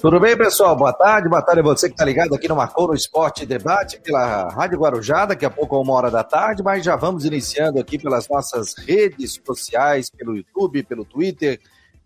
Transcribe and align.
Tudo 0.00 0.18
bem, 0.18 0.34
pessoal? 0.34 0.74
Boa 0.74 0.94
tarde, 0.94 1.28
boa 1.28 1.42
tarde 1.42 1.60
a 1.60 1.62
você 1.62 1.86
que 1.86 1.92
está 1.92 2.06
ligado 2.06 2.34
aqui 2.34 2.48
no 2.48 2.56
Marcou 2.56 2.88
no 2.88 2.94
Esporte 2.94 3.44
Debate 3.44 4.00
pela 4.00 4.48
Rádio 4.48 4.78
Guarujá, 4.78 5.26
daqui 5.26 5.44
a 5.44 5.50
pouco, 5.50 5.76
a 5.76 5.78
uma 5.78 5.92
hora 5.92 6.10
da 6.10 6.24
tarde, 6.24 6.62
mas 6.62 6.82
já 6.82 6.96
vamos 6.96 7.26
iniciando 7.26 7.78
aqui 7.78 7.98
pelas 7.98 8.26
nossas 8.26 8.74
redes 8.78 9.38
sociais, 9.44 10.08
pelo 10.08 10.34
YouTube, 10.34 10.84
pelo 10.84 11.04
Twitter, 11.04 11.60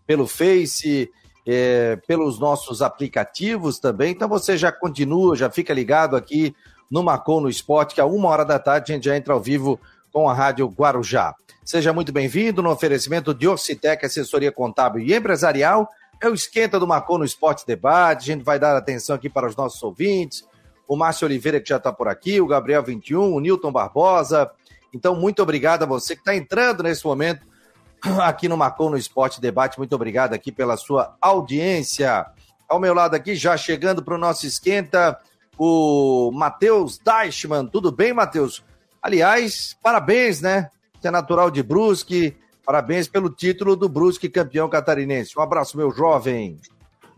pelo 0.05 0.27
Face, 0.27 1.09
é, 1.47 1.95
pelos 2.05 2.37
nossos 2.37 2.81
aplicativos 2.81 3.79
também. 3.79 4.11
Então 4.11 4.27
você 4.27 4.57
já 4.57 4.73
continua, 4.73 5.37
já 5.37 5.49
fica 5.49 5.73
ligado 5.73 6.17
aqui 6.17 6.53
no 6.91 7.01
Marcou 7.01 7.39
no 7.39 7.47
Esporte, 7.47 7.95
que 7.95 8.01
a 8.01 8.05
uma 8.05 8.27
hora 8.27 8.43
da 8.43 8.59
tarde 8.59 8.91
a 8.91 8.95
gente 8.95 9.05
já 9.05 9.15
entra 9.15 9.33
ao 9.33 9.39
vivo 9.39 9.79
com 10.11 10.27
a 10.27 10.33
Rádio 10.33 10.67
Guarujá. 10.67 11.33
Seja 11.63 11.93
muito 11.93 12.11
bem-vindo 12.11 12.61
no 12.61 12.71
oferecimento 12.71 13.33
de 13.33 13.47
Orcitec, 13.47 14.05
assessoria 14.05 14.51
contábil 14.51 15.01
e 15.01 15.15
empresarial 15.15 15.89
é 16.27 16.29
o 16.29 16.33
esquenta 16.33 16.79
do 16.79 16.87
Marcou 16.87 17.17
no 17.17 17.25
Esporte 17.25 17.65
Debate. 17.65 18.23
A 18.23 18.33
gente 18.33 18.43
vai 18.43 18.59
dar 18.59 18.75
atenção 18.75 19.15
aqui 19.15 19.29
para 19.29 19.47
os 19.47 19.55
nossos 19.55 19.81
ouvintes. 19.83 20.45
O 20.87 20.95
Márcio 20.95 21.25
Oliveira, 21.25 21.59
que 21.59 21.69
já 21.69 21.77
está 21.77 21.91
por 21.91 22.07
aqui, 22.07 22.39
o 22.39 22.47
Gabriel 22.47 22.83
21, 22.83 23.33
o 23.33 23.39
Newton 23.39 23.71
Barbosa. 23.71 24.49
Então, 24.93 25.15
muito 25.15 25.41
obrigado 25.41 25.83
a 25.83 25.85
você 25.85 26.15
que 26.15 26.21
está 26.21 26.35
entrando 26.35 26.83
nesse 26.83 27.05
momento 27.05 27.45
aqui 28.21 28.47
no 28.47 28.57
Marcou 28.57 28.89
no 28.89 28.97
Esporte 28.97 29.41
Debate. 29.41 29.77
Muito 29.77 29.93
obrigado 29.93 30.33
aqui 30.33 30.51
pela 30.51 30.77
sua 30.77 31.15
audiência. 31.19 32.25
Ao 32.67 32.79
meu 32.79 32.93
lado 32.93 33.15
aqui, 33.15 33.35
já 33.35 33.57
chegando 33.57 34.03
para 34.03 34.15
o 34.15 34.19
nosso 34.19 34.45
esquenta, 34.45 35.19
o 35.57 36.31
Matheus 36.33 36.97
Deichmann. 36.97 37.67
Tudo 37.67 37.91
bem, 37.91 38.13
Matheus? 38.13 38.63
Aliás, 39.01 39.75
parabéns, 39.81 40.41
né? 40.41 40.69
Você 40.99 41.07
é 41.07 41.11
natural 41.11 41.51
de 41.51 41.61
Brusque, 41.61 42.35
Parabéns 42.65 43.07
pelo 43.07 43.29
título 43.29 43.75
do 43.75 43.87
Brusque 43.87 44.27
campeão 44.27 44.67
catarinense. 44.67 45.37
Um 45.37 45.41
abraço, 45.41 45.77
meu 45.77 45.91
jovem. 45.91 46.59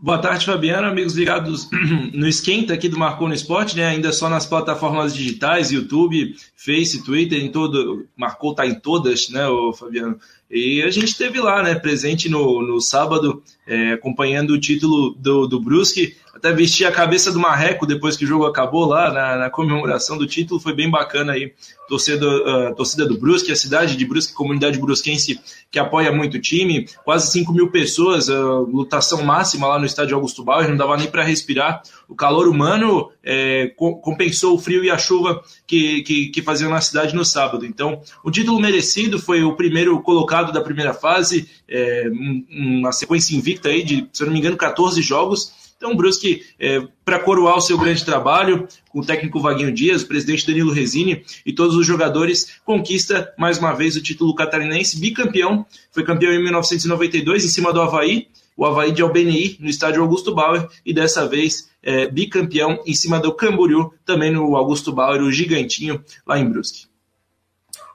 Boa 0.00 0.18
tarde, 0.18 0.46
Fabiano. 0.46 0.86
Amigos 0.86 1.14
ligados 1.14 1.68
no 2.14 2.28
esquenta 2.28 2.74
aqui 2.74 2.88
do 2.88 2.98
Marcou 2.98 3.26
no 3.26 3.34
Esporte, 3.34 3.76
né? 3.76 3.86
Ainda 3.86 4.12
só 4.12 4.28
nas 4.28 4.46
plataformas 4.46 5.12
digitais, 5.12 5.72
YouTube, 5.72 6.36
Face, 6.54 7.02
Twitter, 7.02 7.42
em 7.42 7.50
todo. 7.50 8.06
Marcou 8.14 8.54
tá 8.54 8.64
em 8.64 8.78
todas, 8.78 9.28
né, 9.30 9.48
o 9.48 9.72
Fabiano? 9.72 10.18
E 10.48 10.82
a 10.82 10.90
gente 10.90 11.08
esteve 11.08 11.40
lá, 11.40 11.62
né, 11.62 11.74
presente 11.74 12.28
no, 12.28 12.62
no 12.62 12.80
sábado, 12.80 13.42
é, 13.66 13.92
acompanhando 13.92 14.50
o 14.50 14.60
título 14.60 15.14
do, 15.18 15.48
do 15.48 15.60
Brusque. 15.60 16.16
Até 16.38 16.52
vesti 16.52 16.84
a 16.84 16.92
cabeça 16.92 17.32
do 17.32 17.40
Marreco 17.40 17.84
depois 17.84 18.16
que 18.16 18.24
o 18.24 18.28
jogo 18.28 18.46
acabou 18.46 18.86
lá 18.86 19.12
na, 19.12 19.36
na 19.36 19.50
comemoração 19.50 20.16
do 20.16 20.24
título. 20.24 20.60
Foi 20.60 20.72
bem 20.72 20.88
bacana 20.88 21.32
aí. 21.32 21.52
Torcida, 21.88 22.26
uh, 22.26 22.74
torcida 22.76 23.04
do 23.04 23.18
Brusque, 23.18 23.50
a 23.50 23.56
cidade 23.56 23.96
de 23.96 24.04
Brusque, 24.04 24.34
comunidade 24.34 24.78
brusquense 24.78 25.40
que 25.68 25.80
apoia 25.80 26.12
muito 26.12 26.36
o 26.36 26.40
time. 26.40 26.86
Quase 27.04 27.32
5 27.32 27.52
mil 27.52 27.72
pessoas, 27.72 28.28
uh, 28.28 28.60
lutação 28.70 29.24
máxima 29.24 29.66
lá 29.66 29.80
no 29.80 29.86
estádio 29.86 30.14
Augusto 30.14 30.44
Bauer, 30.44 30.68
não 30.68 30.76
dava 30.76 30.96
nem 30.96 31.10
para 31.10 31.24
respirar. 31.24 31.82
O 32.08 32.14
calor 32.14 32.46
humano 32.46 33.10
é, 33.24 33.72
compensou 33.76 34.54
o 34.54 34.58
frio 34.58 34.84
e 34.84 34.90
a 34.90 34.96
chuva 34.96 35.42
que, 35.66 36.02
que, 36.02 36.28
que 36.28 36.40
faziam 36.40 36.70
na 36.70 36.80
cidade 36.80 37.16
no 37.16 37.24
sábado. 37.24 37.66
Então, 37.66 38.00
o 38.24 38.30
título 38.30 38.60
merecido 38.60 39.18
foi 39.18 39.42
o 39.42 39.56
primeiro 39.56 40.00
colocado 40.02 40.52
da 40.52 40.60
primeira 40.60 40.94
fase, 40.94 41.48
é, 41.68 42.08
uma 42.48 42.92
sequência 42.92 43.36
invicta 43.36 43.68
aí 43.68 43.82
de, 43.82 44.08
se 44.12 44.22
eu 44.22 44.26
não 44.26 44.32
me 44.32 44.38
engano, 44.38 44.56
14 44.56 45.02
jogos. 45.02 45.67
Então, 45.78 45.94
Brusque, 45.94 46.44
é, 46.58 46.82
para 47.04 47.20
coroar 47.20 47.56
o 47.56 47.60
seu 47.60 47.78
grande 47.78 48.04
trabalho, 48.04 48.66
com 48.90 48.98
o 48.98 49.04
técnico 49.04 49.38
Vaguinho 49.38 49.72
Dias, 49.72 50.02
o 50.02 50.08
presidente 50.08 50.44
Danilo 50.44 50.72
Resini 50.72 51.24
e 51.46 51.52
todos 51.52 51.76
os 51.76 51.86
jogadores, 51.86 52.58
conquista 52.64 53.32
mais 53.38 53.58
uma 53.58 53.72
vez 53.72 53.94
o 53.94 54.02
título 54.02 54.34
catarinense, 54.34 54.98
bicampeão. 54.98 55.64
Foi 55.92 56.02
campeão 56.02 56.32
em 56.32 56.42
1992 56.42 57.44
em 57.44 57.48
cima 57.48 57.72
do 57.72 57.80
Havaí, 57.80 58.26
o 58.56 58.66
Havaí 58.66 58.90
de 58.90 59.02
Albeni, 59.02 59.56
no 59.60 59.68
estádio 59.68 60.02
Augusto 60.02 60.34
Bauer, 60.34 60.66
e 60.84 60.92
dessa 60.92 61.28
vez 61.28 61.70
é, 61.80 62.10
bicampeão 62.10 62.82
em 62.84 62.94
cima 62.94 63.20
do 63.20 63.32
Camboriú, 63.32 63.94
também 64.04 64.32
no 64.32 64.56
Augusto 64.56 64.92
Bauer, 64.92 65.22
o 65.22 65.30
gigantinho, 65.30 66.04
lá 66.26 66.40
em 66.40 66.50
Brusque. 66.50 66.87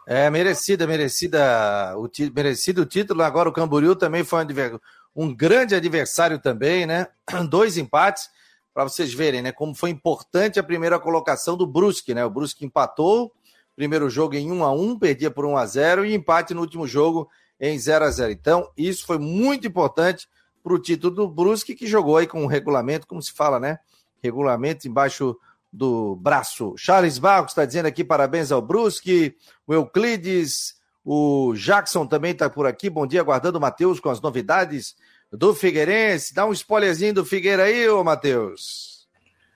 É, 0.06 0.30
merecida, 0.30 0.86
merecida, 0.86 1.96
o 1.98 2.10
merecido 2.36 2.82
o 2.82 2.86
título. 2.86 3.24
Agora 3.24 3.48
o 3.50 3.54
Camboriú 3.54 3.96
também 3.96 4.24
foi 4.24 4.44
um, 4.44 4.80
um 5.16 5.34
grande 5.34 5.76
adversário 5.76 6.40
também, 6.40 6.86
né? 6.86 7.08
Dois 7.50 7.78
empates, 7.78 8.30
para 8.74 8.84
vocês 8.84 9.14
verem, 9.14 9.42
né? 9.42 9.52
Como 9.52 9.74
foi 9.74 9.92
importante 9.92 10.60
a 10.60 10.64
primeira 10.64 11.00
colocação 11.00 11.56
do 11.56 11.66
Brusque, 11.66 12.14
né? 12.14 12.26
O 12.26 12.30
Brusque 12.30 12.66
empatou, 12.66 13.32
primeiro 13.76 14.10
jogo 14.10 14.36
em 14.36 14.52
1 14.52 14.64
a 14.64 14.72
1 14.72 15.00
perdia 15.00 15.32
por 15.32 15.46
1 15.46 15.58
a 15.58 15.66
0 15.66 16.06
e 16.06 16.14
empate 16.14 16.54
no 16.54 16.62
último 16.62 16.88
jogo 16.88 17.30
em 17.60 17.78
0 17.78 18.06
a 18.06 18.10
0 18.10 18.32
Então, 18.32 18.70
isso 18.76 19.06
foi 19.06 19.18
muito 19.18 19.68
importante 19.68 20.28
para 20.64 20.74
o 20.74 20.80
título 20.80 21.14
do 21.14 21.28
Brusque, 21.28 21.76
que 21.76 21.88
jogou 21.88 22.18
aí 22.18 22.28
com 22.28 22.44
o 22.44 22.48
regulamento, 22.48 23.08
como 23.08 23.22
se 23.22 23.32
fala, 23.32 23.60
né? 23.60 23.80
Regulamento 24.22 24.88
embaixo 24.88 25.38
do 25.74 26.16
braço. 26.16 26.76
Charles 26.78 27.18
Barros 27.18 27.52
está 27.52 27.66
dizendo 27.66 27.88
aqui 27.88 28.04
parabéns 28.04 28.52
ao 28.52 28.62
Brusque, 28.62 29.36
o 29.66 29.74
Euclides, 29.74 30.76
o 31.04 31.54
Jackson 31.56 32.06
também 32.06 32.32
está 32.32 32.48
por 32.48 32.68
aqui. 32.68 32.92
Bom 32.92 33.08
dia, 33.08 33.22
aguardando 33.22 33.58
o 33.58 33.62
Matheus 33.62 34.00
com 34.00 34.10
as 34.10 34.22
novidades 34.22 34.96
do 35.32 35.54
Figueirense. 35.56 36.34
Dá 36.34 36.46
um 36.46 36.54
spoilerzinho 36.54 37.16
do 37.16 37.26
Figueira 37.26 37.64
aí, 37.64 37.90
ô 37.90 38.04
Matheus. 38.04 38.93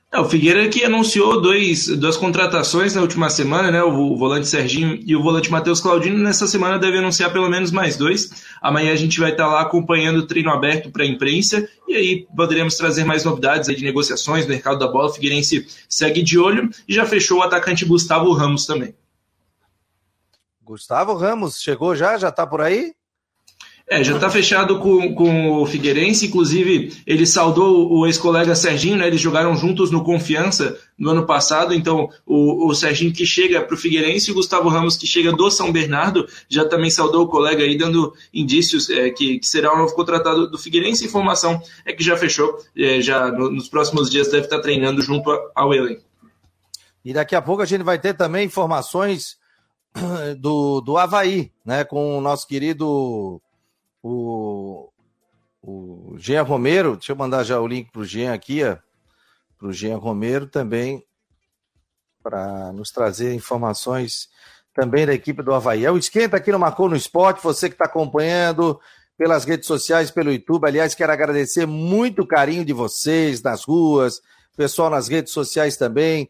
É, 0.09 0.19
o 0.22 0.25
Figueira 0.25 0.69
que 0.69 0.85
anunciou 0.85 1.41
dois, 1.41 1.88
duas 1.88 2.16
contratações 2.16 2.95
na 2.95 3.01
última 3.01 3.29
semana, 3.29 3.69
né? 3.69 3.84
O, 3.84 4.16
volante 4.16 4.47
Serginho 4.47 4.97
e 5.06 5.13
o 5.13 5.22
volante 5.22 5.51
Matheus 5.51 5.81
Claudino. 5.81 6.18
Nessa 6.18 6.47
semana 6.47 6.79
deve 6.79 6.97
anunciar 6.97 7.31
pelo 7.34 7.50
menos 7.50 7.72
mais 7.72 7.97
dois. 7.97 8.46
Amanhã 8.62 8.94
a 8.94 8.96
gente 8.96 9.19
vai 9.19 9.31
estar 9.31 9.47
lá 9.47 9.62
acompanhando 9.62 10.19
o 10.19 10.25
treino 10.25 10.50
aberto 10.50 10.90
para 10.90 11.03
a 11.03 11.07
imprensa 11.07 11.67
e 11.88 11.96
aí 11.96 12.28
poderemos 12.35 12.75
trazer 12.75 13.03
mais 13.03 13.25
novidades 13.25 13.67
de 13.75 13.84
negociações 13.84 14.47
mercado 14.47 14.79
da 14.79 14.88
bola. 14.88 15.09
O 15.09 15.13
Figueirense 15.13 15.67
segue 15.90 16.23
de 16.23 16.40
olho 16.40 16.69
e 16.88 16.94
já 16.94 17.06
fechou 17.06 17.40
o 17.40 17.44
atacante 17.44 17.84
Gustavo 17.84 18.31
Ramos 18.31 18.66
também. 18.66 18.96
Gustavo 20.63 21.16
Ramos 21.16 21.62
chegou 21.62 21.96
já? 21.96 22.17
Já 22.17 22.29
está 22.29 22.47
por 22.47 22.62
aí? 22.62 22.94
É, 23.89 24.03
já 24.03 24.15
está 24.15 24.29
fechado 24.29 24.79
com, 24.79 25.15
com 25.15 25.61
o 25.61 25.65
Figueirense, 25.65 26.25
inclusive 26.25 26.91
ele 27.07 27.25
saudou 27.25 27.89
o 27.89 28.05
ex-colega 28.05 28.53
Serginho, 28.53 28.97
né? 28.97 29.07
Eles 29.07 29.21
jogaram 29.21 29.55
juntos 29.55 29.91
no 29.91 30.03
Confiança 30.03 30.77
no 30.99 31.11
ano 31.11 31.25
passado, 31.25 31.73
então 31.73 32.09
o, 32.25 32.67
o 32.67 32.75
Serginho 32.75 33.13
que 33.13 33.25
chega 33.25 33.61
para 33.61 33.73
o 33.73 33.77
Figueirense 33.77 34.29
e 34.29 34.33
o 34.33 34.35
Gustavo 34.35 34.67
Ramos 34.67 34.97
que 34.97 35.07
chega 35.07 35.31
do 35.31 35.49
São 35.49 35.71
Bernardo 35.71 36.27
já 36.49 36.65
também 36.65 36.89
saudou 36.89 37.23
o 37.23 37.29
colega 37.29 37.63
aí, 37.63 37.77
dando 37.77 38.13
indícios 38.33 38.89
é, 38.89 39.09
que, 39.09 39.39
que, 39.39 39.47
será 39.47 39.73
o 39.73 39.77
novo 39.77 39.95
contratado 39.95 40.51
do 40.51 40.57
Figueirense. 40.57 41.05
Informação 41.05 41.61
é 41.85 41.93
que 41.93 42.03
já 42.03 42.17
fechou, 42.17 42.57
é, 42.75 42.99
já 42.99 43.31
no, 43.31 43.49
nos 43.49 43.69
próximos 43.69 44.11
dias 44.11 44.27
deve 44.27 44.47
estar 44.47 44.59
treinando 44.59 45.01
junto 45.01 45.31
ao 45.55 45.73
elenco. 45.73 46.03
E 47.05 47.13
daqui 47.13 47.37
a 47.37 47.41
pouco 47.41 47.61
a 47.61 47.65
gente 47.65 47.85
vai 47.85 47.97
ter 47.97 48.15
também 48.15 48.47
informações 48.47 49.37
do, 50.39 50.81
do 50.81 50.97
Havaí, 50.97 51.53
né, 51.65 51.85
com 51.85 52.17
o 52.17 52.21
nosso 52.21 52.45
querido 52.45 53.41
o, 54.07 54.94
o 55.62 56.18
Jean 56.18 56.44
Romero, 56.44 56.95
deixa 56.95 57.12
eu 57.12 57.16
mandar 57.16 57.44
já 57.44 57.59
o 57.59 57.68
link 57.68 57.91
para 57.91 58.01
o 58.01 58.06
Jean 58.06 58.34
aqui, 58.34 58.62
para 59.57 59.68
o 59.68 59.73
Jean 59.73 59.97
Romero 59.97 60.47
também, 60.47 61.03
para 62.23 62.72
nos 62.73 62.91
trazer 62.91 63.34
informações 63.34 64.29
também 64.73 65.06
da 65.06 65.13
equipe 65.13 65.41
do 65.41 65.53
Havaí. 65.53 65.85
É 65.85 65.91
o 65.91 65.97
Esquenta 65.97 66.38
aqui 66.38 66.51
no 66.51 66.59
Marcou 66.59 66.88
no 66.88 66.96
Esporte, 66.96 67.44
você 67.44 67.67
que 67.67 67.75
está 67.75 67.85
acompanhando 67.85 68.79
pelas 69.17 69.44
redes 69.44 69.66
sociais, 69.66 70.12
pelo 70.12 70.31
YouTube. 70.31 70.67
Aliás, 70.67 70.94
quero 70.94 71.12
agradecer 71.12 71.66
muito 71.66 72.22
o 72.22 72.28
carinho 72.28 72.63
de 72.63 72.73
vocês 72.73 73.41
nas 73.41 73.63
ruas, 73.63 74.22
pessoal 74.56 74.90
nas 74.90 75.07
redes 75.07 75.34
sociais 75.34 75.75
também, 75.75 76.29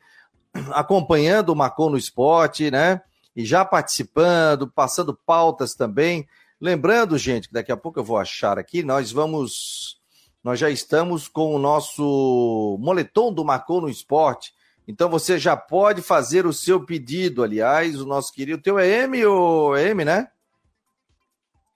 acompanhando 0.71 1.49
o 1.49 1.55
Marcou 1.55 1.89
no 1.89 1.97
Esporte, 1.97 2.71
né? 2.71 3.01
E 3.35 3.45
já 3.45 3.63
participando, 3.65 4.67
passando 4.67 5.13
pautas 5.13 5.75
também. 5.75 6.27
Lembrando, 6.59 7.17
gente, 7.17 7.47
que 7.47 7.53
daqui 7.53 7.71
a 7.71 7.77
pouco 7.77 7.99
eu 7.99 8.03
vou 8.03 8.17
achar 8.17 8.57
aqui, 8.57 8.83
nós 8.83 9.11
vamos. 9.11 9.97
Nós 10.43 10.59
já 10.59 10.69
estamos 10.69 11.27
com 11.27 11.53
o 11.53 11.59
nosso 11.59 12.77
moletom 12.79 13.33
do 13.33 13.43
Marcou 13.43 13.81
no 13.81 13.89
Esporte. 13.89 14.53
Então 14.87 15.09
você 15.09 15.37
já 15.37 15.57
pode 15.57 16.01
fazer 16.01 16.45
o 16.45 16.53
seu 16.53 16.83
pedido. 16.85 17.43
Aliás, 17.43 17.99
o 17.99 18.05
nosso 18.05 18.31
querido. 18.31 18.57
O 18.57 18.61
teu 18.61 18.79
é 18.79 19.03
M 19.03 19.25
ou 19.25 19.75
é 19.75 19.89
M, 19.89 20.05
né? 20.05 20.27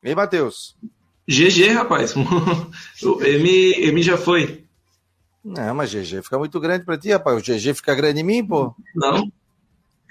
Ei, 0.01 0.16
Matheus? 0.16 0.78
GG, 1.27 1.68
rapaz. 1.74 2.16
o 3.04 3.24
M, 3.24 3.74
M 3.88 4.01
já 4.01 4.18
foi. 4.18 4.66
Não, 5.44 5.75
mas 5.75 5.92
GG 5.92 6.24
fica 6.24 6.38
muito 6.38 6.60
grande 6.60 6.86
pra 6.86 6.98
ti, 6.98 7.12
rapaz. 7.12 7.38
O 7.38 7.42
GG 7.42 7.74
fica 7.74 7.94
grande 7.94 8.22
em 8.22 8.24
mim, 8.24 8.45
pô. 8.45 8.74
Não. 8.95 9.31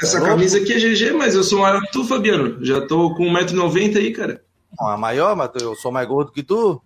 Essa 0.00 0.18
é 0.18 0.20
camisa 0.20 0.58
aqui 0.58 0.72
é 0.72 0.78
GG, 0.78 1.12
mas 1.12 1.34
eu 1.34 1.44
sou 1.44 1.60
maior 1.60 1.80
que 1.82 1.92
tu, 1.92 2.04
Fabiano. 2.04 2.64
Já 2.64 2.86
tô 2.86 3.14
com 3.14 3.24
1,90m 3.24 3.96
aí, 3.96 4.12
cara. 4.12 4.44
Não, 4.78 4.92
é 4.92 4.96
maior, 4.96 5.36
mas 5.36 5.50
eu 5.60 5.74
sou 5.76 5.90
mais 5.90 6.06
gordo 6.06 6.32
que 6.32 6.42
tu. 6.42 6.82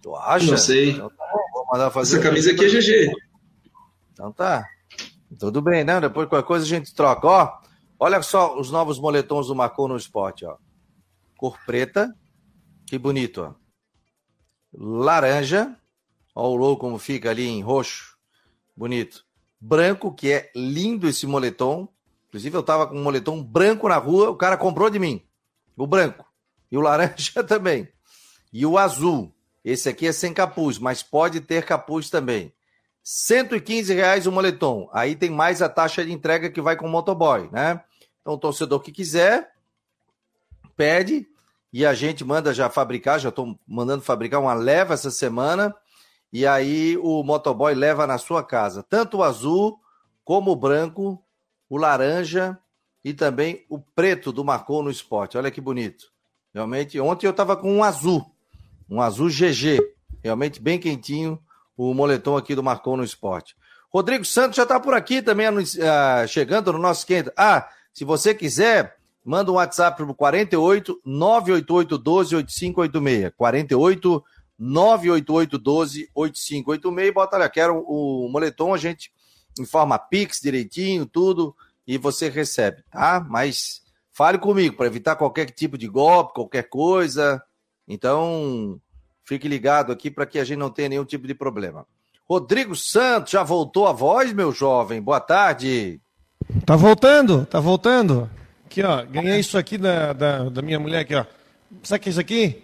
Tu 0.00 0.14
acha? 0.14 0.50
Não 0.50 0.58
sei. 0.58 0.90
Então, 0.90 1.08
tá 1.08 1.24
vou 1.52 1.66
mandar 1.72 1.90
fazer. 1.90 2.18
Essa 2.18 2.28
camisa 2.28 2.52
aqui 2.52 2.64
é 2.64 2.68
GG. 2.68 3.12
Então 4.12 4.32
tá. 4.32 4.66
Tudo 5.38 5.60
bem, 5.60 5.82
né? 5.82 6.00
Depois 6.00 6.28
qualquer 6.28 6.46
coisa 6.46 6.64
a 6.64 6.68
gente 6.68 6.94
troca. 6.94 7.26
Ó, 7.26 7.58
olha 7.98 8.22
só 8.22 8.58
os 8.58 8.70
novos 8.70 8.98
moletons 8.98 9.48
do 9.48 9.54
Macon 9.54 9.88
no 9.88 9.96
esporte, 9.96 10.44
ó. 10.44 10.56
Cor 11.36 11.58
preta. 11.66 12.14
Que 12.86 12.98
bonito, 12.98 13.42
ó. 13.42 13.54
Laranja. 14.72 15.76
Olha 16.34 16.48
o 16.48 16.56
logo 16.56 16.76
como 16.76 16.98
fica 16.98 17.30
ali 17.30 17.46
em 17.46 17.62
roxo. 17.62 18.16
Bonito. 18.76 19.24
Branco, 19.60 20.12
que 20.12 20.30
é 20.30 20.50
lindo 20.54 21.08
esse 21.08 21.26
moletom. 21.26 21.88
Inclusive, 22.28 22.56
eu 22.56 22.62
tava 22.62 22.86
com 22.86 22.96
um 22.96 23.02
moletom 23.02 23.42
branco 23.42 23.88
na 23.88 23.96
rua, 23.96 24.30
o 24.30 24.36
cara 24.36 24.56
comprou 24.56 24.90
de 24.90 24.98
mim. 24.98 25.24
O 25.76 25.86
branco. 25.86 26.26
E 26.70 26.76
o 26.76 26.80
laranja 26.80 27.42
também. 27.46 27.88
E 28.52 28.64
o 28.64 28.78
azul. 28.78 29.34
Esse 29.64 29.88
aqui 29.88 30.06
é 30.06 30.12
sem 30.12 30.34
capuz, 30.34 30.78
mas 30.78 31.02
pode 31.02 31.40
ter 31.40 31.64
capuz 31.64 32.10
também. 32.10 32.52
115 33.02 33.92
reais 33.92 34.26
o 34.26 34.32
moletom. 34.32 34.88
Aí 34.92 35.14
tem 35.14 35.30
mais 35.30 35.60
a 35.60 35.68
taxa 35.68 36.04
de 36.04 36.12
entrega 36.12 36.50
que 36.50 36.60
vai 36.60 36.76
com 36.76 36.86
o 36.86 36.90
motoboy, 36.90 37.48
né? 37.50 37.82
Então, 38.20 38.34
o 38.34 38.38
torcedor 38.38 38.80
que 38.80 38.90
quiser, 38.90 39.52
pede 40.76 41.26
e 41.72 41.84
a 41.84 41.92
gente 41.92 42.24
manda 42.24 42.54
já 42.54 42.70
fabricar. 42.70 43.18
Já 43.18 43.28
estou 43.28 43.58
mandando 43.66 44.02
fabricar 44.02 44.40
uma 44.40 44.54
leva 44.54 44.94
essa 44.94 45.10
semana. 45.10 45.74
E 46.32 46.46
aí 46.46 46.96
o 46.98 47.22
motoboy 47.22 47.74
leva 47.74 48.06
na 48.06 48.18
sua 48.18 48.42
casa 48.42 48.82
tanto 48.82 49.18
o 49.18 49.22
azul 49.22 49.78
como 50.24 50.50
o 50.50 50.56
branco, 50.56 51.22
o 51.68 51.76
laranja 51.76 52.58
e 53.04 53.12
também 53.12 53.64
o 53.68 53.78
preto 53.78 54.32
do 54.32 54.44
Marcou 54.44 54.82
no 54.82 54.90
Esporte. 54.90 55.36
Olha 55.36 55.50
que 55.50 55.60
bonito. 55.60 56.13
Realmente, 56.54 57.00
ontem 57.00 57.26
eu 57.26 57.32
estava 57.32 57.56
com 57.56 57.70
um 57.74 57.82
azul 57.84 58.24
um 58.88 59.00
azul 59.00 59.28
GG, 59.28 59.80
realmente 60.22 60.60
bem 60.60 60.78
quentinho, 60.78 61.38
o 61.76 61.92
moletom 61.94 62.36
aqui 62.36 62.54
do 62.54 62.62
Marcon 62.62 62.96
no 62.96 63.04
Esporte. 63.04 63.56
Rodrigo 63.92 64.24
Santos 64.24 64.56
já 64.56 64.64
está 64.64 64.78
por 64.78 64.94
aqui 64.94 65.22
também, 65.22 65.48
uh, 65.48 66.28
chegando 66.28 66.72
no 66.72 66.78
nosso 66.78 67.06
quente. 67.06 67.30
Ah, 67.36 67.68
se 67.92 68.04
você 68.04 68.34
quiser, 68.34 68.96
manda 69.24 69.50
um 69.50 69.54
WhatsApp 69.54 69.96
para 69.96 70.10
o 70.10 70.14
48 70.14 71.00
988 71.04 71.98
12 71.98 72.36
8586. 72.36 73.32
48 73.36 74.24
988 74.58 75.58
12 75.58 76.10
8586. 76.14 77.14
Bota 77.14 77.36
ali, 77.36 77.50
quero 77.50 77.84
o 77.86 78.28
moletom, 78.28 78.74
a 78.74 78.78
gente 78.78 79.12
informa 79.58 79.98
Pix 79.98 80.40
direitinho, 80.42 81.06
tudo, 81.06 81.54
e 81.86 81.96
você 81.96 82.28
recebe, 82.28 82.82
tá? 82.90 83.24
Mas 83.28 83.83
fale 84.14 84.38
comigo 84.38 84.76
para 84.76 84.86
evitar 84.86 85.16
qualquer 85.16 85.50
tipo 85.50 85.76
de 85.76 85.88
golpe, 85.88 86.34
qualquer 86.34 86.68
coisa. 86.68 87.42
Então, 87.86 88.80
fique 89.24 89.46
ligado 89.48 89.92
aqui 89.92 90.10
para 90.10 90.24
que 90.24 90.38
a 90.38 90.44
gente 90.44 90.58
não 90.58 90.70
tenha 90.70 90.88
nenhum 90.88 91.04
tipo 91.04 91.26
de 91.26 91.34
problema. 91.34 91.84
Rodrigo 92.26 92.74
Santos, 92.74 93.32
já 93.32 93.42
voltou 93.42 93.86
a 93.86 93.92
voz, 93.92 94.32
meu 94.32 94.50
jovem? 94.50 95.02
Boa 95.02 95.20
tarde. 95.20 96.00
Tá 96.64 96.76
voltando, 96.76 97.44
tá 97.44 97.60
voltando. 97.60 98.30
Aqui, 98.64 98.82
ó, 98.82 99.04
ganhei 99.04 99.40
isso 99.40 99.58
aqui 99.58 99.76
da, 99.76 100.12
da, 100.12 100.48
da 100.48 100.62
minha 100.62 100.78
mulher 100.78 101.00
aqui, 101.00 101.14
ó. 101.14 101.26
Sabe 101.82 102.00
o 102.00 102.02
que 102.02 102.08
é 102.08 102.12
isso 102.12 102.20
aqui? 102.20 102.62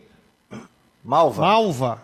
Malva. 1.04 1.42
Malva. 1.42 2.02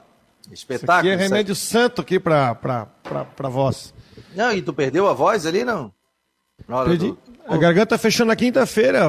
Espetáculo. 0.51 1.09
Isso 1.09 1.15
aqui 1.15 1.23
é 1.23 1.29
remédio 1.29 1.55
santo 1.55 2.01
aqui 2.03 2.21
pra, 2.21 2.55
pra, 2.55 2.87
pra, 3.03 3.25
pra 3.25 3.49
voz. 3.49 3.95
Não, 4.35 4.53
e 4.53 4.61
tu 4.61 4.73
perdeu 4.73 5.09
a 5.09 5.15
voz 5.15 5.47
ali, 5.47 5.65
não? 5.65 5.93
Perdi. 6.67 7.09
Do... 7.09 7.19
A 7.49 7.57
garganta 7.57 7.97
fechando 7.97 8.29
na 8.29 8.37
quinta-feira, 8.37 9.05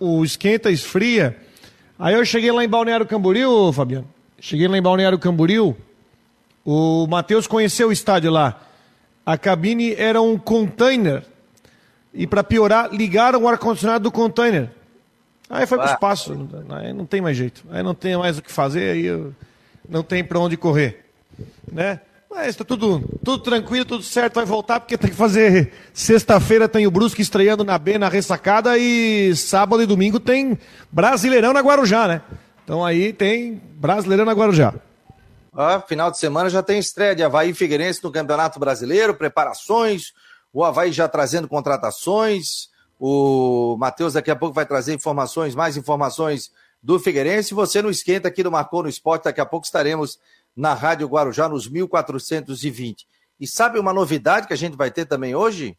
o 0.00 0.24
esquenta, 0.24 0.70
esfria. 0.70 1.36
Aí 1.98 2.14
eu 2.14 2.24
cheguei 2.24 2.50
lá 2.50 2.64
em 2.64 2.68
Balneário 2.68 3.06
Camboriú, 3.06 3.72
Fabiano. 3.72 4.08
Cheguei 4.40 4.66
lá 4.66 4.78
em 4.78 4.82
Balneário 4.82 5.18
Camboriú. 5.18 5.76
O 6.64 7.06
Matheus 7.06 7.46
conheceu 7.46 7.88
o 7.88 7.92
estádio 7.92 8.30
lá. 8.30 8.62
A 9.26 9.36
cabine 9.36 9.94
era 9.94 10.20
um 10.22 10.38
container. 10.38 11.22
E 12.12 12.26
para 12.26 12.42
piorar, 12.42 12.90
ligaram 12.92 13.42
o 13.42 13.48
ar-condicionado 13.48 14.04
do 14.04 14.10
container. 14.10 14.70
Aí 15.48 15.66
foi 15.66 15.78
ah. 15.78 15.82
pro 15.82 15.92
espaço. 15.92 16.48
Aí 16.70 16.92
não 16.92 17.04
tem 17.04 17.20
mais 17.20 17.36
jeito. 17.36 17.64
Aí 17.70 17.82
não 17.82 17.94
tem 17.94 18.16
mais 18.16 18.38
o 18.38 18.42
que 18.42 18.50
fazer, 18.50 18.90
aí 18.90 19.32
não 19.88 20.02
tem 20.02 20.24
para 20.24 20.38
onde 20.38 20.56
correr. 20.56 21.04
Né? 21.70 22.00
Mas 22.34 22.48
está 22.48 22.64
tudo, 22.64 23.00
tudo 23.24 23.38
tranquilo, 23.38 23.84
tudo 23.84 24.02
certo, 24.02 24.34
vai 24.34 24.44
voltar, 24.44 24.80
porque 24.80 24.98
tem 24.98 25.08
que 25.08 25.16
fazer. 25.16 25.72
Sexta-feira 25.92 26.68
tem 26.68 26.84
o 26.84 26.90
Brusque 26.90 27.22
estreando 27.22 27.62
na 27.62 27.78
B 27.78 27.96
na 27.96 28.08
ressacada 28.08 28.76
e 28.76 29.36
sábado 29.36 29.80
e 29.80 29.86
domingo 29.86 30.18
tem 30.18 30.58
Brasileirão 30.90 31.52
na 31.52 31.60
Guarujá, 31.60 32.08
né? 32.08 32.22
Então 32.64 32.84
aí 32.84 33.12
tem 33.12 33.62
Brasileirão 33.76 34.24
na 34.24 34.32
Guarujá. 34.32 34.74
Ah, 35.56 35.80
final 35.80 36.10
de 36.10 36.18
semana 36.18 36.50
já 36.50 36.60
tem 36.60 36.80
estreia 36.80 37.14
de 37.14 37.22
Havaí 37.22 37.50
e 37.50 37.54
Figueirense 37.54 38.02
no 38.02 38.10
Campeonato 38.10 38.58
Brasileiro, 38.58 39.14
preparações, 39.14 40.12
o 40.52 40.64
Havaí 40.64 40.90
já 40.90 41.06
trazendo 41.06 41.46
contratações, 41.46 42.68
o 42.98 43.76
Matheus 43.78 44.14
daqui 44.14 44.32
a 44.32 44.36
pouco 44.36 44.56
vai 44.56 44.66
trazer 44.66 44.92
informações, 44.92 45.54
mais 45.54 45.76
informações 45.76 46.50
do 46.82 46.98
Figueirense. 46.98 47.54
Você 47.54 47.80
não 47.80 47.90
esquenta 47.90 48.26
aqui 48.26 48.42
do 48.42 48.50
Marcou 48.50 48.82
no 48.82 48.88
Esporte, 48.88 49.24
daqui 49.24 49.40
a 49.40 49.46
pouco 49.46 49.64
estaremos 49.64 50.18
na 50.56 50.74
Rádio 50.74 51.08
Guarujá 51.08 51.48
nos 51.48 51.68
1420. 51.68 53.06
E 53.40 53.46
sabe 53.46 53.78
uma 53.78 53.92
novidade 53.92 54.46
que 54.46 54.52
a 54.52 54.56
gente 54.56 54.76
vai 54.76 54.90
ter 54.90 55.06
também 55.06 55.34
hoje? 55.34 55.76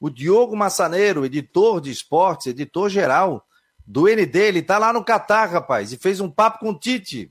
O 0.00 0.08
Diogo 0.08 0.56
Massaneiro, 0.56 1.24
editor 1.24 1.80
de 1.80 1.90
esportes, 1.90 2.46
editor 2.46 2.88
geral 2.88 3.46
do 3.86 4.06
ND, 4.06 4.38
ele 4.38 4.62
tá 4.62 4.78
lá 4.78 4.92
no 4.92 5.04
Catar, 5.04 5.46
rapaz, 5.46 5.92
e 5.92 5.98
fez 5.98 6.20
um 6.20 6.30
papo 6.30 6.60
com 6.60 6.70
o 6.70 6.78
Tite. 6.78 7.30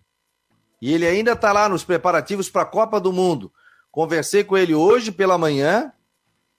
E 0.81 0.94
ele 0.94 1.07
ainda 1.07 1.36
tá 1.36 1.51
lá 1.51 1.68
nos 1.68 1.83
preparativos 1.83 2.50
para 2.50 2.62
a 2.62 2.66
Copa 2.66 3.00
do 3.00 3.12
Mundo. 3.12 3.51
Conversei 3.92 4.44
com 4.44 4.57
ele 4.57 4.75
hoje 4.75 5.12
pela 5.12 5.38
manhã 5.38 5.92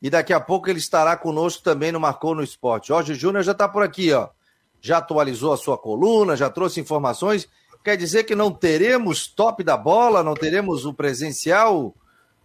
e 0.03 0.11
daqui 0.11 0.33
a 0.33 0.41
pouco 0.41 0.69
ele 0.69 0.79
estará 0.79 1.17
conosco 1.17 1.63
também 1.63 1.93
no 1.93 2.01
Marcou 2.01 2.35
no 2.35 2.43
Esporte. 2.43 2.89
Jorge 2.89 3.15
Júnior 3.15 3.45
já 3.45 3.53
está 3.53 3.69
por 3.69 3.83
aqui, 3.83 4.13
ó. 4.13 4.29
Já 4.81 4.99
atualizou 4.99 5.53
a 5.53 5.57
sua 5.57 5.79
coluna, 5.79 6.37
já 6.37 6.51
trouxe 6.51 6.81
informações 6.81 7.49
Quer 7.83 7.97
dizer 7.97 8.25
que 8.25 8.35
não 8.35 8.51
teremos 8.51 9.27
top 9.27 9.65
da 9.65 9.75
bola, 9.75 10.23
não 10.23 10.35
teremos 10.35 10.85
o 10.85 10.93
presencial, 10.93 11.95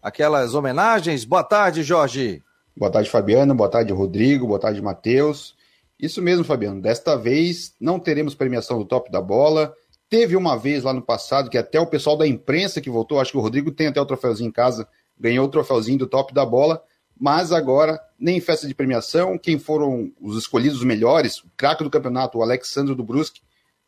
aquelas 0.01 0.53
homenagens? 0.53 1.25
Boa 1.25 1.43
tarde, 1.43 1.83
Jorge. 1.83 2.41
Boa 2.75 2.89
tarde, 2.89 3.09
Fabiano. 3.09 3.53
Boa 3.53 3.69
tarde, 3.69 3.91
Rodrigo. 3.91 4.47
Boa 4.47 4.59
tarde, 4.59 4.81
Matheus. 4.81 5.53
Isso 5.99 6.21
mesmo, 6.21 6.45
Fabiano. 6.45 6.81
Desta 6.81 7.17
vez 7.17 7.75
não 7.81 7.99
teremos 7.99 8.33
premiação 8.33 8.79
do 8.79 8.85
top 8.85 9.11
da 9.11 9.21
bola. 9.21 9.73
Teve 10.09 10.37
uma 10.37 10.57
vez 10.57 10.83
lá 10.83 10.93
no 10.93 11.01
passado 11.01 11.49
que 11.49 11.57
até 11.57 11.79
o 11.81 11.87
pessoal 11.87 12.15
da 12.15 12.25
imprensa 12.25 12.79
que 12.79 12.89
voltou, 12.89 13.19
acho 13.19 13.31
que 13.31 13.37
o 13.37 13.41
Rodrigo 13.41 13.71
tem 13.71 13.87
até 13.87 13.99
o 13.99 14.05
troféuzinho 14.05 14.47
em 14.47 14.53
casa, 14.53 14.87
ganhou 15.19 15.45
o 15.45 15.49
troféuzinho 15.49 15.97
do 15.97 16.07
top 16.07 16.33
da 16.33 16.45
bola. 16.45 16.81
Mas 17.19 17.51
agora, 17.51 17.99
nem 18.17 18.39
festa 18.39 18.67
de 18.67 18.73
premiação, 18.73 19.37
quem 19.37 19.59
foram 19.59 20.13
os 20.21 20.37
escolhidos 20.37 20.79
os 20.79 20.85
melhores, 20.85 21.39
o 21.39 21.49
craque 21.57 21.83
do 21.83 21.89
campeonato, 21.89 22.37
o 22.37 22.41
Alexandre 22.41 22.95
do 22.95 23.03
Brusque, 23.03 23.41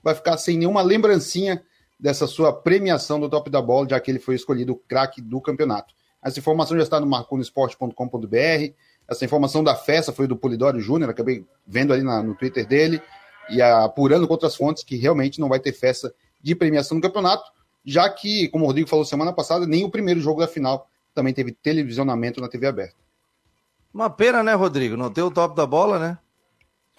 vai 0.07 0.15
ficar 0.15 0.38
sem 0.38 0.57
nenhuma 0.57 0.81
lembrancinha 0.81 1.62
dessa 2.00 2.27
sua 2.27 2.54
premiação 2.54 3.19
do 3.19 3.30
top 3.30 3.50
da 3.50 3.62
bola, 3.62 3.88
já 3.89 4.00
que 4.00 4.09
ele 4.09 4.19
foi 4.19 4.36
escolhido 4.36 4.74
o 4.74 4.75
craque 4.75 5.21
do 5.21 5.42
campeonato. 5.42 5.94
Essa 6.24 6.39
informação 6.39 6.77
já 6.77 6.83
está 6.83 7.00
no 7.00 7.07
marconosport.com.br. 7.07 8.74
Essa 9.10 9.25
informação 9.25 9.63
da 9.63 9.75
festa 9.75 10.13
foi 10.13 10.27
do 10.27 10.36
Polidório 10.36 10.79
Júnior, 10.79 11.10
acabei 11.10 11.46
vendo 11.65 11.93
ali 11.93 12.03
na, 12.03 12.24
no 12.24 12.36
Twitter 12.36 12.65
dele 12.65 13.01
e 13.50 13.62
apurando 13.62 14.27
com 14.27 14.34
outras 14.34 14.55
fontes 14.55 14.84
que 14.84 14.96
realmente 14.96 15.39
não 15.39 15.50
vai 15.50 15.60
ter 15.60 15.74
festa 15.74 16.13
de 16.41 16.55
premiação 16.55 16.96
no 16.96 17.01
campeonato, 17.01 17.43
já 17.86 18.10
que, 18.10 18.48
como 18.50 18.63
o 18.63 18.67
Rodrigo 18.67 18.89
falou 18.89 19.05
semana 19.05 19.34
passada, 19.34 19.65
nem 19.65 19.84
o 19.84 19.89
primeiro 19.89 20.20
jogo 20.20 20.39
da 20.41 20.48
final 20.48 20.89
também 21.13 21.34
teve 21.34 21.51
televisionamento 21.51 22.39
na 22.39 22.48
TV 22.48 22.67
aberta. 22.67 22.96
Uma 23.93 24.10
pena, 24.10 24.43
né, 24.43 24.53
Rodrigo? 24.53 24.96
Não 24.96 25.12
ter 25.12 25.22
o 25.22 25.31
top 25.31 25.55
da 25.55 25.65
bola, 25.65 25.98
né? 25.98 26.17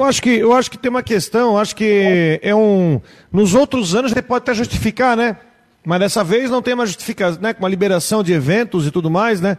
Eu 0.01 0.05
acho 0.05 0.23
que, 0.23 0.31
eu 0.31 0.53
acho 0.53 0.71
que 0.71 0.79
tem 0.79 0.89
uma 0.89 1.03
questão, 1.03 1.59
acho 1.59 1.75
que 1.75 2.39
é 2.41 2.55
um. 2.55 3.01
Nos 3.33 3.53
outros 3.53 3.97
anos 3.97 4.13
ele 4.13 4.23
pode 4.23 4.45
até 4.45 4.55
justificar, 4.55 5.17
né? 5.17 5.37
Mas 5.85 5.99
dessa 5.99 6.23
vez 6.23 6.49
não 6.49 6.63
tem 6.63 6.73
uma 6.73 6.87
justificação, 6.87 7.43
né? 7.43 7.53
Com 7.53 7.65
uma 7.65 7.69
liberação 7.69 8.23
de 8.23 8.33
eventos 8.33 8.87
e 8.87 8.93
tudo 8.93 9.11
mais, 9.11 9.41
né? 9.41 9.59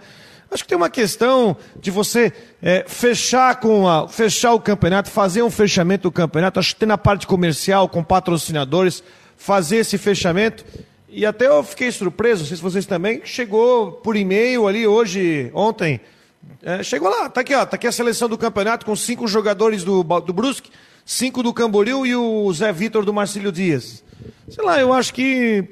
Acho 0.50 0.64
que 0.64 0.70
tem 0.70 0.78
uma 0.78 0.90
questão 0.90 1.58
de 1.78 1.92
você 1.92 2.32
é, 2.62 2.86
fechar 2.88 3.60
com 3.60 3.86
a, 3.86 4.08
fechar 4.08 4.54
o 4.54 4.62
campeonato, 4.62 5.12
fazer 5.12 5.44
um 5.44 5.52
fechamento 5.52 6.04
do 6.04 6.12
campeonato. 6.14 6.58
Acho 6.58 6.74
que 6.74 6.80
tem 6.80 6.88
na 6.88 6.98
parte 6.98 7.28
comercial, 7.28 7.90
com 7.90 8.02
patrocinadores, 8.02 9.04
fazer 9.36 9.80
esse 9.80 9.98
fechamento. 9.98 10.64
E 11.10 11.26
até 11.26 11.48
eu 11.48 11.62
fiquei 11.66 11.92
surpreso, 11.92 12.44
não 12.44 12.48
sei 12.48 12.56
se 12.56 12.64
vocês 12.64 12.86
também, 12.86 13.20
chegou 13.26 13.92
por 13.92 14.16
e-mail 14.16 14.70
ali 14.70 14.88
hoje, 14.88 15.52
ontem, 15.54 16.00
é, 16.64 16.84
chegou 16.84 17.10
lá, 17.10 17.30
tá 17.30 17.42
aqui, 17.42 17.54
ó, 17.54 17.66
tá 17.66 17.76
aqui 17.76 17.88
a 17.88 17.92
seleção 17.92 18.28
do 18.28 18.38
campeonato 18.38 18.86
com 18.86 18.96
cinco 18.96 19.28
jogadores 19.28 19.84
do, 19.84 20.04
do 20.04 20.34
Brusque, 20.34 20.72
cinco 21.06 21.42
do 21.42 21.54
Camboriú 21.54 22.06
e 22.06 22.16
o 22.16 22.52
Zé 22.54 22.72
Vitor 22.72 23.06
do 23.06 23.14
Marcílio 23.14 23.52
Dias. 23.52 24.04
Sei 24.50 24.64
lá, 24.64 24.80
eu 24.80 24.92
acho 24.94 25.14
que 25.14 25.64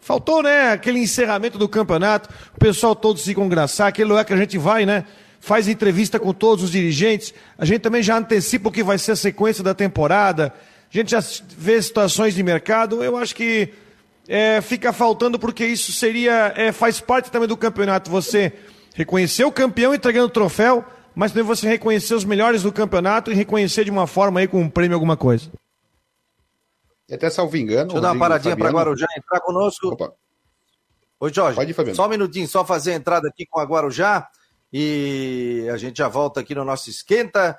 faltou, 0.00 0.42
né, 0.42 0.72
aquele 0.72 0.98
encerramento 0.98 1.56
do 1.56 1.68
campeonato, 1.68 2.28
o 2.54 2.58
pessoal 2.58 2.94
todo 2.94 3.18
se 3.18 3.34
congraçar, 3.34 3.88
aquele 3.88 4.08
lugar 4.08 4.24
que 4.24 4.34
a 4.34 4.36
gente 4.36 4.58
vai, 4.58 4.84
né, 4.84 5.04
faz 5.40 5.66
entrevista 5.66 6.18
com 6.18 6.32
todos 6.32 6.64
os 6.64 6.70
dirigentes, 6.70 7.32
a 7.56 7.64
gente 7.64 7.80
também 7.80 8.02
já 8.02 8.18
antecipa 8.18 8.68
o 8.68 8.72
que 8.72 8.82
vai 8.82 8.98
ser 8.98 9.12
a 9.12 9.16
sequência 9.16 9.64
da 9.64 9.72
temporada, 9.72 10.52
a 10.92 10.96
gente 10.96 11.10
já 11.10 11.24
vê 11.56 11.80
situações 11.80 12.34
de 12.34 12.42
mercado, 12.42 13.02
eu 13.02 13.16
acho 13.16 13.34
que 13.34 13.70
é, 14.28 14.60
fica 14.60 14.92
faltando 14.92 15.38
porque 15.38 15.64
isso 15.64 15.92
seria, 15.92 16.52
é, 16.56 16.70
faz 16.70 17.00
parte 17.00 17.30
também 17.30 17.48
do 17.48 17.56
campeonato, 17.56 18.10
você 18.10 18.52
reconhecer 18.94 19.44
o 19.44 19.52
campeão 19.52 19.94
entregando 19.94 20.26
o 20.26 20.30
troféu, 20.30 20.84
mas 21.14 21.32
também 21.32 21.44
você 21.44 21.68
reconhecer 21.68 22.14
os 22.14 22.24
melhores 22.24 22.62
do 22.62 22.72
campeonato 22.72 23.30
e 23.30 23.34
reconhecer 23.34 23.84
de 23.84 23.90
uma 23.90 24.06
forma 24.06 24.40
aí 24.40 24.48
com 24.48 24.60
um 24.60 24.70
prêmio 24.70 24.94
alguma 24.94 25.16
coisa. 25.16 25.50
E 27.08 27.14
até 27.14 27.28
salvo 27.28 27.56
engano. 27.56 27.88
Deixa 27.88 27.98
eu 27.98 28.00
dar 28.00 28.12
uma 28.12 28.18
paradinha 28.18 28.56
para 28.56 28.70
Guarujá 28.70 29.06
entrar 29.18 29.40
conosco. 29.40 29.88
Opa. 29.88 30.12
Oi, 31.20 31.32
Jorge. 31.32 31.56
Pode 31.56 31.70
ir, 31.70 31.74
Fabiano. 31.74 31.96
Só 31.96 32.06
um 32.06 32.10
minutinho, 32.10 32.48
só 32.48 32.64
fazer 32.64 32.92
a 32.92 32.96
entrada 32.96 33.28
aqui 33.28 33.44
com 33.46 33.60
a 33.60 33.64
Guarujá 33.64 34.28
e 34.72 35.68
a 35.72 35.76
gente 35.76 35.98
já 35.98 36.08
volta 36.08 36.40
aqui 36.40 36.54
no 36.54 36.64
nosso 36.64 36.88
Esquenta 36.88 37.58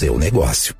seu 0.00 0.18
negócio. 0.18 0.79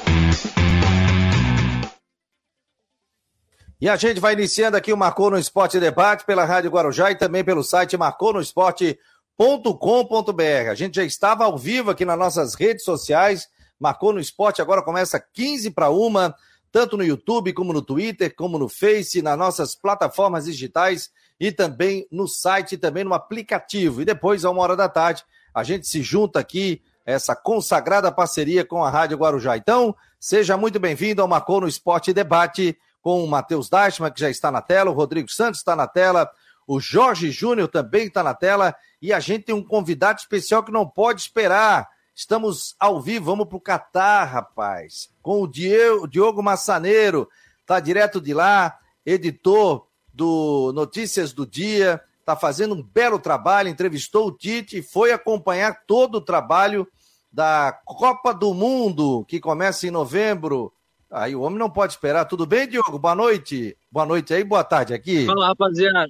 E 3.81 3.89
a 3.89 3.95
gente 3.95 4.19
vai 4.19 4.33
iniciando 4.33 4.77
aqui 4.77 4.93
o 4.93 4.97
Marcou 4.97 5.31
no 5.31 5.39
Esporte 5.39 5.79
Debate 5.79 6.23
pela 6.23 6.45
Rádio 6.45 6.69
Guarujá 6.69 7.09
e 7.09 7.15
também 7.15 7.43
pelo 7.43 7.63
site 7.63 7.97
marconosport.com.br. 7.97 10.69
A 10.69 10.75
gente 10.75 10.97
já 10.97 11.03
estava 11.03 11.45
ao 11.45 11.57
vivo 11.57 11.89
aqui 11.89 12.05
nas 12.05 12.19
nossas 12.19 12.53
redes 12.53 12.85
sociais. 12.85 13.49
Marcou 13.79 14.13
no 14.13 14.19
Esporte 14.19 14.61
agora 14.61 14.83
começa 14.83 15.19
15 15.19 15.71
para 15.71 15.89
uma, 15.89 16.35
tanto 16.71 16.95
no 16.95 17.03
YouTube 17.03 17.53
como 17.53 17.73
no 17.73 17.81
Twitter, 17.81 18.35
como 18.35 18.59
no 18.59 18.69
Face, 18.69 19.19
nas 19.19 19.35
nossas 19.35 19.73
plataformas 19.73 20.45
digitais 20.45 21.09
e 21.39 21.51
também 21.51 22.05
no 22.11 22.27
site, 22.27 22.77
também 22.77 23.03
no 23.03 23.15
aplicativo. 23.15 24.03
E 24.03 24.05
depois, 24.05 24.45
a 24.45 24.51
uma 24.51 24.61
hora 24.61 24.75
da 24.75 24.87
tarde, 24.87 25.23
a 25.51 25.63
gente 25.63 25.87
se 25.87 26.03
junta 26.03 26.39
aqui, 26.39 26.83
essa 27.03 27.35
consagrada 27.35 28.11
parceria 28.11 28.63
com 28.63 28.85
a 28.85 28.91
Rádio 28.91 29.17
Guarujá. 29.17 29.57
Então, 29.57 29.95
seja 30.19 30.55
muito 30.55 30.79
bem-vindo 30.79 31.19
ao 31.19 31.27
Marcou 31.27 31.61
no 31.61 31.67
Esporte 31.67 32.13
Debate 32.13 32.77
com 33.01 33.23
o 33.23 33.27
Matheus 33.27 33.69
Dashman, 33.69 34.11
que 34.11 34.19
já 34.19 34.29
está 34.29 34.51
na 34.51 34.61
tela, 34.61 34.91
o 34.91 34.93
Rodrigo 34.93 35.29
Santos 35.29 35.59
está 35.59 35.75
na 35.75 35.87
tela, 35.87 36.29
o 36.67 36.79
Jorge 36.79 37.31
Júnior 37.31 37.67
também 37.67 38.07
está 38.07 38.23
na 38.23 38.33
tela, 38.33 38.75
e 39.01 39.11
a 39.11 39.19
gente 39.19 39.45
tem 39.45 39.55
um 39.55 39.63
convidado 39.63 40.19
especial 40.19 40.63
que 40.63 40.71
não 40.71 40.87
pode 40.87 41.21
esperar. 41.21 41.89
Estamos 42.13 42.75
ao 42.79 43.01
vivo, 43.01 43.25
vamos 43.25 43.47
para 43.47 43.57
o 43.57 43.61
Catar, 43.61 44.25
rapaz, 44.25 45.09
com 45.21 45.41
o 45.41 45.47
Diogo, 45.47 46.43
Massaneiro, 46.43 47.27
tá 47.65 47.79
direto 47.79 48.21
de 48.21 48.33
lá, 48.33 48.77
editor 49.05 49.87
do 50.13 50.71
Notícias 50.73 51.33
do 51.33 51.47
Dia, 51.47 52.01
está 52.19 52.35
fazendo 52.35 52.75
um 52.75 52.83
belo 52.83 53.17
trabalho, 53.17 53.69
entrevistou 53.69 54.27
o 54.27 54.31
Tite 54.31 54.77
e 54.77 54.83
foi 54.83 55.11
acompanhar 55.11 55.83
todo 55.87 56.15
o 56.15 56.21
trabalho 56.21 56.87
da 57.31 57.79
Copa 57.85 58.33
do 58.33 58.53
Mundo, 58.53 59.25
que 59.25 59.39
começa 59.39 59.87
em 59.87 59.91
novembro, 59.91 60.71
Aí 61.11 61.35
o 61.35 61.41
homem 61.41 61.59
não 61.59 61.69
pode 61.69 61.91
esperar. 61.91 62.23
Tudo 62.23 62.45
bem, 62.45 62.67
Diogo? 62.67 62.97
Boa 62.97 63.13
noite. 63.13 63.75
Boa 63.91 64.05
noite 64.05 64.33
aí, 64.33 64.45
boa 64.45 64.63
tarde 64.63 64.93
aqui. 64.93 65.25
Fala, 65.25 65.47
rapaziada. 65.47 66.07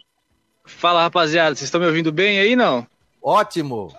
Fala, 0.63 1.01
rapaziada. 1.01 1.55
Vocês 1.55 1.63
estão 1.67 1.81
me 1.81 1.87
ouvindo 1.87 2.11
bem 2.11 2.39
aí, 2.39 2.55
não? 2.55 2.85
Ótimo. 3.21 3.91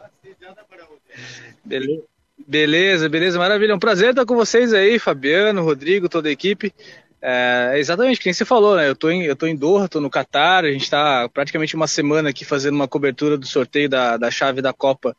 Beleza, 1.64 2.02
beleza, 2.47 3.09
beleza, 3.09 3.38
maravilha. 3.38 3.73
É 3.73 3.75
um 3.75 3.80
prazer 3.80 4.11
estar 4.11 4.25
com 4.25 4.37
vocês 4.37 4.73
aí, 4.73 4.99
Fabiano, 4.99 5.64
Rodrigo, 5.64 6.09
toda 6.09 6.28
a 6.28 6.32
equipe. 6.32 6.73
É, 7.21 7.75
exatamente, 7.76 8.21
quem 8.21 8.32
você 8.32 8.44
falou, 8.44 8.76
né? 8.76 8.88
Eu 8.88 8.97
tô 8.97 9.09
em, 9.11 9.23
eu 9.23 9.37
tô 9.37 9.47
em 9.47 9.54
Doha, 9.54 9.88
tô 9.88 10.00
no 10.00 10.11
Catar, 10.11 10.64
a 10.64 10.73
gente 10.73 10.82
está 10.82 11.28
praticamente 11.28 11.76
uma 11.76 11.87
semana 11.87 12.30
aqui 12.30 12.44
fazendo 12.44 12.75
uma 12.75 12.88
cobertura 12.88 13.38
do 13.38 13.47
sorteio 13.47 13.88
da, 13.88 14.16
da 14.16 14.28
chave 14.28 14.61
da 14.61 14.73
Copa, 14.73 15.16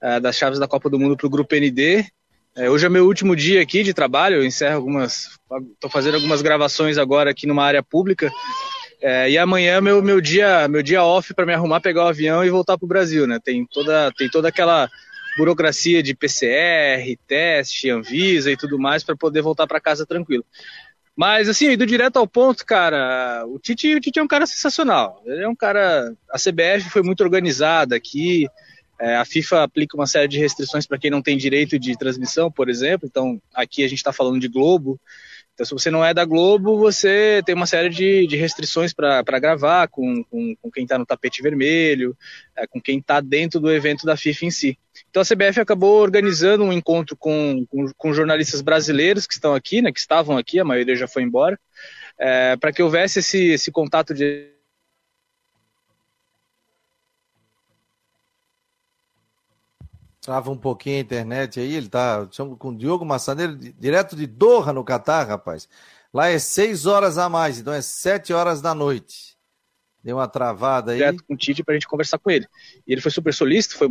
é, 0.00 0.20
das 0.20 0.36
chaves 0.36 0.58
da 0.58 0.68
Copa 0.68 0.90
do 0.90 0.98
Mundo 0.98 1.16
para 1.16 1.26
o 1.26 1.30
Grupo 1.30 1.54
ND. 1.54 2.06
É, 2.56 2.70
hoje 2.70 2.86
é 2.86 2.88
meu 2.88 3.04
último 3.04 3.36
dia 3.36 3.60
aqui 3.60 3.82
de 3.82 3.92
trabalho, 3.92 4.36
eu 4.36 4.44
encerro 4.44 4.76
algumas. 4.76 5.28
Estou 5.74 5.90
fazendo 5.90 6.14
algumas 6.14 6.40
gravações 6.40 6.96
agora 6.96 7.30
aqui 7.30 7.46
numa 7.46 7.62
área 7.62 7.82
pública. 7.82 8.32
É, 9.02 9.30
e 9.30 9.36
amanhã 9.36 9.74
é 9.76 9.80
meu 9.82 10.00
meu 10.02 10.22
dia 10.22 10.66
meu 10.66 10.82
dia 10.82 11.04
off 11.04 11.34
para 11.34 11.44
me 11.44 11.52
arrumar, 11.52 11.82
pegar 11.82 12.06
o 12.06 12.08
avião 12.08 12.42
e 12.42 12.48
voltar 12.48 12.78
para 12.78 12.86
o 12.86 12.88
Brasil, 12.88 13.26
né? 13.26 13.38
Tem 13.44 13.66
toda 13.66 14.10
tem 14.16 14.30
toda 14.30 14.48
aquela 14.48 14.88
burocracia 15.36 16.02
de 16.02 16.14
PCR, 16.14 17.14
teste, 17.26 17.90
Anvisa 17.90 18.50
e 18.50 18.56
tudo 18.56 18.78
mais 18.78 19.04
para 19.04 19.14
poder 19.14 19.42
voltar 19.42 19.66
para 19.66 19.78
casa 19.78 20.06
tranquilo. 20.06 20.44
Mas 21.14 21.50
assim, 21.50 21.72
indo 21.72 21.84
direto 21.84 22.16
ao 22.18 22.26
ponto, 22.26 22.64
cara, 22.64 23.44
o 23.46 23.58
Tite, 23.58 23.96
o 23.96 24.00
Tite 24.00 24.18
é 24.18 24.22
um 24.22 24.28
cara 24.28 24.46
sensacional. 24.46 25.22
Ele 25.26 25.44
é 25.44 25.48
um 25.48 25.54
cara, 25.54 26.10
a 26.30 26.38
CBF 26.38 26.88
foi 26.90 27.02
muito 27.02 27.22
organizada 27.22 27.94
aqui. 27.96 28.46
É, 29.00 29.16
a 29.16 29.24
FIFA 29.24 29.62
aplica 29.62 29.96
uma 29.96 30.06
série 30.06 30.28
de 30.28 30.38
restrições 30.38 30.86
para 30.86 30.98
quem 30.98 31.10
não 31.10 31.22
tem 31.22 31.36
direito 31.36 31.78
de 31.78 31.96
transmissão, 31.98 32.50
por 32.50 32.68
exemplo. 32.68 33.06
Então, 33.06 33.40
aqui 33.54 33.84
a 33.84 33.88
gente 33.88 33.98
está 33.98 34.12
falando 34.12 34.40
de 34.40 34.48
Globo. 34.48 34.98
Então, 35.56 35.64
se 35.64 35.72
você 35.72 35.90
não 35.90 36.04
é 36.04 36.12
da 36.12 36.24
Globo, 36.24 36.76
você 36.76 37.42
tem 37.46 37.54
uma 37.54 37.66
série 37.66 37.88
de, 37.88 38.26
de 38.26 38.36
restrições 38.36 38.92
para 38.92 39.38
gravar 39.38 39.88
com, 39.88 40.22
com, 40.24 40.54
com 40.56 40.70
quem 40.70 40.84
está 40.84 40.98
no 40.98 41.06
tapete 41.06 41.42
vermelho, 41.42 42.14
é, 42.54 42.66
com 42.66 42.78
quem 42.80 42.98
está 42.98 43.20
dentro 43.20 43.58
do 43.58 43.72
evento 43.72 44.04
da 44.04 44.18
FIFA 44.18 44.44
em 44.44 44.50
si. 44.50 44.78
Então, 45.08 45.22
a 45.22 45.24
CBF 45.24 45.60
acabou 45.60 46.02
organizando 46.02 46.62
um 46.64 46.72
encontro 46.72 47.16
com, 47.16 47.64
com, 47.70 47.90
com 47.96 48.12
jornalistas 48.12 48.60
brasileiros 48.60 49.26
que 49.26 49.32
estão 49.32 49.54
aqui, 49.54 49.80
né, 49.80 49.90
que 49.90 49.98
estavam 49.98 50.36
aqui, 50.36 50.58
a 50.60 50.64
maioria 50.64 50.94
já 50.94 51.08
foi 51.08 51.22
embora, 51.22 51.58
é, 52.18 52.56
para 52.56 52.70
que 52.70 52.82
houvesse 52.82 53.20
esse, 53.20 53.48
esse 53.48 53.70
contato 53.70 54.12
de 54.12 54.55
Trava 60.26 60.50
um 60.50 60.56
pouquinho 60.56 60.96
a 60.96 61.02
internet 61.02 61.60
aí, 61.60 61.72
ele 61.72 61.88
tá 61.88 62.26
chamo 62.32 62.56
com 62.56 62.70
o 62.70 62.76
Diogo 62.76 63.04
Massaneiro, 63.04 63.54
direto 63.56 64.16
de 64.16 64.26
Doha, 64.26 64.72
no 64.72 64.82
Catar, 64.82 65.22
rapaz. 65.22 65.68
Lá 66.12 66.26
é 66.26 66.36
seis 66.36 66.84
horas 66.84 67.16
a 67.16 67.28
mais, 67.28 67.60
então 67.60 67.72
é 67.72 67.80
sete 67.80 68.32
horas 68.32 68.60
da 68.60 68.74
noite. 68.74 69.38
Deu 70.02 70.16
uma 70.16 70.26
travada 70.26 70.90
aí. 70.90 70.98
Direto 70.98 71.22
com 71.22 71.34
o 71.34 71.36
Tite 71.36 71.62
pra 71.62 71.74
gente 71.74 71.86
conversar 71.86 72.18
com 72.18 72.28
ele. 72.28 72.44
E 72.84 72.92
ele 72.92 73.00
foi 73.00 73.12
super 73.12 73.32
solícito, 73.32 73.78
foi. 73.78 73.88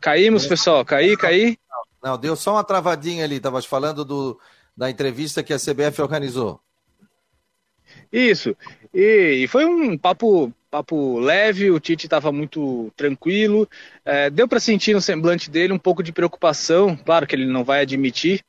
Caímos, 0.00 0.46
pessoal, 0.46 0.84
caí, 0.84 1.16
caí. 1.16 1.58
Não, 2.00 2.16
deu 2.16 2.36
só 2.36 2.52
uma 2.52 2.62
travadinha 2.62 3.24
ali, 3.24 3.40
tava 3.40 3.60
falando 3.60 4.04
do, 4.04 4.38
da 4.76 4.88
entrevista 4.88 5.42
que 5.42 5.52
a 5.52 5.58
CBF 5.58 6.00
organizou. 6.00 6.60
Isso. 8.12 8.56
E, 8.94 9.42
e, 9.42 9.48
foi 9.48 9.64
um 9.64 9.98
papo 9.98 10.52
papo 10.72 11.20
leve, 11.20 11.70
o 11.70 11.78
Tite 11.78 12.06
estava 12.06 12.32
muito 12.32 12.90
tranquilo. 12.96 13.68
É, 14.06 14.30
deu 14.30 14.48
para 14.48 14.58
sentir 14.58 14.94
no 14.94 15.02
semblante 15.02 15.50
dele 15.50 15.70
um 15.70 15.78
pouco 15.78 16.02
de 16.02 16.12
preocupação, 16.12 16.96
claro 16.96 17.26
que 17.26 17.36
ele 17.36 17.44
não 17.44 17.62
vai 17.62 17.82
admitir, 17.82 18.42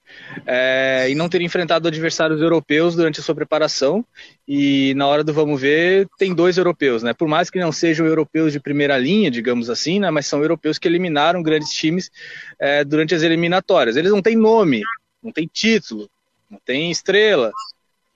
é, 0.46 1.13
não 1.18 1.27
ter 1.27 1.42
enfrentado 1.42 1.86
adversários 1.86 2.42
europeus 2.42 2.96
durante 2.96 3.20
a 3.20 3.24
sua 3.24 3.36
preparação. 3.36 4.06
E 4.48 4.94
na 4.96 5.06
hora 5.06 5.22
do 5.22 5.34
vamos 5.34 5.60
ver, 5.60 6.08
tem 6.18 6.34
dois 6.34 6.58
europeus, 6.58 7.03
né? 7.03 7.13
Por 7.13 7.27
mais 7.27 7.50
que 7.50 7.60
não 7.60 7.74
sejam 7.74 8.06
europeus 8.06 8.53
de 8.53 8.60
primeira 8.60 8.98
linha, 8.98 9.30
digamos 9.30 9.70
assim, 9.70 10.00
né? 10.00 10.10
Mas 10.10 10.25
são 10.25 10.42
europeus 10.42 10.80
que 10.80 10.88
eliminaram 10.88 11.44
grandes 11.44 11.72
times 11.72 12.10
é, 12.58 12.86
durante 12.86 13.13
as 13.13 13.22
eliminatórias. 13.22 13.98
Eles 13.98 14.12
não 14.12 14.22
têm 14.22 14.38
nome, 14.38 14.82
não 15.22 15.32
têm 15.34 15.50
título, 15.51 16.10
não 16.50 16.60
têm 16.63 16.89
estrela, 16.89 17.51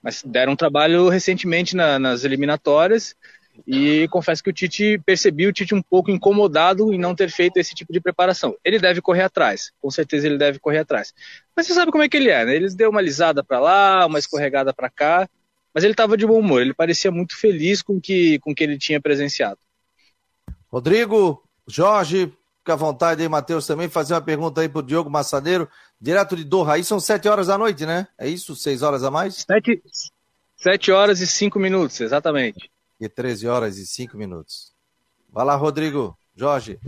mas 0.02 0.24
deram 0.26 0.54
um 0.54 0.56
trabalho 0.56 1.10
recentemente 1.10 1.76
na, 1.76 2.00
nas 2.00 2.24
eliminatórias 2.24 3.14
e 3.66 4.08
confesso 4.10 4.44
que 4.44 4.50
o 4.50 4.54
Tite 4.54 5.02
percebi 5.06 5.48
o 5.48 5.54
Tite 5.54 5.74
um 5.74 5.82
pouco 5.82 6.12
incomodado 6.12 6.94
em 6.94 6.98
não 6.98 7.16
ter 7.16 7.30
feito 7.32 7.58
esse 7.58 7.74
tipo 7.74 7.92
de 7.92 8.00
preparação. 8.00 8.56
Ele 8.64 8.80
deve 8.80 9.02
correr 9.02 9.24
atrás, 9.24 9.72
com 9.82 9.90
certeza 9.90 10.28
ele 10.28 10.38
deve 10.38 10.60
correr 10.60 10.80
atrás. 10.80 11.14
Mas 11.56 11.68
você 11.68 11.74
sabe 11.74 11.92
como 11.92 12.04
é 12.04 12.10
que 12.10 12.18
ele 12.18 12.30
é, 12.30 12.46
né? 12.46 12.56
Ele 12.56 12.70
deu 12.70 12.90
uma 12.90 13.02
lisada 13.02 13.44
para 13.44 13.60
lá, 13.60 14.06
uma 14.06 14.20
escorregada 14.20 14.74
para 14.74 14.90
cá, 14.90 15.28
mas 15.74 15.84
ele 15.84 15.94
estava 15.94 16.18
de 16.18 16.26
bom 16.26 16.40
humor, 16.40 16.62
ele 16.62 16.74
parecia 16.74 17.12
muito 17.12 17.38
feliz 17.38 17.82
com 17.82 18.00
que, 18.00 18.40
com 18.40 18.54
que 18.54 18.64
ele 18.64 18.78
tinha 18.78 19.02
presenciado. 19.02 19.60
Rodrigo, 20.70 21.44
Jorge, 21.68 22.32
fica 22.60 22.74
à 22.74 22.76
vontade 22.76 23.22
aí, 23.22 23.30
Matheus, 23.30 23.66
também 23.66 23.88
fazer 23.88 24.14
uma 24.14 24.22
pergunta 24.22 24.62
aí 24.62 24.70
para 24.70 24.80
o 24.80 24.84
Diogo 24.84 25.10
Massadeiro. 25.10 25.70
Direto 26.00 26.36
de 26.36 26.44
Doha, 26.44 26.74
aí 26.74 26.84
são 26.84 27.00
sete 27.00 27.28
horas 27.28 27.48
da 27.48 27.58
noite, 27.58 27.86
né? 27.86 28.08
É 28.18 28.28
isso? 28.28 28.56
Seis 28.56 28.82
horas 28.82 29.04
a 29.04 29.10
mais? 29.10 29.46
Sete, 29.50 29.82
sete 30.56 30.92
horas 30.92 31.22
e 31.22 31.28
cinco 31.28 31.60
minutos, 31.60 32.00
exatamente. 32.02 32.70
E 33.00 33.08
13 33.08 33.48
horas 33.48 33.78
e 33.78 33.86
cinco 33.86 34.18
minutos. 34.18 34.72
Vai 35.32 35.46
lá, 35.46 35.56
Rodrigo, 35.56 36.18
Jorge. 36.36 36.80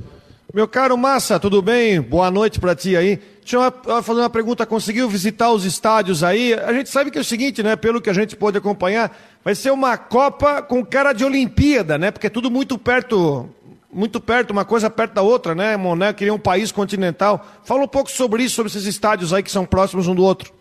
Meu 0.52 0.68
caro 0.68 0.98
Massa, 0.98 1.40
tudo 1.40 1.62
bem? 1.62 2.02
Boa 2.02 2.32
noite 2.32 2.60
para 2.60 2.76
ti 2.76 2.98
aí. 2.98 3.18
Deixa 3.42 3.58
eu 3.86 4.02
fazer 4.02 4.20
uma 4.20 4.30
pergunta. 4.32 4.66
Conseguiu 4.66 5.08
visitar 5.08 5.52
os 5.52 5.64
estádios 5.64 6.24
aí? 6.24 6.56
A 6.56 6.74
gente 6.74 6.90
sabe 6.90 7.12
que 7.12 7.20
é 7.20 7.22
o 7.22 7.26
seguinte, 7.26 7.62
né? 7.62 7.76
Pelo 7.76 8.02
que 8.02 8.10
a 8.10 8.14
gente 8.14 8.36
pôde 8.36 8.58
acompanhar, 8.58 9.16
vai 9.44 9.54
ser 9.54 9.70
uma 9.70 9.96
Copa 9.96 10.64
com 10.64 10.84
cara 10.84 11.14
de 11.14 11.24
Olimpíada, 11.24 12.00
né? 12.00 12.10
Porque 12.10 12.26
é 12.26 12.32
tudo 12.32 12.50
muito 12.50 12.80
perto, 12.80 13.48
muito 13.94 14.20
perto, 14.20 14.50
uma 14.50 14.66
coisa 14.66 14.90
perto 14.90 15.14
da 15.14 15.22
outra, 15.22 15.54
né, 15.54 15.78
Moné? 15.78 16.12
Queria 16.14 16.34
um 16.34 16.40
país 16.40 16.72
continental. 16.72 17.46
Fala 17.64 17.84
um 17.84 17.88
pouco 17.88 18.10
sobre 18.10 18.42
isso, 18.42 18.56
sobre 18.56 18.72
esses 18.72 18.86
estádios 18.86 19.32
aí 19.32 19.44
que 19.44 19.52
são 19.52 19.68
próximos 19.68 20.08
um 20.08 20.16
do 20.16 20.24
outro. 20.24 20.52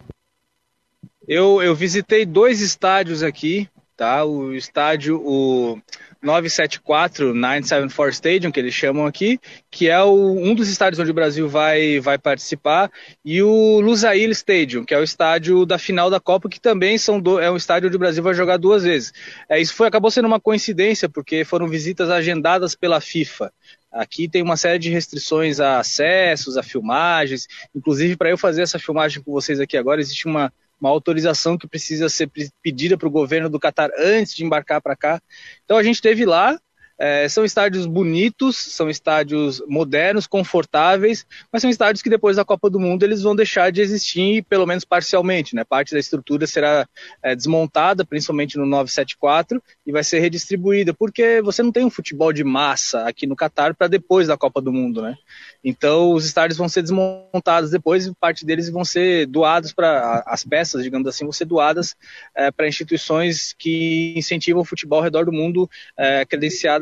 Eu, 1.26 1.62
eu 1.62 1.74
visitei 1.74 2.26
dois 2.26 2.60
estádios 2.60 3.22
aqui, 3.22 3.68
tá? 3.98 4.24
O 4.24 4.54
estádio, 4.54 5.20
o 5.20 5.76
974 6.22 7.34
974 7.34 8.12
Stadium, 8.12 8.52
que 8.52 8.60
eles 8.60 8.72
chamam 8.72 9.04
aqui, 9.04 9.40
que 9.68 9.88
é 9.88 10.00
o, 10.00 10.38
um 10.38 10.54
dos 10.54 10.68
estádios 10.68 11.00
onde 11.00 11.10
o 11.10 11.14
Brasil 11.14 11.48
vai, 11.48 11.98
vai 11.98 12.16
participar, 12.16 12.92
e 13.24 13.42
o 13.42 13.80
Lusail 13.80 14.30
Stadium, 14.30 14.84
que 14.84 14.94
é 14.94 14.98
o 14.98 15.02
estádio 15.02 15.66
da 15.66 15.78
final 15.78 16.08
da 16.08 16.20
Copa, 16.20 16.48
que 16.48 16.60
também 16.60 16.96
são 16.96 17.20
do, 17.20 17.40
é 17.40 17.50
um 17.50 17.56
estádio 17.56 17.88
onde 17.88 17.96
o 17.96 17.98
Brasil 17.98 18.22
vai 18.22 18.34
jogar 18.34 18.56
duas 18.56 18.84
vezes. 18.84 19.12
É, 19.48 19.60
isso 19.60 19.74
foi, 19.74 19.88
acabou 19.88 20.12
sendo 20.12 20.28
uma 20.28 20.40
coincidência, 20.40 21.08
porque 21.08 21.44
foram 21.44 21.66
visitas 21.66 22.08
agendadas 22.08 22.76
pela 22.76 23.00
FIFA. 23.00 23.52
Aqui 23.90 24.28
tem 24.28 24.42
uma 24.42 24.56
série 24.56 24.78
de 24.78 24.90
restrições 24.90 25.58
a 25.58 25.80
acessos, 25.80 26.56
a 26.56 26.62
filmagens. 26.62 27.48
Inclusive, 27.74 28.16
para 28.16 28.30
eu 28.30 28.38
fazer 28.38 28.62
essa 28.62 28.78
filmagem 28.78 29.20
com 29.20 29.32
vocês 29.32 29.58
aqui 29.58 29.76
agora, 29.76 30.00
existe 30.00 30.26
uma, 30.26 30.52
uma 30.80 30.90
autorização 30.90 31.58
que 31.58 31.66
precisa 31.66 32.08
ser 32.08 32.30
pedida 32.62 32.96
para 32.96 33.08
o 33.08 33.10
governo 33.10 33.48
do 33.48 33.58
Catar 33.58 33.90
antes 33.98 34.34
de 34.34 34.44
embarcar 34.44 34.80
para 34.80 34.96
cá. 34.96 35.20
Então 35.64 35.76
a 35.76 35.82
gente 35.82 36.00
teve 36.00 36.24
lá, 36.24 36.58
é, 36.98 37.28
são 37.28 37.44
estádios 37.44 37.86
bonitos, 37.86 38.56
são 38.56 38.90
estádios 38.90 39.62
modernos, 39.68 40.26
confortáveis, 40.26 41.24
mas 41.52 41.62
são 41.62 41.70
estádios 41.70 42.02
que 42.02 42.10
depois 42.10 42.36
da 42.36 42.44
Copa 42.44 42.68
do 42.68 42.80
Mundo 42.80 43.04
eles 43.04 43.22
vão 43.22 43.36
deixar 43.36 43.70
de 43.70 43.80
existir, 43.80 44.44
pelo 44.44 44.66
menos 44.66 44.84
parcialmente. 44.84 45.54
Né? 45.54 45.62
Parte 45.64 45.92
da 45.92 46.00
estrutura 46.00 46.46
será 46.46 46.88
é, 47.22 47.36
desmontada, 47.36 48.04
principalmente 48.04 48.58
no 48.58 48.66
974, 48.66 49.62
e 49.86 49.92
vai 49.92 50.02
ser 50.02 50.18
redistribuída, 50.18 50.92
porque 50.92 51.40
você 51.42 51.62
não 51.62 51.70
tem 51.70 51.84
um 51.84 51.90
futebol 51.90 52.32
de 52.32 52.42
massa 52.42 53.06
aqui 53.06 53.26
no 53.26 53.36
Catar 53.36 53.74
para 53.74 53.86
depois 53.86 54.26
da 54.26 54.36
Copa 54.36 54.60
do 54.60 54.72
Mundo. 54.72 55.02
Né? 55.02 55.16
Então, 55.62 56.12
os 56.12 56.24
estádios 56.24 56.58
vão 56.58 56.68
ser 56.68 56.82
desmontados 56.82 57.70
depois 57.70 58.06
e 58.06 58.14
parte 58.14 58.44
deles 58.44 58.70
vão 58.70 58.84
ser 58.84 59.26
doados 59.26 59.72
para 59.72 60.22
as 60.26 60.42
peças, 60.42 60.82
digamos 60.82 61.06
assim, 61.06 61.24
vão 61.24 61.32
ser 61.32 61.44
doadas 61.44 61.94
é, 62.34 62.50
para 62.50 62.66
instituições 62.66 63.54
que 63.56 64.14
incentivam 64.16 64.62
o 64.62 64.64
futebol 64.64 64.98
ao 64.98 65.04
redor 65.04 65.24
do 65.24 65.32
mundo, 65.32 65.68
é, 65.96 66.24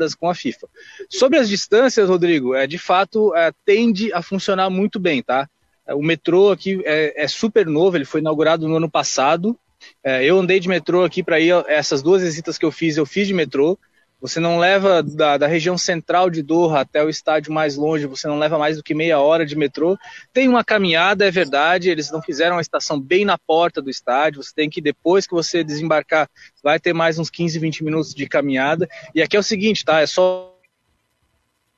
credenciadas 0.06 0.14
com 0.14 0.28
a 0.28 0.34
FIFA. 0.34 0.68
Sobre 1.10 1.38
as 1.38 1.48
distâncias, 1.48 2.08
Rodrigo, 2.08 2.54
é, 2.54 2.66
de 2.66 2.78
fato 2.78 3.34
é, 3.34 3.52
tende 3.64 4.12
a 4.12 4.22
funcionar 4.22 4.70
muito 4.70 4.98
bem, 4.98 5.22
tá? 5.22 5.48
O 5.88 6.02
metrô 6.02 6.50
aqui 6.50 6.80
é, 6.84 7.24
é 7.24 7.28
super 7.28 7.66
novo, 7.66 7.96
ele 7.96 8.04
foi 8.04 8.20
inaugurado 8.20 8.68
no 8.68 8.76
ano 8.76 8.90
passado. 8.90 9.56
É, 10.02 10.24
eu 10.24 10.38
andei 10.38 10.58
de 10.58 10.68
metrô 10.68 11.04
aqui 11.04 11.22
para 11.22 11.38
ir, 11.38 11.52
essas 11.68 12.02
duas 12.02 12.22
visitas 12.22 12.58
que 12.58 12.64
eu 12.64 12.72
fiz, 12.72 12.96
eu 12.96 13.06
fiz 13.06 13.26
de 13.26 13.34
metrô. 13.34 13.78
Você 14.18 14.40
não 14.40 14.58
leva 14.58 15.02
da, 15.02 15.36
da, 15.36 15.46
região 15.46 15.76
central 15.76 16.30
de 16.30 16.42
Doha 16.42 16.80
até 16.80 17.04
o 17.04 17.10
estádio 17.10 17.52
mais 17.52 17.76
longe, 17.76 18.06
você 18.06 18.26
não 18.26 18.38
leva 18.38 18.58
mais 18.58 18.78
do 18.78 18.82
que 18.82 18.94
meia 18.94 19.20
hora 19.20 19.44
de 19.44 19.54
metrô. 19.54 19.96
Tem 20.32 20.48
uma 20.48 20.64
caminhada, 20.64 21.26
é 21.26 21.30
verdade, 21.30 21.90
eles 21.90 22.10
não 22.10 22.22
fizeram 22.22 22.56
a 22.56 22.62
estação 22.62 22.98
bem 22.98 23.26
na 23.26 23.36
porta 23.36 23.82
do 23.82 23.90
estádio, 23.90 24.42
você 24.42 24.52
tem 24.54 24.70
que, 24.70 24.80
depois 24.80 25.26
que 25.26 25.34
você 25.34 25.62
desembarcar, 25.62 26.30
vai 26.62 26.80
ter 26.80 26.94
mais 26.94 27.18
uns 27.18 27.28
15, 27.28 27.58
20 27.58 27.84
minutos 27.84 28.14
de 28.14 28.26
caminhada. 28.26 28.88
E 29.14 29.20
aqui 29.20 29.36
é 29.36 29.40
o 29.40 29.42
seguinte, 29.42 29.84
tá? 29.84 30.00
É 30.00 30.06
só 30.06 30.56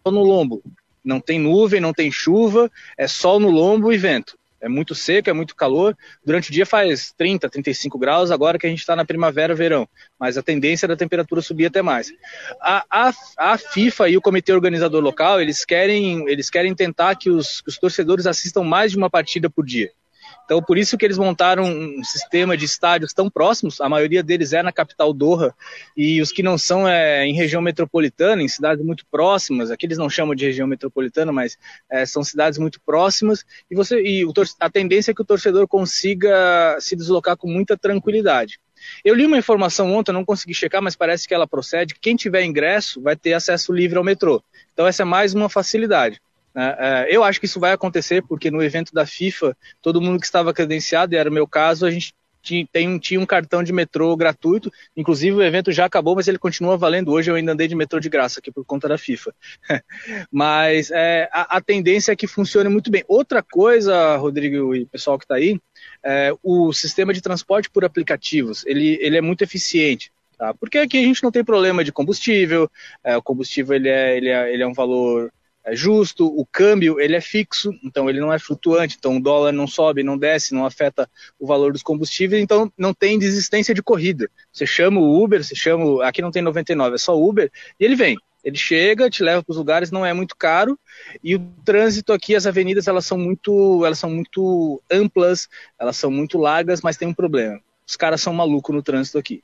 no 0.06 0.22
lombo. 0.22 0.62
Não 1.04 1.20
tem 1.20 1.40
nuvem, 1.40 1.80
não 1.80 1.92
tem 1.92 2.10
chuva, 2.10 2.70
é 2.96 3.08
sol 3.08 3.40
no 3.40 3.50
lombo 3.50 3.92
e 3.92 3.98
vento. 3.98 4.38
É 4.60 4.68
muito 4.68 4.94
seco, 4.94 5.30
é 5.30 5.32
muito 5.32 5.54
calor. 5.54 5.96
Durante 6.24 6.50
o 6.50 6.52
dia 6.52 6.66
faz 6.66 7.12
30, 7.16 7.48
35 7.48 7.98
graus, 7.98 8.30
agora 8.30 8.58
que 8.58 8.66
a 8.66 8.70
gente 8.70 8.80
está 8.80 8.96
na 8.96 9.04
primavera, 9.04 9.54
verão. 9.54 9.88
Mas 10.18 10.36
a 10.36 10.42
tendência 10.42 10.86
é 10.86 10.88
da 10.88 10.96
temperatura 10.96 11.40
subir 11.40 11.66
até 11.66 11.82
mais. 11.82 12.10
A, 12.60 12.84
a, 12.90 13.12
a, 13.36 13.58
FIFA 13.58 14.08
e 14.08 14.16
o 14.16 14.20
comitê 14.20 14.52
organizador 14.52 15.02
local, 15.02 15.40
eles 15.40 15.64
querem, 15.64 16.28
eles 16.28 16.50
querem 16.50 16.74
tentar 16.74 17.14
que 17.14 17.30
os, 17.30 17.60
que 17.60 17.68
os 17.68 17.78
torcedores 17.78 18.26
assistam 18.26 18.64
mais 18.64 18.92
de 18.92 18.98
uma 18.98 19.10
partida 19.10 19.48
por 19.48 19.64
dia. 19.64 19.90
Então, 20.48 20.62
por 20.62 20.78
isso 20.78 20.96
que 20.96 21.04
eles 21.04 21.18
montaram 21.18 21.64
um 21.64 22.02
sistema 22.02 22.56
de 22.56 22.64
estádios 22.64 23.12
tão 23.12 23.28
próximos, 23.28 23.82
a 23.82 23.88
maioria 23.88 24.22
deles 24.22 24.54
é 24.54 24.62
na 24.62 24.72
capital 24.72 25.12
Doha, 25.12 25.54
e 25.94 26.22
os 26.22 26.32
que 26.32 26.42
não 26.42 26.56
são 26.56 26.88
é 26.88 27.26
em 27.26 27.34
região 27.34 27.60
metropolitana, 27.60 28.42
em 28.42 28.48
cidades 28.48 28.82
muito 28.82 29.04
próximas, 29.10 29.70
aqui 29.70 29.84
eles 29.84 29.98
não 29.98 30.08
chamam 30.08 30.34
de 30.34 30.46
região 30.46 30.66
metropolitana, 30.66 31.30
mas 31.30 31.58
é, 31.90 32.06
são 32.06 32.24
cidades 32.24 32.58
muito 32.58 32.80
próximas, 32.80 33.44
e, 33.70 33.74
você, 33.74 34.00
e 34.00 34.24
o, 34.24 34.32
a 34.58 34.70
tendência 34.70 35.10
é 35.10 35.14
que 35.14 35.20
o 35.20 35.26
torcedor 35.26 35.68
consiga 35.68 36.78
se 36.80 36.96
deslocar 36.96 37.36
com 37.36 37.46
muita 37.46 37.76
tranquilidade. 37.76 38.58
Eu 39.04 39.14
li 39.14 39.26
uma 39.26 39.36
informação 39.36 39.92
ontem, 39.92 40.12
não 40.12 40.24
consegui 40.24 40.54
checar, 40.54 40.80
mas 40.80 40.96
parece 40.96 41.28
que 41.28 41.34
ela 41.34 41.46
procede. 41.46 41.94
Quem 42.00 42.16
tiver 42.16 42.44
ingresso 42.44 43.02
vai 43.02 43.16
ter 43.16 43.34
acesso 43.34 43.70
livre 43.70 43.98
ao 43.98 44.04
metrô. 44.04 44.42
Então 44.72 44.86
essa 44.86 45.02
é 45.02 45.04
mais 45.04 45.34
uma 45.34 45.50
facilidade. 45.50 46.22
Né? 46.58 46.76
É, 46.76 47.06
eu 47.16 47.22
acho 47.22 47.38
que 47.38 47.46
isso 47.46 47.60
vai 47.60 47.70
acontecer 47.70 48.20
porque 48.20 48.50
no 48.50 48.60
evento 48.60 48.92
da 48.92 49.06
FIFA, 49.06 49.56
todo 49.80 50.00
mundo 50.00 50.18
que 50.18 50.26
estava 50.26 50.52
credenciado, 50.52 51.14
e 51.14 51.16
era 51.16 51.30
o 51.30 51.32
meu 51.32 51.46
caso, 51.46 51.86
a 51.86 51.90
gente 51.90 52.12
tinha 52.42 53.20
um 53.20 53.26
cartão 53.26 53.62
de 53.62 53.72
metrô 53.72 54.16
gratuito. 54.16 54.72
Inclusive 54.96 55.36
o 55.36 55.42
evento 55.42 55.70
já 55.70 55.84
acabou, 55.84 56.16
mas 56.16 56.26
ele 56.26 56.38
continua 56.38 56.76
valendo. 56.76 57.12
Hoje 57.12 57.30
eu 57.30 57.36
ainda 57.36 57.52
andei 57.52 57.68
de 57.68 57.76
metrô 57.76 58.00
de 58.00 58.08
graça 58.08 58.40
aqui 58.40 58.50
por 58.50 58.64
conta 58.64 58.88
da 58.88 58.98
FIFA. 58.98 59.32
mas 60.32 60.90
é, 60.90 61.28
a, 61.32 61.58
a, 61.58 61.60
tendência 61.60 62.10
é 62.10 62.16
que 62.16 62.26
funcione 62.26 62.68
muito 62.68 62.90
bem. 62.90 63.04
Outra 63.06 63.40
coisa, 63.40 64.16
Rodrigo 64.16 64.74
e 64.74 64.84
pessoal 64.86 65.16
que 65.16 65.26
está 65.26 65.36
aí, 65.36 65.60
é, 66.02 66.32
o 66.42 66.72
sistema 66.72 67.12
de 67.12 67.20
transporte 67.20 67.70
por 67.70 67.84
aplicativos, 67.84 68.64
ele, 68.66 68.98
ele 69.00 69.16
é 69.16 69.20
muito 69.20 69.42
eficiente. 69.42 70.10
Tá? 70.36 70.54
Porque 70.54 70.78
aqui 70.78 70.98
a 70.98 71.02
gente 71.02 71.22
não 71.22 71.30
tem 71.30 71.44
problema 71.44 71.84
de 71.84 71.92
combustível, 71.92 72.70
é, 73.04 73.16
o 73.16 73.22
combustível 73.22 73.76
ele 73.76 73.88
é, 73.88 74.16
ele, 74.16 74.28
é, 74.28 74.52
ele 74.54 74.62
é 74.62 74.66
um 74.66 74.72
valor 74.72 75.30
é 75.68 75.76
justo, 75.76 76.26
o 76.26 76.46
câmbio 76.46 76.98
ele 76.98 77.14
é 77.14 77.20
fixo, 77.20 77.70
então 77.84 78.08
ele 78.08 78.20
não 78.20 78.32
é 78.32 78.38
flutuante, 78.38 78.96
então 78.98 79.16
o 79.16 79.22
dólar 79.22 79.52
não 79.52 79.66
sobe, 79.66 80.02
não 80.02 80.16
desce, 80.16 80.54
não 80.54 80.64
afeta 80.64 81.08
o 81.38 81.46
valor 81.46 81.72
dos 81.72 81.82
combustíveis, 81.82 82.42
então 82.42 82.72
não 82.76 82.94
tem 82.94 83.18
desistência 83.18 83.74
de 83.74 83.82
corrida. 83.82 84.30
Você 84.52 84.66
chama 84.66 85.00
o 85.00 85.22
Uber, 85.22 85.44
você 85.44 85.54
chama, 85.54 86.04
aqui 86.04 86.22
não 86.22 86.30
tem 86.30 86.42
99, 86.42 86.94
é 86.94 86.98
só 86.98 87.18
Uber, 87.18 87.50
e 87.78 87.84
ele 87.84 87.94
vem. 87.94 88.16
Ele 88.42 88.56
chega, 88.56 89.10
te 89.10 89.22
leva 89.22 89.42
para 89.42 89.52
os 89.52 89.58
lugares, 89.58 89.90
não 89.90 90.06
é 90.06 90.14
muito 90.14 90.36
caro, 90.36 90.78
e 91.22 91.34
o 91.34 91.40
trânsito 91.64 92.12
aqui, 92.12 92.34
as 92.34 92.46
avenidas, 92.46 92.86
elas 92.86 93.04
são 93.04 93.18
muito, 93.18 93.84
elas 93.84 93.98
são 93.98 94.08
muito 94.08 94.80
amplas, 94.90 95.48
elas 95.78 95.96
são 95.96 96.10
muito 96.10 96.38
largas, 96.38 96.80
mas 96.80 96.96
tem 96.96 97.08
um 97.08 97.14
problema. 97.14 97.60
Os 97.86 97.96
caras 97.96 98.20
são 98.20 98.32
malucos 98.32 98.74
no 98.74 98.82
trânsito 98.82 99.18
aqui. 99.18 99.42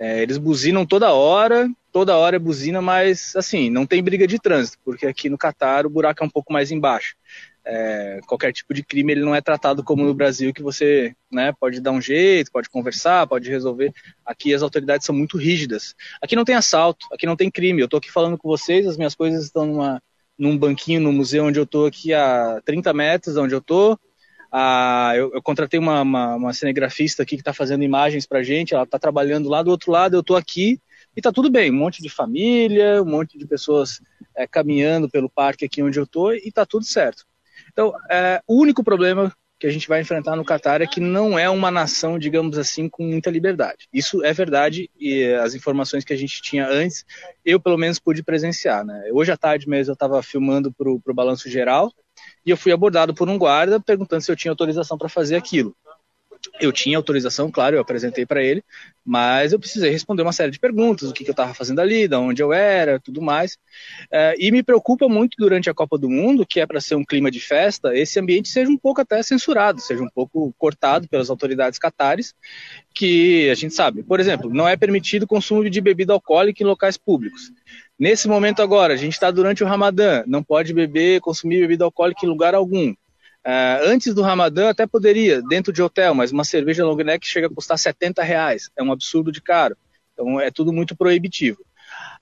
É, 0.00 0.22
eles 0.22 0.38
buzinam 0.38 0.86
toda 0.86 1.12
hora, 1.12 1.68
toda 1.92 2.16
hora 2.16 2.36
é 2.36 2.38
buzina, 2.38 2.80
mas 2.80 3.36
assim, 3.36 3.68
não 3.68 3.84
tem 3.84 4.02
briga 4.02 4.26
de 4.26 4.38
trânsito, 4.38 4.78
porque 4.82 5.06
aqui 5.06 5.28
no 5.28 5.36
Catar 5.36 5.84
o 5.84 5.90
buraco 5.90 6.24
é 6.24 6.26
um 6.26 6.30
pouco 6.30 6.50
mais 6.50 6.70
embaixo. 6.70 7.14
É, 7.62 8.18
qualquer 8.26 8.50
tipo 8.50 8.72
de 8.72 8.82
crime 8.82 9.12
ele 9.12 9.20
não 9.20 9.34
é 9.34 9.42
tratado 9.42 9.84
como 9.84 10.02
no 10.02 10.14
Brasil, 10.14 10.54
que 10.54 10.62
você 10.62 11.14
né, 11.30 11.52
pode 11.60 11.82
dar 11.82 11.90
um 11.90 12.00
jeito, 12.00 12.50
pode 12.50 12.70
conversar, 12.70 13.26
pode 13.26 13.50
resolver. 13.50 13.92
Aqui 14.24 14.54
as 14.54 14.62
autoridades 14.62 15.04
são 15.04 15.14
muito 15.14 15.36
rígidas. 15.36 15.94
Aqui 16.22 16.34
não 16.34 16.46
tem 16.46 16.54
assalto, 16.54 17.06
aqui 17.12 17.26
não 17.26 17.36
tem 17.36 17.50
crime. 17.50 17.82
Eu 17.82 17.84
estou 17.84 17.98
aqui 17.98 18.10
falando 18.10 18.38
com 18.38 18.48
vocês, 18.48 18.86
as 18.86 18.96
minhas 18.96 19.14
coisas 19.14 19.44
estão 19.44 19.66
numa, 19.66 20.02
num 20.38 20.56
banquinho 20.56 21.02
no 21.02 21.12
museu 21.12 21.44
onde 21.44 21.60
eu 21.60 21.64
estou 21.64 21.84
aqui 21.84 22.14
a 22.14 22.62
30 22.64 22.94
metros 22.94 23.34
de 23.34 23.40
onde 23.40 23.54
eu 23.54 23.58
estou 23.58 24.00
a, 24.50 25.12
eu, 25.14 25.32
eu, 25.32 25.42
contratei 25.42 25.78
uma, 25.78 26.02
uma, 26.02 26.34
uma, 26.34 26.52
cinegrafista 26.52 27.22
aqui 27.22 27.36
que 27.36 27.40
está 27.40 27.52
fazendo 27.52 27.84
imagens 27.84 28.26
para 28.26 28.42
gente, 28.42 28.74
ela 28.74 28.84
está 28.84 28.98
trabalhando 28.98 29.48
lá 29.48 29.62
do 29.62 29.70
outro 29.70 29.92
lado, 29.92 30.16
eu 30.16 30.20
estou 30.20 30.36
aqui 30.36 30.80
e 31.16 31.20
está 31.20 31.30
tudo 31.32 31.50
bem, 31.50 31.70
um 31.70 31.76
monte 31.76 32.02
de 32.02 32.08
família, 32.08 33.02
um 33.02 33.06
monte 33.06 33.38
de 33.38 33.46
pessoas 33.46 34.00
é, 34.36 34.46
caminhando 34.46 35.08
pelo 35.08 35.30
parque 35.30 35.64
aqui 35.64 35.82
onde 35.82 35.98
eu 35.98 36.04
estou 36.04 36.34
e 36.34 36.48
está 36.48 36.66
tudo 36.66 36.84
certo. 36.84 37.24
Então, 37.72 37.92
é, 38.10 38.42
o 38.46 38.60
único 38.60 38.82
problema 38.82 39.32
que 39.60 39.66
a 39.66 39.70
gente 39.70 39.86
vai 39.86 40.00
enfrentar 40.00 40.34
no 40.36 40.44
Catar 40.44 40.80
é 40.80 40.86
que 40.86 41.00
não 41.00 41.38
é 41.38 41.48
uma 41.50 41.70
nação, 41.70 42.18
digamos 42.18 42.56
assim, 42.56 42.88
com 42.88 43.04
muita 43.04 43.30
liberdade. 43.30 43.86
Isso 43.92 44.24
é 44.24 44.32
verdade 44.32 44.90
e 44.98 45.24
as 45.34 45.54
informações 45.54 46.02
que 46.02 46.14
a 46.14 46.16
gente 46.16 46.40
tinha 46.40 46.66
antes, 46.66 47.04
eu 47.44 47.60
pelo 47.60 47.76
menos 47.76 47.98
pude 47.98 48.22
presenciar. 48.22 48.84
Né? 48.86 49.10
Hoje 49.12 49.30
à 49.30 49.36
tarde 49.36 49.68
mesmo 49.68 49.90
eu 49.90 49.94
estava 49.94 50.22
filmando 50.22 50.72
para 50.72 50.90
o 50.90 51.14
Balanço 51.14 51.48
Geral 51.50 51.92
e 52.44 52.50
eu 52.50 52.56
fui 52.56 52.72
abordado 52.72 53.14
por 53.14 53.28
um 53.28 53.38
guarda 53.38 53.80
perguntando 53.80 54.22
se 54.22 54.30
eu 54.30 54.36
tinha 54.36 54.52
autorização 54.52 54.96
para 54.96 55.08
fazer 55.08 55.36
aquilo. 55.36 55.74
Eu 56.60 56.72
tinha 56.72 56.96
autorização, 56.96 57.50
claro, 57.50 57.76
eu 57.76 57.80
apresentei 57.80 58.24
para 58.24 58.42
ele, 58.42 58.64
mas 59.04 59.52
eu 59.52 59.58
precisei 59.58 59.90
responder 59.90 60.22
uma 60.22 60.32
série 60.32 60.50
de 60.50 60.58
perguntas, 60.58 61.10
o 61.10 61.12
que, 61.12 61.24
que 61.24 61.30
eu 61.30 61.32
estava 61.32 61.52
fazendo 61.52 61.80
ali, 61.80 62.08
de 62.08 62.14
onde 62.14 62.42
eu 62.42 62.52
era, 62.52 62.98
tudo 63.00 63.20
mais. 63.20 63.54
Uh, 64.04 64.36
e 64.38 64.50
me 64.50 64.62
preocupa 64.62 65.08
muito 65.08 65.36
durante 65.38 65.68
a 65.68 65.74
Copa 65.74 65.98
do 65.98 66.08
Mundo, 66.08 66.46
que 66.46 66.60
é 66.60 66.66
para 66.66 66.80
ser 66.80 66.94
um 66.94 67.04
clima 67.04 67.30
de 67.30 67.40
festa, 67.40 67.94
esse 67.96 68.18
ambiente 68.18 68.48
seja 68.48 68.70
um 68.70 68.76
pouco 68.76 69.00
até 69.00 69.22
censurado, 69.22 69.80
seja 69.80 70.02
um 70.02 70.08
pouco 70.08 70.54
cortado 70.58 71.08
pelas 71.08 71.28
autoridades 71.28 71.78
catares, 71.78 72.34
que 72.94 73.50
a 73.50 73.54
gente 73.54 73.74
sabe. 73.74 74.02
Por 74.02 74.20
exemplo, 74.20 74.52
não 74.52 74.68
é 74.68 74.76
permitido 74.76 75.24
o 75.24 75.28
consumo 75.28 75.68
de 75.68 75.80
bebida 75.80 76.12
alcoólica 76.12 76.62
em 76.62 76.66
locais 76.66 76.96
públicos. 76.96 77.52
Nesse 77.98 78.28
momento 78.28 78.62
agora, 78.62 78.94
a 78.94 78.96
gente 78.96 79.12
está 79.12 79.30
durante 79.30 79.62
o 79.62 79.66
Ramadã, 79.66 80.24
não 80.26 80.42
pode 80.42 80.72
beber, 80.72 81.20
consumir 81.20 81.60
bebida 81.60 81.84
alcoólica 81.84 82.24
em 82.24 82.28
lugar 82.28 82.54
algum. 82.54 82.94
Uh, 83.46 83.88
antes 83.88 84.14
do 84.14 84.22
Ramadã 84.22 84.68
até 84.68 84.86
poderia, 84.86 85.40
dentro 85.42 85.72
de 85.72 85.82
hotel, 85.82 86.14
mas 86.14 86.30
uma 86.30 86.44
cerveja 86.44 86.84
long 86.84 86.96
neck 86.96 87.26
chega 87.26 87.46
a 87.46 87.50
custar 87.50 87.78
70 87.78 88.22
reais. 88.22 88.70
É 88.76 88.82
um 88.82 88.92
absurdo 88.92 89.32
de 89.32 89.40
caro. 89.40 89.76
Então 90.12 90.38
é 90.38 90.50
tudo 90.50 90.72
muito 90.72 90.94
proibitivo. 90.94 91.64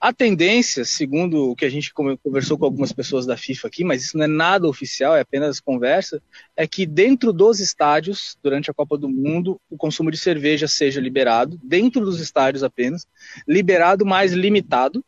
A 0.00 0.12
tendência, 0.12 0.84
segundo 0.84 1.50
o 1.50 1.56
que 1.56 1.64
a 1.64 1.68
gente 1.68 1.92
conversou 1.92 2.56
com 2.56 2.64
algumas 2.64 2.92
pessoas 2.92 3.26
da 3.26 3.36
FIFA 3.36 3.66
aqui, 3.66 3.84
mas 3.84 4.04
isso 4.04 4.16
não 4.16 4.24
é 4.24 4.28
nada 4.28 4.68
oficial, 4.68 5.16
é 5.16 5.20
apenas 5.20 5.60
conversa, 5.60 6.22
é 6.56 6.66
que 6.66 6.86
dentro 6.86 7.32
dos 7.32 7.58
estádios, 7.58 8.38
durante 8.40 8.70
a 8.70 8.74
Copa 8.74 8.96
do 8.96 9.08
Mundo, 9.08 9.60
o 9.68 9.76
consumo 9.76 10.10
de 10.10 10.16
cerveja 10.16 10.68
seja 10.68 11.00
liberado, 11.00 11.58
dentro 11.62 12.04
dos 12.04 12.20
estádios 12.20 12.62
apenas, 12.62 13.06
liberado 13.46 14.06
mais 14.06 14.32
limitado, 14.32 15.04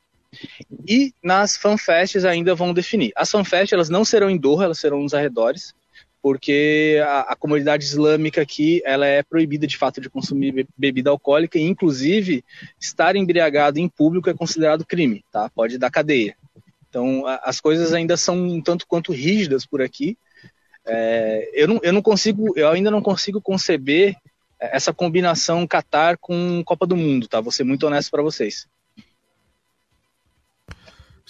e 0.87 1.13
nas 1.23 1.57
fanfests 1.57 2.25
ainda 2.25 2.55
vão 2.55 2.75
definir. 2.75 3.13
As 3.17 3.31
fanfests 3.31 3.73
elas 3.73 3.89
não 3.89 4.05
serão 4.05 4.29
em 4.29 4.37
Doha, 4.37 4.65
elas 4.65 4.79
serão 4.79 5.03
nos 5.03 5.15
arredores 5.15 5.73
porque 6.23 7.01
a, 7.03 7.33
a, 7.33 7.37
comunidade 7.37 7.85
islâmica 7.85 8.43
aqui 8.43 8.83
ela 8.85 9.07
é 9.07 9.23
proibida 9.23 9.67
de 9.67 9.77
fato 9.77 10.01
de 10.01 10.11
consumir 10.11 10.67
bebida 10.77 11.11
alcoólica 11.11 11.59
e 11.59 11.63
inclusive 11.63 12.45
estar 12.79 13.17
embriagado 13.17 13.79
em 13.79 13.89
público 13.89 14.29
é 14.29 14.35
considerado 14.35 14.85
crime, 14.85 15.25
tá? 15.31 15.49
Pode 15.51 15.79
dar 15.79 15.91
cadeia. 15.91 16.37
Então 16.89 17.27
a, 17.27 17.41
as 17.45 17.61
coisas 17.61 17.93
ainda 17.93 18.17
são 18.17 18.37
um 18.37 18.61
tanto 18.61 18.87
quanto 18.87 19.13
rígidas 19.13 19.65
por 19.65 19.81
aqui. 19.81 20.19
É, 20.87 21.51
eu, 21.55 21.69
não, 21.69 21.81
eu 21.83 21.93
não 21.93 22.03
consigo, 22.03 22.53
eu 22.57 22.69
ainda 22.69 22.91
não 22.91 23.03
consigo 23.03 23.41
conceber 23.41 24.17
essa 24.59 24.93
combinação 24.93 25.67
Qatar 25.67 26.19
com 26.19 26.63
Copa 26.65 26.87
do 26.87 26.97
Mundo, 26.97 27.27
tá? 27.27 27.41
Vou 27.41 27.53
ser 27.53 27.65
muito 27.65 27.87
honesto 27.87 28.11
para 28.11 28.23
vocês. 28.23 28.69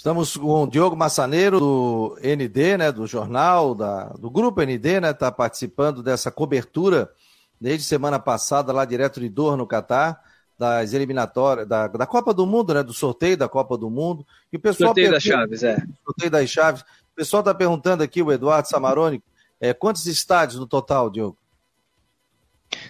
Estamos 0.01 0.35
com 0.35 0.63
o 0.63 0.67
Diogo 0.67 0.97
Massaneiro, 0.97 1.61
do 1.61 2.19
ND, 2.23 2.79
né, 2.79 2.91
do 2.91 3.07
jornal, 3.07 3.75
da, 3.75 4.05
do 4.15 4.31
grupo 4.31 4.63
ND, 4.63 4.99
né, 4.99 5.11
está 5.11 5.31
participando 5.31 6.03
dessa 6.03 6.31
cobertura 6.31 7.13
desde 7.61 7.85
semana 7.85 8.19
passada, 8.19 8.73
lá 8.73 8.87
direto 8.87 9.21
de 9.21 9.29
Dor, 9.29 9.59
no 9.59 9.67
Catar, 9.67 10.19
das 10.59 10.95
eliminatórias, 10.95 11.69
da, 11.69 11.87
da 11.87 12.07
Copa 12.07 12.33
do 12.33 12.47
Mundo, 12.47 12.73
né, 12.73 12.83
do 12.83 12.95
sorteio 12.95 13.37
da 13.37 13.47
Copa 13.47 13.77
do 13.77 13.91
Mundo. 13.91 14.27
E 14.51 14.57
o 14.57 14.59
pessoal 14.59 14.89
sorteio 14.89 15.11
das 15.11 15.23
chaves, 15.23 15.63
é. 15.63 15.77
Sorteio 16.03 16.31
das 16.31 16.49
chaves. 16.49 16.81
O 16.81 17.15
pessoal 17.15 17.43
está 17.43 17.55
perguntando 17.55 18.03
aqui, 18.03 18.23
o 18.23 18.33
Eduardo 18.33 18.69
Samaroni, 18.69 19.23
é, 19.61 19.75
quantos 19.75 20.07
estádios 20.07 20.59
no 20.59 20.67
total, 20.67 21.11
Diogo? 21.11 21.37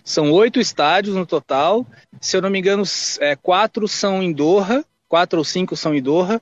São 0.04 0.30
oito 0.30 0.60
estádios 0.60 1.16
no 1.16 1.26
total. 1.26 1.84
Se 2.20 2.36
eu 2.36 2.40
não 2.40 2.50
me 2.50 2.60
engano, 2.60 2.84
é, 3.18 3.34
quatro 3.34 3.88
são 3.88 4.22
em 4.22 4.32
Doha, 4.32 4.84
quatro 5.10 5.40
ou 5.40 5.44
cinco 5.44 5.76
são 5.76 5.92
em 5.92 6.00
Doha, 6.00 6.40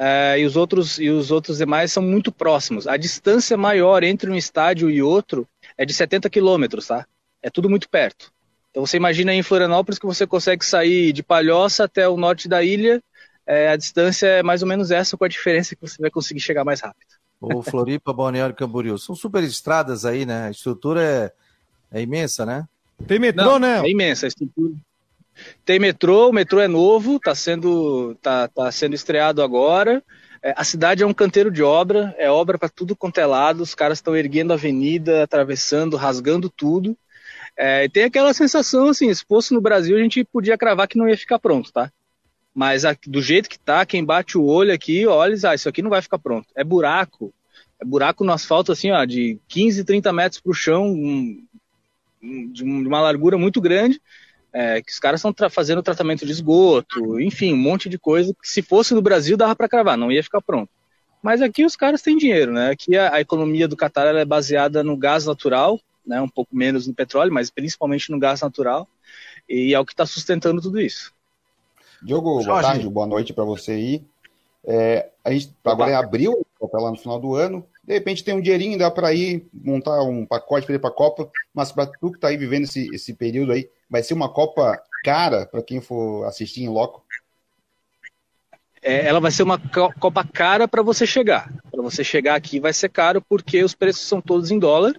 uh, 0.00 0.38
e, 0.38 0.44
os 0.46 0.56
outros, 0.56 0.98
e 0.98 1.10
os 1.10 1.30
outros 1.30 1.58
demais 1.58 1.92
são 1.92 2.02
muito 2.02 2.32
próximos. 2.32 2.86
A 2.86 2.96
distância 2.96 3.56
maior 3.56 4.02
entre 4.02 4.30
um 4.30 4.34
estádio 4.34 4.90
e 4.90 5.02
outro 5.02 5.46
é 5.76 5.84
de 5.84 5.92
70 5.92 6.30
quilômetros, 6.30 6.86
tá? 6.86 7.06
É 7.42 7.50
tudo 7.50 7.68
muito 7.68 7.88
perto. 7.88 8.32
Então 8.70 8.86
você 8.86 8.96
imagina 8.96 9.34
em 9.34 9.42
Florianópolis 9.42 9.98
que 9.98 10.06
você 10.06 10.26
consegue 10.26 10.64
sair 10.64 11.12
de 11.12 11.22
Palhoça 11.22 11.84
até 11.84 12.08
o 12.08 12.16
norte 12.16 12.48
da 12.48 12.62
ilha, 12.62 13.02
é, 13.46 13.68
a 13.68 13.76
distância 13.76 14.26
é 14.26 14.42
mais 14.42 14.62
ou 14.62 14.68
menos 14.68 14.90
essa, 14.90 15.16
com 15.16 15.24
a 15.24 15.28
diferença 15.28 15.74
que 15.74 15.80
você 15.80 16.00
vai 16.00 16.10
conseguir 16.10 16.40
chegar 16.40 16.64
mais 16.64 16.80
rápido. 16.80 17.18
O 17.40 17.62
Floripa, 17.62 18.12
Balneário 18.12 18.54
Camboriú. 18.54 18.98
São 18.98 19.14
super 19.16 19.42
estradas 19.42 20.04
aí, 20.04 20.24
né? 20.26 20.46
A 20.46 20.50
estrutura 20.50 21.02
é, 21.90 21.98
é 21.98 22.02
imensa, 22.02 22.46
né? 22.46 22.68
Tem 23.08 23.18
metrô, 23.18 23.44
Não, 23.44 23.58
né? 23.58 23.80
É 23.80 23.90
imensa 23.90 24.26
a 24.26 24.28
estrutura. 24.28 24.74
Tem 25.64 25.78
metrô, 25.78 26.28
o 26.28 26.32
metrô 26.32 26.60
é 26.60 26.68
novo, 26.68 27.16
está 27.16 27.34
sendo, 27.34 28.14
tá, 28.22 28.48
tá 28.48 28.70
sendo 28.70 28.94
estreado 28.94 29.42
agora. 29.42 30.02
É, 30.42 30.54
a 30.56 30.64
cidade 30.64 31.02
é 31.02 31.06
um 31.06 31.12
canteiro 31.12 31.50
de 31.50 31.62
obra, 31.62 32.14
é 32.18 32.30
obra 32.30 32.58
para 32.58 32.68
tudo 32.68 32.96
quanto 32.96 33.18
é 33.18 33.26
lado, 33.26 33.62
os 33.62 33.74
caras 33.74 33.98
estão 33.98 34.16
erguendo 34.16 34.52
a 34.52 34.56
avenida, 34.56 35.22
atravessando, 35.22 35.96
rasgando 35.96 36.48
tudo. 36.48 36.96
É, 37.56 37.88
tem 37.88 38.04
aquela 38.04 38.32
sensação 38.32 38.88
assim, 38.88 39.12
se 39.12 39.24
fosse 39.26 39.52
no 39.52 39.60
Brasil 39.60 39.96
a 39.96 40.00
gente 40.00 40.24
podia 40.24 40.56
cravar 40.56 40.88
que 40.88 40.96
não 40.96 41.08
ia 41.08 41.16
ficar 41.16 41.38
pronto, 41.38 41.70
tá? 41.72 41.92
Mas 42.54 42.84
a, 42.84 42.96
do 43.06 43.20
jeito 43.20 43.48
que 43.48 43.58
tá, 43.58 43.84
quem 43.84 44.04
bate 44.04 44.38
o 44.38 44.44
olho 44.44 44.72
aqui, 44.72 45.06
olha, 45.06 45.36
ah, 45.44 45.54
isso 45.54 45.68
aqui 45.68 45.82
não 45.82 45.90
vai 45.90 46.00
ficar 46.00 46.18
pronto. 46.18 46.48
É 46.56 46.64
buraco, 46.64 47.34
é 47.80 47.84
buraco 47.84 48.24
no 48.24 48.32
asfalto 48.32 48.72
assim, 48.72 48.90
ó, 48.90 49.04
de 49.04 49.38
15, 49.46 49.84
30 49.84 50.12
metros 50.12 50.40
para 50.40 50.50
o 50.50 50.54
chão, 50.54 50.86
um, 50.86 51.46
de 52.52 52.64
uma 52.64 53.00
largura 53.00 53.36
muito 53.36 53.60
grande 53.60 54.00
é, 54.52 54.82
que 54.82 54.90
os 54.90 54.98
caras 54.98 55.24
estão 55.24 55.50
fazendo 55.50 55.82
tratamento 55.82 56.26
de 56.26 56.32
esgoto, 56.32 57.20
enfim, 57.20 57.52
um 57.52 57.58
monte 57.58 57.88
de 57.88 57.98
coisa 57.98 58.34
que 58.34 58.48
se 58.48 58.62
fosse 58.62 58.94
no 58.94 59.02
Brasil 59.02 59.36
dava 59.36 59.54
para 59.54 59.68
cravar, 59.68 59.96
não 59.96 60.10
ia 60.10 60.22
ficar 60.22 60.40
pronto. 60.40 60.70
Mas 61.22 61.42
aqui 61.42 61.64
os 61.64 61.76
caras 61.76 62.02
têm 62.02 62.16
dinheiro, 62.16 62.52
né? 62.52 62.70
Aqui 62.70 62.96
a, 62.96 63.14
a 63.14 63.20
economia 63.20 63.68
do 63.68 63.76
Catar 63.76 64.14
é 64.14 64.24
baseada 64.24 64.82
no 64.82 64.96
gás 64.96 65.26
natural, 65.26 65.78
né? 66.06 66.20
Um 66.20 66.28
pouco 66.28 66.56
menos 66.56 66.86
no 66.86 66.94
petróleo, 66.94 67.32
mas 67.32 67.50
principalmente 67.50 68.10
no 68.10 68.18
gás 68.18 68.40
natural, 68.40 68.88
e 69.48 69.74
é 69.74 69.78
o 69.78 69.84
que 69.84 69.92
está 69.92 70.06
sustentando 70.06 70.60
tudo 70.60 70.80
isso. 70.80 71.12
Diogo, 72.02 72.42
boa 72.42 72.62
tarde, 72.62 72.88
boa 72.88 73.06
noite 73.06 73.32
para 73.32 73.44
você 73.44 73.72
aí. 73.72 74.04
É, 74.64 75.10
a 75.24 75.30
gente 75.30 75.54
agora 75.64 75.90
é 75.90 75.94
abril, 75.94 76.46
lá 76.72 76.90
no 76.90 76.96
final 76.96 77.18
do 77.18 77.34
ano. 77.34 77.66
De 77.84 77.94
repente 77.94 78.24
tem 78.24 78.34
um 78.34 78.40
dinheirinho, 78.40 78.78
dá 78.78 78.90
para 78.90 79.12
ir 79.12 79.46
montar 79.52 80.02
um 80.02 80.24
pacote 80.24 80.66
para 80.66 80.76
ir 80.76 80.78
para 80.78 80.90
a 80.90 80.94
Copa, 80.94 81.30
mas 81.52 81.72
para 81.72 81.86
tu 81.86 82.10
que 82.10 82.18
está 82.18 82.28
aí 82.28 82.36
vivendo 82.36 82.64
esse, 82.64 82.88
esse 82.94 83.14
período 83.14 83.52
aí, 83.52 83.68
vai 83.90 84.02
ser 84.02 84.14
uma 84.14 84.28
Copa 84.28 84.80
cara 85.04 85.46
para 85.46 85.62
quem 85.62 85.80
for 85.80 86.24
assistir 86.24 86.62
em 86.62 86.68
loco? 86.68 87.04
É, 88.82 89.06
ela 89.06 89.20
vai 89.20 89.30
ser 89.30 89.42
uma 89.42 89.58
Copa 89.58 90.24
cara 90.24 90.66
para 90.66 90.82
você 90.82 91.06
chegar. 91.06 91.52
Para 91.70 91.82
você 91.82 92.02
chegar 92.02 92.34
aqui 92.34 92.58
vai 92.58 92.72
ser 92.72 92.88
caro 92.88 93.20
porque 93.20 93.62
os 93.62 93.74
preços 93.74 94.06
são 94.06 94.20
todos 94.20 94.50
em 94.50 94.58
dólar. 94.58 94.94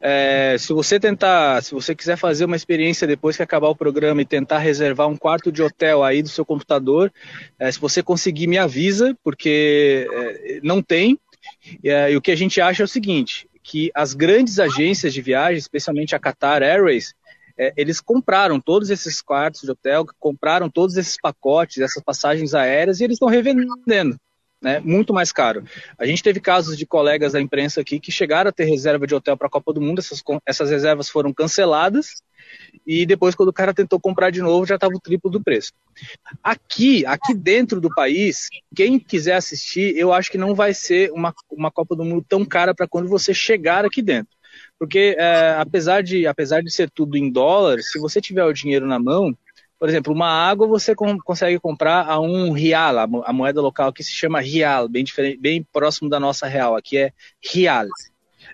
É, 0.00 0.56
se 0.58 0.72
você 0.72 0.98
tentar, 0.98 1.62
se 1.62 1.74
você 1.74 1.94
quiser 1.94 2.16
fazer 2.16 2.44
uma 2.44 2.56
experiência 2.56 3.06
depois 3.06 3.36
que 3.36 3.42
acabar 3.42 3.68
o 3.68 3.76
programa 3.76 4.22
e 4.22 4.26
tentar 4.26 4.58
reservar 4.58 5.08
um 5.08 5.16
quarto 5.16 5.52
de 5.52 5.62
hotel 5.62 6.02
aí 6.02 6.22
do 6.22 6.28
seu 6.28 6.44
computador, 6.44 7.12
é, 7.58 7.70
se 7.70 7.78
você 7.78 8.02
conseguir 8.02 8.46
me 8.46 8.58
avisa, 8.58 9.16
porque 9.22 10.08
é, 10.10 10.60
não 10.62 10.80
tem. 10.82 11.18
É, 11.84 12.12
e 12.12 12.16
o 12.16 12.20
que 12.20 12.30
a 12.30 12.36
gente 12.36 12.60
acha 12.60 12.82
é 12.82 12.84
o 12.84 12.88
seguinte, 12.88 13.46
que 13.62 13.90
as 13.94 14.14
grandes 14.14 14.58
agências 14.58 15.12
de 15.12 15.20
viagem, 15.20 15.58
especialmente 15.58 16.16
a 16.16 16.18
Qatar 16.18 16.62
Airways, 16.62 17.14
é, 17.56 17.72
eles 17.76 18.00
compraram 18.00 18.60
todos 18.60 18.90
esses 18.90 19.20
quartos 19.20 19.62
de 19.62 19.70
hotel, 19.70 20.06
compraram 20.18 20.70
todos 20.70 20.96
esses 20.96 21.16
pacotes, 21.20 21.82
essas 21.82 22.02
passagens 22.02 22.54
aéreas 22.54 23.00
e 23.00 23.04
eles 23.04 23.16
estão 23.16 23.28
revendendo. 23.28 24.16
Né, 24.60 24.78
muito 24.78 25.12
mais 25.12 25.32
caro. 25.32 25.64
A 25.98 26.06
gente 26.06 26.22
teve 26.22 26.38
casos 26.38 26.78
de 26.78 26.86
colegas 26.86 27.32
da 27.32 27.40
imprensa 27.40 27.80
aqui 27.80 27.98
que 27.98 28.12
chegaram 28.12 28.48
a 28.48 28.52
ter 28.52 28.64
reserva 28.64 29.08
de 29.08 29.14
hotel 29.14 29.36
para 29.36 29.48
a 29.48 29.50
Copa 29.50 29.72
do 29.72 29.80
Mundo, 29.80 29.98
essas, 29.98 30.22
essas 30.46 30.70
reservas 30.70 31.08
foram 31.08 31.32
canceladas 31.32 32.22
e 32.86 33.04
depois 33.04 33.34
quando 33.34 33.48
o 33.48 33.52
cara 33.52 33.74
tentou 33.74 33.98
comprar 33.98 34.30
de 34.30 34.40
novo 34.40 34.64
já 34.64 34.76
estava 34.76 34.94
o 34.94 35.00
triplo 35.00 35.28
do 35.28 35.42
preço. 35.42 35.72
Aqui, 36.42 37.04
aqui 37.06 37.34
dentro 37.34 37.80
do 37.80 37.92
país, 37.92 38.48
quem 38.72 39.00
quiser 39.00 39.34
assistir, 39.34 39.96
eu 39.96 40.12
acho 40.12 40.30
que 40.30 40.38
não 40.38 40.54
vai 40.54 40.72
ser 40.72 41.10
uma, 41.10 41.34
uma 41.50 41.70
Copa 41.70 41.96
do 41.96 42.04
Mundo 42.04 42.24
tão 42.28 42.44
cara 42.44 42.72
para 42.72 42.86
quando 42.86 43.08
você 43.08 43.34
chegar 43.34 43.84
aqui 43.84 44.00
dentro. 44.00 44.32
Porque 44.82 45.14
é, 45.16 45.54
apesar, 45.60 46.02
de, 46.02 46.26
apesar 46.26 46.60
de 46.60 46.68
ser 46.68 46.90
tudo 46.90 47.16
em 47.16 47.30
dólar, 47.30 47.78
se 47.78 48.00
você 48.00 48.20
tiver 48.20 48.44
o 48.44 48.52
dinheiro 48.52 48.84
na 48.84 48.98
mão, 48.98 49.32
por 49.78 49.88
exemplo, 49.88 50.12
uma 50.12 50.26
água 50.26 50.66
você 50.66 50.92
com, 50.92 51.16
consegue 51.20 51.56
comprar 51.60 52.04
a 52.08 52.18
um 52.18 52.50
real, 52.50 52.98
a, 52.98 53.32
moeda 53.32 53.60
local 53.60 53.92
que 53.92 54.02
se 54.02 54.10
chama 54.10 54.40
real, 54.40 54.88
bem, 54.88 55.04
bem 55.38 55.64
próximo 55.72 56.10
da 56.10 56.18
nossa 56.18 56.48
real, 56.48 56.74
aqui 56.74 56.98
é 56.98 57.12
real 57.40 57.86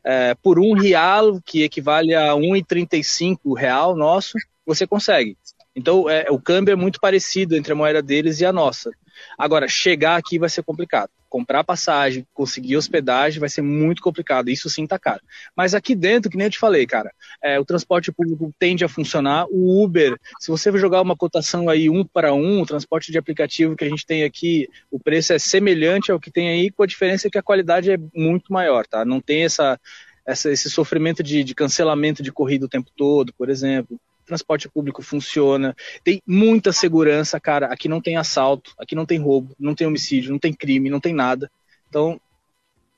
é, 0.04 0.34
por 0.34 0.58
um 0.58 0.74
real, 0.74 1.40
que 1.40 1.62
equivale 1.62 2.14
a 2.14 2.34
1,35 2.34 3.58
real 3.58 3.96
nosso, 3.96 4.36
você 4.66 4.86
consegue. 4.86 5.34
Então, 5.74 6.10
é, 6.10 6.26
o 6.28 6.38
câmbio 6.38 6.72
é 6.72 6.76
muito 6.76 7.00
parecido 7.00 7.56
entre 7.56 7.72
a 7.72 7.76
moeda 7.76 8.02
deles 8.02 8.38
e 8.42 8.44
a 8.44 8.52
nossa. 8.52 8.90
Agora, 9.38 9.68
chegar 9.68 10.16
aqui 10.16 10.36
vai 10.36 10.48
ser 10.48 10.64
complicado. 10.64 11.10
Comprar 11.28 11.62
passagem, 11.62 12.26
conseguir 12.34 12.76
hospedagem 12.76 13.38
vai 13.38 13.48
ser 13.48 13.62
muito 13.62 14.02
complicado. 14.02 14.48
Isso 14.48 14.68
sim 14.68 14.84
tá 14.84 14.98
caro. 14.98 15.20
Mas 15.54 15.74
aqui 15.74 15.94
dentro, 15.94 16.28
que 16.28 16.36
nem 16.36 16.46
eu 16.46 16.50
te 16.50 16.58
falei, 16.58 16.84
cara, 16.86 17.12
é, 17.40 17.60
o 17.60 17.64
transporte 17.64 18.10
público 18.10 18.52
tende 18.58 18.84
a 18.84 18.88
funcionar. 18.88 19.46
O 19.48 19.84
Uber, 19.84 20.18
se 20.40 20.50
você 20.50 20.76
jogar 20.76 21.00
uma 21.00 21.16
cotação 21.16 21.68
aí 21.68 21.88
um 21.88 22.04
para 22.04 22.34
um, 22.34 22.62
o 22.62 22.66
transporte 22.66 23.12
de 23.12 23.18
aplicativo 23.18 23.76
que 23.76 23.84
a 23.84 23.88
gente 23.88 24.04
tem 24.04 24.24
aqui, 24.24 24.68
o 24.90 24.98
preço 24.98 25.32
é 25.32 25.38
semelhante 25.38 26.10
ao 26.10 26.18
que 26.18 26.32
tem 26.32 26.48
aí, 26.48 26.70
com 26.70 26.82
a 26.82 26.86
diferença 26.86 27.30
que 27.30 27.38
a 27.38 27.42
qualidade 27.42 27.92
é 27.92 27.98
muito 28.12 28.52
maior, 28.52 28.86
tá? 28.88 29.04
Não 29.04 29.20
tem 29.20 29.44
essa 29.44 29.78
essa, 30.26 30.52
esse 30.52 30.68
sofrimento 30.68 31.22
de, 31.22 31.42
de 31.42 31.54
cancelamento 31.54 32.22
de 32.22 32.30
corrida 32.30 32.66
o 32.66 32.68
tempo 32.68 32.90
todo, 32.94 33.32
por 33.32 33.48
exemplo 33.48 33.98
transporte 34.28 34.68
público 34.68 35.02
funciona, 35.02 35.74
tem 36.04 36.22
muita 36.26 36.72
segurança, 36.72 37.40
cara. 37.40 37.66
Aqui 37.66 37.88
não 37.88 38.00
tem 38.00 38.16
assalto, 38.16 38.72
aqui 38.78 38.94
não 38.94 39.06
tem 39.06 39.18
roubo, 39.18 39.54
não 39.58 39.74
tem 39.74 39.86
homicídio, 39.86 40.30
não 40.30 40.38
tem 40.38 40.52
crime, 40.52 40.90
não 40.90 41.00
tem 41.00 41.14
nada. 41.14 41.50
Então, 41.88 42.20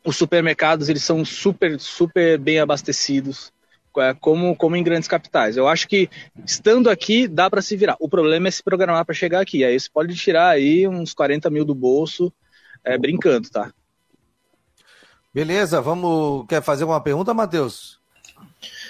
os 0.05 0.17
supermercados 0.17 0.89
eles 0.89 1.05
são 1.05 1.25
super, 1.25 1.79
super 1.79 2.39
bem 2.39 2.59
abastecidos, 2.59 3.53
é, 3.99 4.15
como, 4.15 4.55
como 4.57 4.77
em 4.77 4.83
grandes 4.83 5.09
capitais. 5.09 5.57
Eu 5.57 5.69
acho 5.69 5.89
que 5.89 6.09
estando 6.45 6.91
aqui 6.91 7.27
dá 7.27 7.49
para 7.49 7.63
se 7.63 7.77
virar. 7.77 7.97
O 8.01 8.09
problema 8.09 8.49
é 8.49 8.51
se 8.51 8.63
programar 8.63 9.05
para 9.05 9.15
chegar 9.15 9.41
aqui. 9.41 9.65
Aí 9.65 9.79
você 9.79 9.89
pode 9.93 10.15
tirar 10.17 10.49
aí 10.49 10.87
uns 10.87 11.15
40 11.15 11.49
mil 11.51 11.65
do 11.65 11.75
bolso 11.75 12.33
é, 12.85 12.97
brincando, 12.99 13.51
tá? 13.51 13.73
Beleza, 15.33 15.81
vamos. 15.81 16.47
Quer 16.49 16.63
fazer 16.63 16.85
uma 16.85 17.01
pergunta, 17.01 17.33
Matheus? 17.33 18.00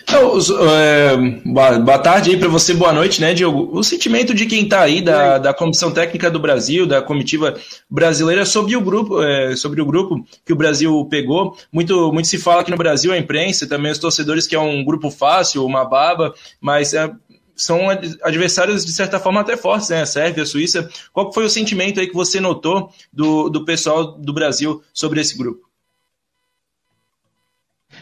Então, 0.02 0.38
é, 0.68 1.16
boa, 1.44 1.98
tarde 1.98 2.30
aí 2.30 2.36
para 2.36 2.48
você, 2.48 2.74
boa 2.74 2.92
noite, 2.92 3.20
né, 3.20 3.32
Diogo? 3.32 3.70
O 3.72 3.82
sentimento 3.82 4.34
de 4.34 4.46
quem 4.46 4.64
está 4.64 4.80
aí 4.80 5.00
da, 5.00 5.38
da 5.38 5.54
Comissão 5.54 5.92
Técnica 5.92 6.30
do 6.30 6.38
Brasil, 6.38 6.86
da 6.86 7.00
comitiva 7.02 7.54
brasileira, 7.88 8.44
sobre 8.44 8.76
o 8.76 8.80
grupo, 8.80 9.22
é, 9.22 9.54
sobre 9.56 9.80
o 9.80 9.86
grupo 9.86 10.24
que 10.44 10.52
o 10.52 10.56
Brasil 10.56 11.06
pegou. 11.10 11.56
Muito, 11.72 12.12
muito 12.12 12.28
se 12.28 12.38
fala 12.38 12.62
aqui 12.62 12.70
no 12.70 12.76
Brasil, 12.76 13.12
a 13.12 13.18
imprensa, 13.18 13.68
também 13.68 13.92
os 13.92 13.98
torcedores, 13.98 14.46
que 14.46 14.56
é 14.56 14.60
um 14.60 14.84
grupo 14.84 15.10
fácil, 15.10 15.64
uma 15.64 15.84
baba, 15.84 16.34
mas 16.60 16.94
é, 16.94 17.10
são 17.54 17.88
adversários 18.22 18.84
de 18.84 18.92
certa 18.92 19.20
forma 19.20 19.40
até 19.40 19.56
fortes, 19.56 19.90
né? 19.90 20.02
A 20.02 20.06
Sérvia, 20.06 20.42
a 20.42 20.46
Suíça. 20.46 20.88
Qual 21.12 21.32
foi 21.32 21.44
o 21.44 21.50
sentimento 21.50 22.00
aí 22.00 22.06
que 22.06 22.14
você 22.14 22.40
notou 22.40 22.90
do, 23.12 23.48
do 23.48 23.64
pessoal 23.64 24.12
do 24.18 24.32
Brasil 24.32 24.82
sobre 24.92 25.20
esse 25.20 25.36
grupo? 25.36 25.69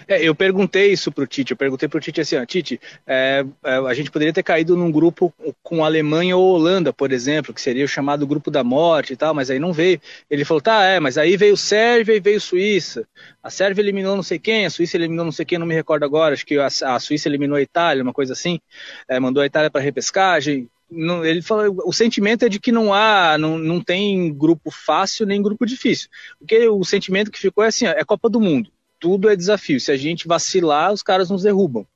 É, 0.09 0.23
eu 0.27 0.35
perguntei 0.35 0.91
isso 0.91 1.13
pro 1.13 1.27
Tite, 1.27 1.51
eu 1.51 1.57
perguntei 1.57 1.87
pro 1.87 2.01
Tite 2.01 2.23
assim, 2.23 2.37
ó, 2.37 2.47
Tite, 2.47 2.81
é, 3.07 3.45
é, 3.63 3.77
a 3.77 3.93
gente 3.93 4.11
poderia 4.11 4.33
ter 4.33 4.43
caído 4.43 4.75
num 4.75 4.91
grupo 4.91 5.35
com 5.63 5.85
Alemanha 5.85 6.35
ou 6.35 6.55
Holanda, 6.55 6.95
por 6.95 7.13
exemplo, 7.13 7.53
que 7.53 7.61
seria 7.61 7.85
o 7.85 7.89
chamado 7.89 8.27
grupo 8.27 8.51
da 8.51 8.65
morte 8.65 9.13
e 9.13 9.17
tal, 9.17 9.35
mas 9.35 9.51
aí 9.51 9.59
não 9.59 9.71
veio. 9.71 10.01
Ele 10.31 10.47
falou, 10.47 10.63
tá, 10.63 10.83
é, 10.83 10.99
mas 10.99 11.19
aí 11.19 11.37
veio 11.37 11.59
Sérvia 11.59 12.15
e 12.15 12.21
veio 12.21 12.41
Suíça. 12.41 13.07
A 13.43 13.51
Sérvia 13.51 13.83
eliminou 13.83 14.17
não 14.17 14.23
sei 14.23 14.39
quem, 14.39 14.65
a 14.65 14.71
Suíça 14.71 14.97
eliminou 14.97 15.27
não 15.27 15.33
sei 15.33 15.45
quem, 15.45 15.59
não 15.59 15.67
me 15.67 15.75
recordo 15.75 16.05
agora, 16.05 16.33
acho 16.33 16.47
que 16.47 16.59
a, 16.59 16.67
a 16.67 16.99
Suíça 16.99 17.29
eliminou 17.29 17.59
a 17.59 17.63
Itália, 17.63 18.03
uma 18.03 18.15
coisa 18.15 18.33
assim, 18.33 18.59
é, 19.07 19.21
mandou 19.21 19.43
a 19.43 19.47
Itália 19.47 19.71
para 19.71 19.83
repescagem, 19.83 20.71
ele 20.91 21.43
falou, 21.43 21.83
o 21.85 21.93
sentimento 21.93 22.47
é 22.47 22.49
de 22.49 22.59
que 22.59 22.73
não 22.73 22.95
há, 22.95 23.37
não, 23.37 23.59
não 23.59 23.79
tem 23.79 24.33
grupo 24.33 24.71
fácil 24.71 25.27
nem 25.27 25.43
grupo 25.43 25.67
difícil. 25.67 26.09
Porque 26.39 26.67
o 26.67 26.83
sentimento 26.83 27.31
que 27.31 27.39
ficou 27.39 27.63
é 27.63 27.67
assim, 27.67 27.87
ó, 27.87 27.91
é 27.91 28.03
Copa 28.07 28.31
do 28.31 28.41
Mundo 28.41 28.71
tudo 28.99 29.29
é 29.29 29.37
desafio. 29.37 29.81
Se 29.81 29.93
a 29.93 29.97
gente 29.97 30.29
vacilar, 30.29 30.93
os 30.93 31.03
caras 31.03 31.31
nos 31.31 31.43
derrubam. 31.43 31.87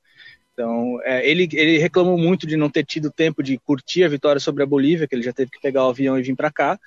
Então, 0.53 0.99
é, 1.03 1.27
ele, 1.27 1.49
ele 1.51 1.79
reclamou 1.79 2.17
muito 2.17 2.45
de 2.45 2.55
não 2.55 2.69
ter 2.69 2.85
tido 2.85 3.11
tempo 3.11 3.41
de 3.41 3.57
curtir 3.57 4.03
a 4.03 4.07
vitória 4.07 4.39
sobre 4.39 4.61
a 4.61 4.67
Bolívia, 4.67 5.07
que 5.07 5.15
ele 5.15 5.23
já 5.23 5.33
teve 5.33 5.49
que 5.49 5.59
pegar 5.59 5.85
o 5.85 5.89
avião 5.89 6.17
e 6.17 6.21
vir 6.21 6.35
para 6.35 6.51
cá. 6.51 6.79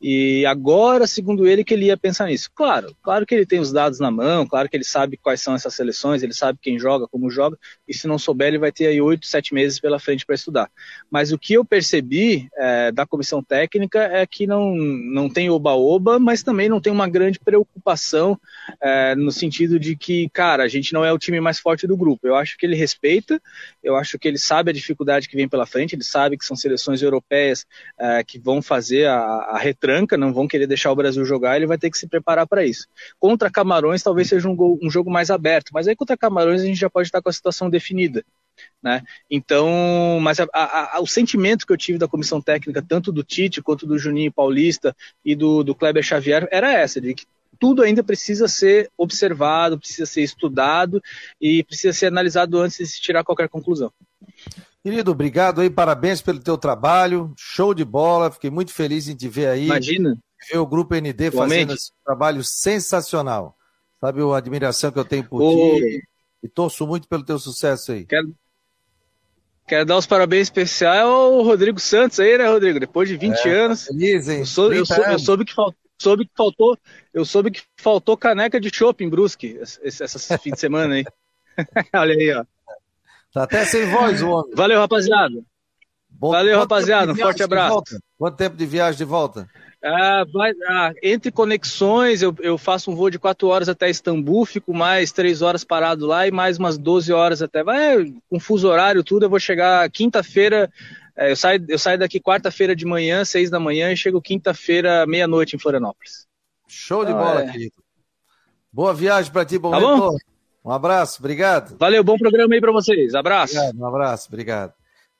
E 0.00 0.46
agora, 0.46 1.06
segundo 1.06 1.46
ele, 1.46 1.62
que 1.62 1.74
ele 1.74 1.86
ia 1.86 1.96
pensar 1.96 2.26
nisso. 2.26 2.50
Claro, 2.54 2.96
claro 3.02 3.26
que 3.26 3.34
ele 3.34 3.44
tem 3.44 3.60
os 3.60 3.70
dados 3.70 4.00
na 4.00 4.10
mão, 4.10 4.46
claro 4.46 4.68
que 4.68 4.76
ele 4.76 4.84
sabe 4.84 5.18
quais 5.18 5.42
são 5.42 5.54
essas 5.54 5.74
seleções, 5.74 6.22
ele 6.22 6.32
sabe 6.32 6.58
quem 6.60 6.78
joga, 6.78 7.06
como 7.06 7.30
joga, 7.30 7.58
e 7.86 7.92
se 7.92 8.06
não 8.06 8.18
souber, 8.18 8.48
ele 8.48 8.58
vai 8.58 8.72
ter 8.72 8.86
aí 8.86 9.00
oito, 9.00 9.26
sete 9.26 9.52
meses 9.52 9.78
pela 9.78 9.98
frente 9.98 10.24
para 10.24 10.34
estudar. 10.34 10.70
Mas 11.10 11.32
o 11.32 11.38
que 11.38 11.52
eu 11.52 11.64
percebi 11.64 12.48
é, 12.56 12.90
da 12.90 13.06
comissão 13.06 13.42
técnica 13.42 14.00
é 14.00 14.26
que 14.26 14.46
não, 14.46 14.74
não 14.74 15.28
tem 15.28 15.50
oba-oba, 15.50 16.18
mas 16.18 16.42
também 16.42 16.68
não 16.68 16.80
tem 16.80 16.92
uma 16.92 17.08
grande 17.08 17.38
preocupação 17.38 18.40
é, 18.80 19.14
no 19.14 19.30
sentido 19.30 19.78
de 19.78 19.96
que, 19.96 20.30
cara, 20.30 20.64
a 20.64 20.68
gente 20.68 20.94
não 20.94 21.04
é 21.04 21.12
o 21.12 21.18
time 21.18 21.40
mais 21.40 21.58
forte 21.58 21.86
do 21.86 21.96
grupo. 21.96 22.26
Eu 22.26 22.36
acho 22.36 22.56
que 22.56 22.64
ele 22.64 22.74
respeita, 22.74 23.40
eu 23.82 23.96
acho 23.96 24.18
que 24.18 24.26
ele 24.26 24.38
sabe 24.38 24.70
a 24.70 24.74
dificuldade 24.74 25.28
que 25.28 25.36
vem 25.36 25.48
pela 25.48 25.66
frente, 25.66 25.94
ele 25.94 26.04
sabe 26.04 26.38
que 26.38 26.44
são 26.44 26.56
seleções 26.56 27.02
europeias 27.02 27.66
é, 27.98 28.24
que 28.24 28.38
vão 28.38 28.62
fazer 28.62 29.06
a, 29.06 29.16
a 29.16 29.58
retranca, 29.58 29.89
não 30.16 30.32
vão 30.32 30.46
querer 30.46 30.66
deixar 30.66 30.92
o 30.92 30.96
Brasil 30.96 31.24
jogar, 31.24 31.56
ele 31.56 31.66
vai 31.66 31.78
ter 31.78 31.90
que 31.90 31.98
se 31.98 32.06
preparar 32.06 32.46
para 32.46 32.64
isso. 32.64 32.86
Contra 33.18 33.50
Camarões 33.50 34.02
talvez 34.02 34.28
seja 34.28 34.48
um, 34.48 34.54
gol, 34.54 34.78
um, 34.82 34.90
jogo 34.90 35.10
mais 35.10 35.30
aberto, 35.30 35.70
mas 35.72 35.88
aí 35.88 35.96
contra 35.96 36.16
Camarões 36.16 36.62
a 36.62 36.64
gente 36.64 36.78
já 36.78 36.90
pode 36.90 37.08
estar 37.08 37.22
com 37.22 37.28
a 37.28 37.32
situação 37.32 37.68
definida. 37.68 38.24
Né? 38.82 39.02
Então, 39.30 40.18
mas 40.20 40.38
a, 40.40 40.46
a, 40.52 40.96
a, 40.96 41.00
o 41.00 41.06
sentimento 41.06 41.66
que 41.66 41.72
eu 41.72 41.76
tive 41.76 41.98
da 41.98 42.08
comissão 42.08 42.40
técnica, 42.40 42.84
tanto 42.86 43.10
do 43.10 43.24
Tite 43.24 43.62
quanto 43.62 43.86
do 43.86 43.98
Juninho 43.98 44.32
Paulista 44.32 44.94
e 45.24 45.34
do, 45.34 45.62
do 45.62 45.74
Kleber 45.74 46.02
Xavier, 46.02 46.46
era 46.50 46.72
essa, 46.72 47.00
de 47.00 47.14
que 47.14 47.24
tudo 47.58 47.82
ainda 47.82 48.02
precisa 48.02 48.48
ser 48.48 48.90
observado, 48.96 49.78
precisa 49.78 50.06
ser 50.06 50.22
estudado 50.22 51.02
e 51.40 51.62
precisa 51.62 51.92
ser 51.92 52.06
analisado 52.06 52.58
antes 52.58 52.78
de 52.78 52.86
se 52.86 53.00
tirar 53.00 53.22
qualquer 53.22 53.48
conclusão. 53.48 53.92
Querido, 54.82 55.10
obrigado 55.10 55.60
aí, 55.60 55.68
parabéns 55.68 56.22
pelo 56.22 56.40
teu 56.40 56.56
trabalho, 56.56 57.34
show 57.36 57.74
de 57.74 57.84
bola, 57.84 58.30
fiquei 58.30 58.50
muito 58.50 58.72
feliz 58.72 59.08
em 59.08 59.16
te 59.16 59.28
ver 59.28 59.48
aí. 59.48 59.66
Imagina. 59.66 60.18
Ver 60.50 60.58
o 60.58 60.66
Grupo 60.66 60.94
ND 60.94 61.26
Igualmente. 61.26 61.34
fazendo 61.36 61.74
esse 61.74 61.92
trabalho 62.04 62.42
sensacional. 62.42 63.54
Sabe 64.00 64.22
a 64.22 64.36
admiração 64.36 64.90
que 64.90 64.98
eu 64.98 65.04
tenho 65.04 65.28
por 65.28 65.40
ti 65.40 66.02
e 66.42 66.48
torço 66.48 66.86
muito 66.86 67.06
pelo 67.06 67.22
teu 67.22 67.38
sucesso 67.38 67.92
aí. 67.92 68.06
Quero, 68.06 68.34
quero 69.68 69.84
dar 69.84 69.98
os 69.98 70.06
parabéns 70.06 70.46
especiais 70.46 71.02
ao 71.02 71.42
Rodrigo 71.42 71.78
Santos 71.78 72.18
aí, 72.18 72.38
né, 72.38 72.48
Rodrigo? 72.48 72.80
Depois 72.80 73.06
de 73.06 73.18
20 73.18 73.46
é, 73.46 73.50
anos. 73.50 73.84
Feliz, 73.84 74.28
hein? 74.28 74.38
Eu, 74.38 74.46
sou, 74.46 74.72
eu, 74.72 74.86
sou, 74.86 75.04
eu 75.04 75.18
soube 75.18 75.44
que 75.44 75.54
faltou 75.54 75.76
soube 76.00 76.24
que 76.24 76.32
faltou, 76.34 76.78
eu 77.12 77.24
soube 77.24 77.50
que 77.50 77.62
faltou 77.76 78.16
caneca 78.16 78.58
de 78.58 78.74
chopp 78.74 79.04
em 79.04 79.08
Brusque 79.08 79.58
esse, 79.60 80.02
esse 80.02 80.38
fim 80.38 80.50
de 80.50 80.58
semana 80.58 80.94
aí. 80.94 81.04
Olha 81.94 82.14
aí, 82.14 82.32
ó. 82.32 82.44
Tá 83.32 83.44
até 83.44 83.64
sem 83.64 83.86
voz 83.86 84.22
o 84.22 84.28
homem. 84.28 84.54
Valeu, 84.54 84.80
rapaziada. 84.80 85.42
Bom, 86.08 86.32
Valeu, 86.32 86.58
rapaziada. 86.58 87.12
Um 87.12 87.16
forte 87.16 87.42
abraço. 87.42 87.82
Quanto 88.18 88.36
tempo 88.36 88.56
de 88.56 88.66
viagem 88.66 88.98
de 88.98 89.04
volta? 89.04 89.48
Ah, 89.82 90.26
vai, 90.30 90.52
ah, 90.68 90.92
entre 91.02 91.32
conexões, 91.32 92.20
eu, 92.20 92.34
eu, 92.40 92.58
faço 92.58 92.90
um 92.90 92.94
voo 92.94 93.08
de 93.08 93.18
4 93.18 93.48
horas 93.48 93.66
até 93.66 93.88
Istambul, 93.88 94.44
fico 94.44 94.74
mais 94.74 95.10
3 95.10 95.40
horas 95.40 95.64
parado 95.64 96.04
lá 96.04 96.26
e 96.26 96.30
mais 96.30 96.58
umas 96.58 96.76
12 96.76 97.10
horas 97.12 97.40
até. 97.40 97.64
Vai, 97.64 98.12
com 98.28 98.38
fuso 98.38 98.68
horário, 98.68 99.02
tudo. 99.02 99.24
Eu 99.24 99.30
vou 99.30 99.40
chegar 99.40 99.88
quinta-feira. 99.90 100.70
É, 101.16 101.30
eu, 101.30 101.36
saio, 101.36 101.64
eu 101.66 101.78
saio 101.78 101.98
daqui 101.98 102.20
quarta-feira 102.20 102.76
de 102.76 102.84
manhã, 102.84 103.24
6 103.24 103.48
da 103.48 103.58
manhã, 103.58 103.90
e 103.90 103.96
chego 103.96 104.20
quinta-feira, 104.20 105.06
meia-noite 105.06 105.56
em 105.56 105.58
Florianópolis. 105.58 106.26
Show 106.68 107.04
de 107.04 107.12
bola, 107.12 107.44
é... 107.44 107.50
querido. 107.50 107.74
Boa 108.72 108.92
viagem 108.92 109.32
para 109.32 109.44
ti, 109.44 109.58
bom 109.58 109.70
tá 109.70 109.78
retorno. 109.78 110.12
Bom? 110.12 110.16
Um 110.64 110.70
abraço, 110.70 111.18
obrigado. 111.20 111.76
Valeu, 111.78 112.04
bom 112.04 112.18
programa 112.18 112.54
aí 112.54 112.60
para 112.60 112.72
vocês. 112.72 113.14
Abraço. 113.14 113.54
Obrigado, 113.56 113.80
um 113.80 113.86
abraço, 113.86 114.28
obrigado. 114.28 114.72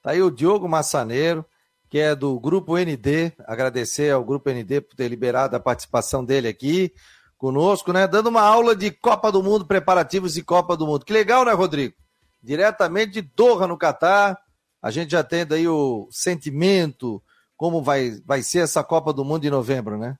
Tá 0.02 0.10
aí 0.10 0.22
o 0.22 0.30
Diogo 0.30 0.68
Massaneiro, 0.68 1.44
que 1.88 1.98
é 1.98 2.14
do 2.14 2.38
Grupo 2.38 2.76
ND. 2.76 3.32
Agradecer 3.46 4.12
ao 4.12 4.24
Grupo 4.24 4.50
ND 4.50 4.80
por 4.80 4.94
ter 4.94 5.08
liberado 5.08 5.56
a 5.56 5.60
participação 5.60 6.24
dele 6.24 6.48
aqui 6.48 6.92
conosco, 7.40 7.90
né? 7.90 8.06
Dando 8.06 8.28
uma 8.28 8.42
aula 8.42 8.76
de 8.76 8.90
Copa 8.90 9.32
do 9.32 9.42
Mundo, 9.42 9.64
preparativos 9.64 10.34
de 10.34 10.42
Copa 10.42 10.76
do 10.76 10.86
Mundo. 10.86 11.06
Que 11.06 11.12
legal, 11.12 11.44
né, 11.44 11.52
Rodrigo? 11.52 11.94
Diretamente 12.42 13.12
de 13.12 13.22
Doha, 13.22 13.66
no 13.66 13.78
Catar. 13.78 14.38
A 14.82 14.90
gente 14.90 15.12
já 15.12 15.24
tem 15.24 15.46
daí 15.46 15.66
o 15.66 16.06
sentimento, 16.10 17.22
como 17.56 17.82
vai, 17.82 18.20
vai 18.26 18.42
ser 18.42 18.60
essa 18.60 18.84
Copa 18.84 19.10
do 19.12 19.24
Mundo 19.24 19.46
em 19.46 19.50
novembro, 19.50 19.96
né? 19.96 20.16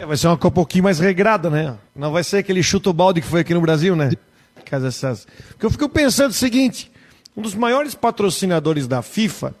É, 0.00 0.06
vai 0.06 0.16
ser 0.16 0.28
uma 0.28 0.36
Copa 0.36 0.48
um 0.48 0.62
pouquinho 0.62 0.84
mais 0.84 1.00
regrada, 1.00 1.50
né? 1.50 1.76
Não 1.92 2.12
vai 2.12 2.22
ser 2.22 2.36
aquele 2.36 2.62
chuto 2.62 2.92
balde 2.92 3.20
que 3.20 3.26
foi 3.26 3.40
aqui 3.40 3.52
no 3.52 3.60
Brasil, 3.60 3.96
né? 3.96 4.12
Porque 5.48 5.66
eu 5.66 5.70
fico 5.72 5.88
pensando 5.88 6.30
o 6.30 6.34
seguinte: 6.34 6.88
um 7.36 7.42
dos 7.42 7.52
maiores 7.52 7.96
patrocinadores 7.96 8.86
da 8.86 9.02
FIFA 9.02 9.52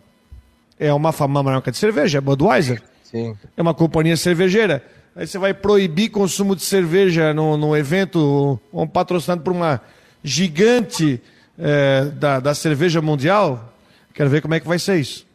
é 0.78 0.92
uma 0.94 1.10
famosa 1.10 1.42
marca 1.42 1.72
de 1.72 1.76
cerveja, 1.76 2.18
a 2.18 2.20
Budweiser. 2.20 2.80
Sim. 3.02 3.36
É 3.56 3.60
uma 3.60 3.74
companhia 3.74 4.16
cervejeira. 4.16 4.84
Aí 5.16 5.26
você 5.26 5.38
vai 5.38 5.52
proibir 5.52 6.10
consumo 6.10 6.54
de 6.54 6.62
cerveja 6.62 7.34
no, 7.34 7.56
no 7.56 7.76
evento 7.76 8.60
um 8.72 8.86
patrocinado 8.86 9.42
por 9.42 9.52
uma 9.52 9.80
gigante 10.22 11.20
é, 11.58 12.04
da, 12.14 12.38
da 12.38 12.54
cerveja 12.54 13.02
mundial. 13.02 13.74
Quero 14.14 14.30
ver 14.30 14.40
como 14.40 14.54
é 14.54 14.60
que 14.60 14.68
vai 14.68 14.78
ser 14.78 15.00
isso. 15.00 15.26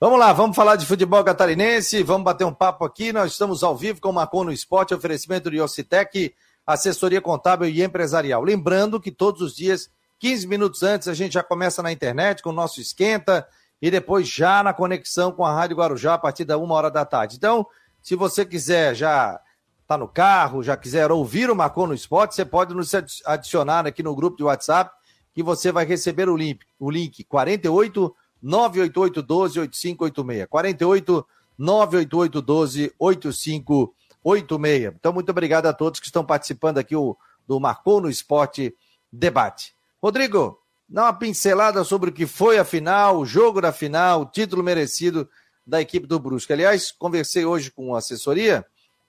Vamos 0.00 0.20
lá, 0.20 0.32
vamos 0.32 0.54
falar 0.54 0.76
de 0.76 0.86
futebol 0.86 1.24
catarinense, 1.24 2.04
vamos 2.04 2.22
bater 2.22 2.44
um 2.44 2.54
papo 2.54 2.84
aqui. 2.84 3.12
Nós 3.12 3.32
estamos 3.32 3.64
ao 3.64 3.76
vivo 3.76 4.00
com 4.00 4.10
o 4.10 4.12
Marcon 4.12 4.44
no 4.44 4.52
Esporte, 4.52 4.94
oferecimento 4.94 5.50
de 5.50 5.60
Ocitec, 5.60 6.32
assessoria 6.64 7.20
contábil 7.20 7.68
e 7.68 7.82
empresarial. 7.82 8.44
Lembrando 8.44 9.00
que 9.00 9.10
todos 9.10 9.42
os 9.42 9.56
dias, 9.56 9.90
15 10.20 10.46
minutos 10.46 10.84
antes, 10.84 11.08
a 11.08 11.14
gente 11.14 11.32
já 11.32 11.42
começa 11.42 11.82
na 11.82 11.90
internet 11.90 12.44
com 12.44 12.50
o 12.50 12.52
nosso 12.52 12.80
esquenta 12.80 13.44
e 13.82 13.90
depois 13.90 14.28
já 14.28 14.62
na 14.62 14.72
conexão 14.72 15.32
com 15.32 15.44
a 15.44 15.52
Rádio 15.52 15.78
Guarujá 15.78 16.14
a 16.14 16.18
partir 16.18 16.44
da 16.44 16.56
uma 16.56 16.76
hora 16.76 16.92
da 16.92 17.04
tarde. 17.04 17.34
Então, 17.34 17.66
se 18.00 18.14
você 18.14 18.46
quiser 18.46 18.94
já 18.94 19.40
tá 19.84 19.98
no 19.98 20.06
carro, 20.06 20.62
já 20.62 20.76
quiser 20.76 21.10
ouvir 21.10 21.50
o 21.50 21.56
Marcon 21.56 21.88
no 21.88 21.94
Esporte, 21.94 22.36
você 22.36 22.44
pode 22.44 22.72
nos 22.72 22.92
adicionar 23.26 23.84
aqui 23.84 24.04
no 24.04 24.14
grupo 24.14 24.36
de 24.36 24.44
WhatsApp 24.44 24.92
que 25.34 25.42
você 25.42 25.72
vai 25.72 25.84
receber 25.84 26.28
o 26.28 26.36
link, 26.36 26.60
o 26.78 26.88
link 26.88 27.24
48 27.24 28.14
988 28.42 29.22
12 29.22 29.60
8586. 29.60 30.46
48 30.48 31.26
988 31.58 32.42
12 32.42 32.92
8586. 32.98 34.94
Então, 34.96 35.12
muito 35.12 35.30
obrigado 35.30 35.66
a 35.66 35.72
todos 35.72 36.00
que 36.00 36.06
estão 36.06 36.24
participando 36.24 36.78
aqui. 36.78 36.94
O 36.96 37.16
do 37.46 37.58
Marcou 37.58 38.00
no 38.00 38.10
Esporte 38.10 38.76
Debate. 39.10 39.74
Rodrigo, 40.02 40.60
dá 40.86 41.04
uma 41.04 41.14
pincelada 41.14 41.82
sobre 41.82 42.10
o 42.10 42.12
que 42.12 42.26
foi 42.26 42.58
a 42.58 42.64
final, 42.64 43.18
o 43.18 43.26
jogo 43.26 43.60
da 43.60 43.72
final, 43.72 44.20
o 44.20 44.26
título 44.26 44.62
merecido 44.62 45.28
da 45.66 45.80
equipe 45.80 46.06
do 46.06 46.18
Brusque. 46.18 46.52
Aliás, 46.52 46.92
conversei 46.92 47.44
hoje 47.44 47.70
com 47.70 47.94
a 47.94 47.98
assessoria, 47.98 48.64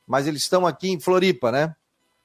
mas 0.08 0.26
eles 0.26 0.42
estão 0.42 0.66
aqui 0.66 0.90
em 0.90 1.00
Floripa, 1.00 1.52
né? 1.52 1.76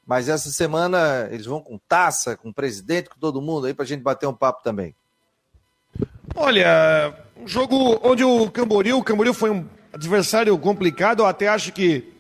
Mas 0.07 0.29
essa 0.29 0.51
semana 0.51 1.29
eles 1.31 1.47
vão 1.47 1.61
com 1.61 1.79
taça, 1.79 2.37
com 2.37 2.51
o 2.51 2.55
presidente, 2.55 3.09
com 3.11 3.19
todo 3.19 3.43
mundo 3.43 3.67
aí 3.67 3.75
para 3.75 3.85
a 3.85 3.88
gente 3.88 4.03
bater 4.03 4.27
um 4.27 4.35
papo 4.35 4.62
também. 4.62 4.95
Olha, 6.35 7.14
um 7.40 7.46
jogo 7.46 8.00
onde 8.02 8.24
o 8.24 8.50
Camboriú, 8.50 8.98
o 8.98 9.04
Camboriú 9.04 9.33
foi 9.33 9.50
um 9.50 9.64
adversário 9.92 10.57
complicado, 10.59 11.20
eu 11.20 11.26
até 11.26 11.48
acho 11.48 11.72
que 11.72 12.12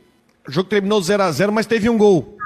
o 0.46 0.52
jogo 0.52 0.68
terminou 0.68 1.02
0 1.02 1.22
a 1.22 1.32
0 1.32 1.52
mas 1.52 1.66
teve 1.66 1.88
um 1.88 1.98
gol. 1.98 2.36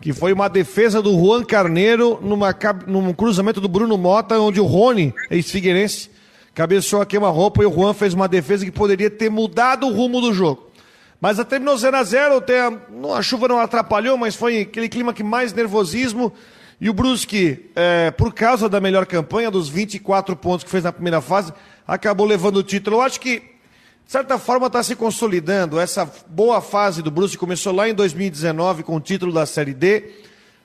Que 0.00 0.12
foi 0.12 0.32
uma 0.32 0.48
defesa 0.48 1.00
do 1.00 1.12
Juan 1.12 1.44
Carneiro 1.44 2.18
numa, 2.20 2.56
num 2.86 3.12
cruzamento 3.12 3.60
do 3.60 3.68
Bruno 3.68 3.96
Mota, 3.96 4.40
onde 4.40 4.60
o 4.60 4.64
Rony, 4.64 5.14
ex-figueirense, 5.30 6.10
cabeceou 6.54 7.00
a 7.00 7.06
queima-roupa 7.06 7.62
e 7.62 7.66
o 7.66 7.72
Juan 7.72 7.94
fez 7.94 8.12
uma 8.12 8.26
defesa 8.26 8.64
que 8.64 8.72
poderia 8.72 9.08
ter 9.08 9.30
mudado 9.30 9.86
o 9.86 9.92
rumo 9.92 10.20
do 10.20 10.34
jogo. 10.34 10.72
Mas 11.20 11.38
terminou 11.44 11.76
0 11.76 11.96
a 11.96 12.02
0 12.02 12.36
até 12.38 12.60
a 12.62 13.22
chuva 13.22 13.46
não 13.46 13.60
atrapalhou, 13.60 14.18
mas 14.18 14.34
foi 14.34 14.62
aquele 14.62 14.88
clima 14.88 15.14
que 15.14 15.22
mais 15.22 15.52
nervosismo. 15.52 16.32
E 16.80 16.90
o 16.90 16.92
Brusque, 16.92 17.70
é, 17.76 18.10
por 18.10 18.32
causa 18.34 18.68
da 18.68 18.80
melhor 18.80 19.06
campanha, 19.06 19.50
dos 19.50 19.68
24 19.68 20.34
pontos 20.36 20.64
que 20.64 20.70
fez 20.70 20.84
na 20.84 20.92
primeira 20.92 21.20
fase, 21.20 21.52
acabou 21.86 22.26
levando 22.26 22.56
o 22.56 22.62
título. 22.62 22.96
Eu 22.96 23.00
acho 23.02 23.20
que, 23.20 23.38
de 23.38 24.12
certa 24.12 24.38
forma, 24.38 24.66
está 24.66 24.82
se 24.82 24.96
consolidando. 24.96 25.78
Essa 25.78 26.10
boa 26.28 26.60
fase 26.60 27.02
do 27.02 27.10
Brusque 27.10 27.36
começou 27.36 27.72
lá 27.72 27.88
em 27.88 27.94
2019 27.94 28.82
com 28.82 28.96
o 28.96 29.00
título 29.00 29.32
da 29.32 29.46
Série 29.46 29.74
D, 29.74 30.10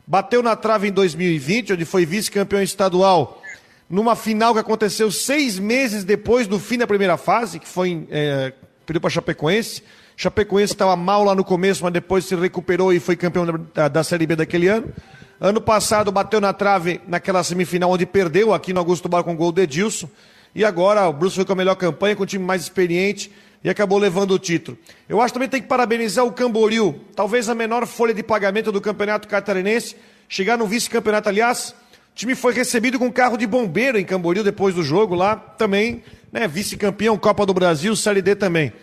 bateu 0.06 0.42
na 0.42 0.56
trave 0.56 0.88
em 0.88 0.92
2020, 0.92 1.74
onde 1.74 1.86
foi 1.86 2.06
vice-campeão 2.06 2.62
estadual, 2.62 3.42
numa 3.90 4.16
final 4.16 4.54
que 4.54 4.60
aconteceu 4.60 5.12
seis 5.12 5.60
meses 5.60 6.04
depois 6.04 6.48
do 6.48 6.60
fim 6.60 6.78
da 6.78 6.88
primeira 6.88 7.18
fase, 7.18 7.60
que 7.60 7.68
foi 7.68 8.08
é, 8.10 8.54
pediu 8.88 9.02
para 9.02 9.10
Chapecoense. 9.10 9.84
Chapecoense 10.16 10.74
estava 10.74 10.96
mal 10.96 11.24
lá 11.24 11.36
no 11.36 11.44
começo, 11.44 11.84
mas 11.84 11.94
depois 11.94 12.26
se 12.26 12.36
recuperou 12.36 12.92
e 12.92 13.00
foi 13.00 13.16
campeão 13.16 13.46
da, 13.74 13.88
da 13.88 14.04
Série 14.04 14.26
B 14.26 14.36
daquele 14.36 14.68
ano. 14.68 14.92
Ano 15.40 15.62
passado 15.62 16.12
bateu 16.12 16.42
na 16.42 16.52
trave 16.52 17.00
naquela 17.08 17.44
semifinal 17.44 17.92
onde 17.92 18.06
perdeu 18.06 18.54
aqui 18.54 18.74
no 18.74 18.80
Augusto 18.80 19.08
Bar 19.08 19.24
com 19.24 19.34
o 19.34 19.36
gol 19.36 19.52
de 19.52 19.62
Edilson. 19.62 20.10
E 20.56 20.66
agora 20.66 21.08
o 21.08 21.14
Bruce 21.14 21.36
foi 21.36 21.46
com 21.46 21.54
a 21.54 21.56
melhor 21.56 21.76
campanha, 21.76 22.16
com 22.16 22.24
o 22.24 22.26
time 22.26 22.44
mais 22.44 22.64
experiente 22.64 23.32
e 23.64 23.70
acabou 23.70 24.00
levando 24.00 24.32
o 24.32 24.40
título. 24.40 24.78
Eu 25.08 25.22
acho 25.22 25.28
que 25.28 25.34
também 25.34 25.50
tem 25.50 25.62
que 25.62 25.68
parabenizar 25.68 26.26
o 26.26 26.32
Camboriú, 26.32 27.00
talvez 27.16 27.50
a 27.50 27.56
menor 27.56 27.86
folha 27.86 28.14
de 28.14 28.24
pagamento 28.24 28.72
do 28.72 28.82
Campeonato 28.82 29.28
Catarinense, 29.28 29.96
chegar 30.28 30.58
no 30.58 30.66
vice-campeonato, 30.66 31.30
aliás, 31.30 31.70
o 31.70 32.16
time 32.16 32.34
foi 32.34 32.54
recebido 32.54 32.98
com 32.98 33.12
carro 33.12 33.38
de 33.38 33.46
bombeiro 33.46 34.00
em 34.00 34.06
Camboriú 34.06 34.44
depois 34.44 34.74
do 34.74 34.84
jogo 34.84 35.16
lá, 35.16 35.36
também, 35.36 36.04
né, 36.32 36.48
vice-campeão, 36.48 37.18
Copa 37.18 37.46
do 37.46 37.54
Brasil, 37.54 37.96
Série 37.96 38.22
D 38.22 38.36
também. 38.36 38.74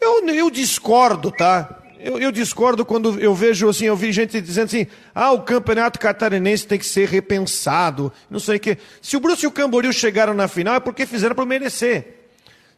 Eu, 0.00 0.26
eu 0.28 0.50
discordo, 0.50 1.30
tá? 1.30 1.82
Eu, 1.98 2.18
eu, 2.18 2.30
discordo 2.30 2.84
quando 2.84 3.18
eu 3.18 3.34
vejo 3.34 3.68
assim, 3.68 3.86
eu 3.86 3.96
vi 3.96 4.12
gente 4.12 4.40
dizendo 4.40 4.66
assim, 4.66 4.86
ah, 5.14 5.32
o 5.32 5.42
campeonato 5.42 5.98
catarinense 5.98 6.66
tem 6.66 6.78
que 6.78 6.86
ser 6.86 7.08
repensado, 7.08 8.12
não 8.30 8.38
sei 8.38 8.56
o 8.56 8.60
quê. 8.60 8.78
Se 9.00 9.16
o 9.16 9.20
Bruce 9.20 9.44
e 9.44 9.48
o 9.48 9.50
Camboriú 9.50 9.92
chegaram 9.92 10.34
na 10.34 10.48
final 10.48 10.74
é 10.74 10.80
porque 10.80 11.06
fizeram 11.06 11.34
para 11.34 11.46
merecer. 11.46 12.16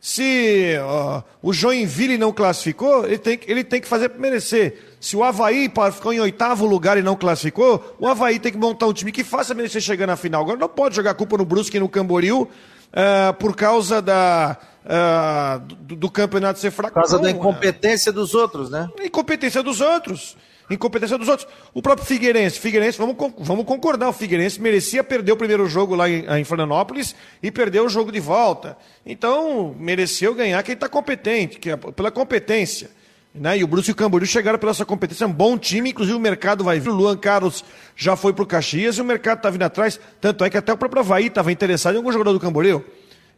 Se 0.00 0.76
uh, 0.78 1.24
o 1.42 1.52
Joinville 1.52 2.16
não 2.16 2.32
classificou, 2.32 3.04
ele 3.04 3.18
tem, 3.18 3.40
ele 3.48 3.64
tem 3.64 3.80
que 3.80 3.88
fazer 3.88 4.08
para 4.08 4.20
merecer. 4.20 4.78
Se 5.00 5.16
o 5.16 5.24
Havaí 5.24 5.70
ficou 5.92 6.12
em 6.12 6.20
oitavo 6.20 6.64
lugar 6.66 6.96
e 6.96 7.02
não 7.02 7.16
classificou, 7.16 7.96
o 7.98 8.06
Havaí 8.06 8.38
tem 8.38 8.52
que 8.52 8.58
montar 8.58 8.86
um 8.86 8.92
time 8.92 9.10
que 9.10 9.24
faça 9.24 9.54
merecer 9.54 9.82
chegar 9.82 10.06
na 10.06 10.16
final. 10.16 10.42
Agora 10.42 10.56
não 10.56 10.68
pode 10.68 10.94
jogar 10.94 11.14
culpa 11.14 11.36
no 11.36 11.44
Brusque 11.44 11.76
e 11.76 11.80
no 11.80 11.88
Camboriú 11.88 12.48
uh, 12.92 13.34
por 13.34 13.54
causa 13.56 14.00
da, 14.00 14.56
uh, 14.84 15.74
do, 15.74 15.96
do, 15.96 16.10
campeonato 16.10 16.58
ser 16.58 16.70
fraco. 16.70 16.94
Por 16.94 17.00
causa 17.00 17.16
não, 17.16 17.22
da 17.22 17.30
incompetência 17.30 18.12
dos 18.12 18.34
outros, 18.34 18.70
né? 18.70 18.88
Incompetência 19.02 19.62
dos 19.62 19.80
outros. 19.80 20.36
Incompetência 20.70 21.16
dos 21.16 21.28
outros. 21.28 21.48
O 21.72 21.80
próprio 21.80 22.06
Figueirense, 22.06 22.58
Figueirense, 22.58 22.98
vamos, 22.98 23.16
vamos 23.38 23.64
concordar, 23.64 24.08
o 24.08 24.12
Figueirense 24.12 24.60
merecia 24.60 25.02
perder 25.02 25.32
o 25.32 25.36
primeiro 25.36 25.66
jogo 25.66 25.94
lá 25.94 26.08
em, 26.10 26.26
em 26.26 26.44
Florianópolis 26.44 27.14
e 27.42 27.50
perder 27.50 27.80
o 27.80 27.88
jogo 27.88 28.12
de 28.12 28.20
volta. 28.20 28.76
Então, 29.04 29.74
mereceu 29.78 30.34
ganhar 30.34 30.62
quem 30.62 30.74
está 30.74 30.88
competente, 30.88 31.58
que 31.58 31.70
é 31.70 31.76
pela 31.76 32.10
competência. 32.10 32.90
Né? 33.34 33.58
E 33.58 33.64
o 33.64 33.66
Bruce 33.66 33.90
e 33.90 33.92
o 33.92 33.94
Camboriú 33.94 34.26
chegaram 34.26 34.58
pela 34.58 34.74
sua 34.74 34.86
competência, 34.86 35.24
é 35.24 35.26
um 35.26 35.32
bom 35.32 35.56
time, 35.56 35.90
inclusive 35.90 36.16
o 36.16 36.20
mercado 36.20 36.64
vai 36.64 36.80
vir. 36.80 36.90
O 36.90 36.94
Luan 36.94 37.16
Carlos 37.16 37.64
já 37.94 38.16
foi 38.16 38.32
para 38.32 38.42
o 38.42 38.46
Caxias 38.46 38.96
e 38.96 39.00
o 39.00 39.04
mercado 39.04 39.38
está 39.38 39.50
vindo 39.50 39.62
atrás. 39.62 40.00
Tanto 40.20 40.44
é 40.44 40.50
que 40.50 40.56
até 40.56 40.72
o 40.72 40.76
próprio 40.76 41.00
Havaí 41.00 41.26
estava 41.26 41.52
interessado 41.52 41.94
em 41.94 41.98
algum 41.98 42.10
jogador 42.10 42.32
do 42.32 42.40
Camboriú. 42.40 42.84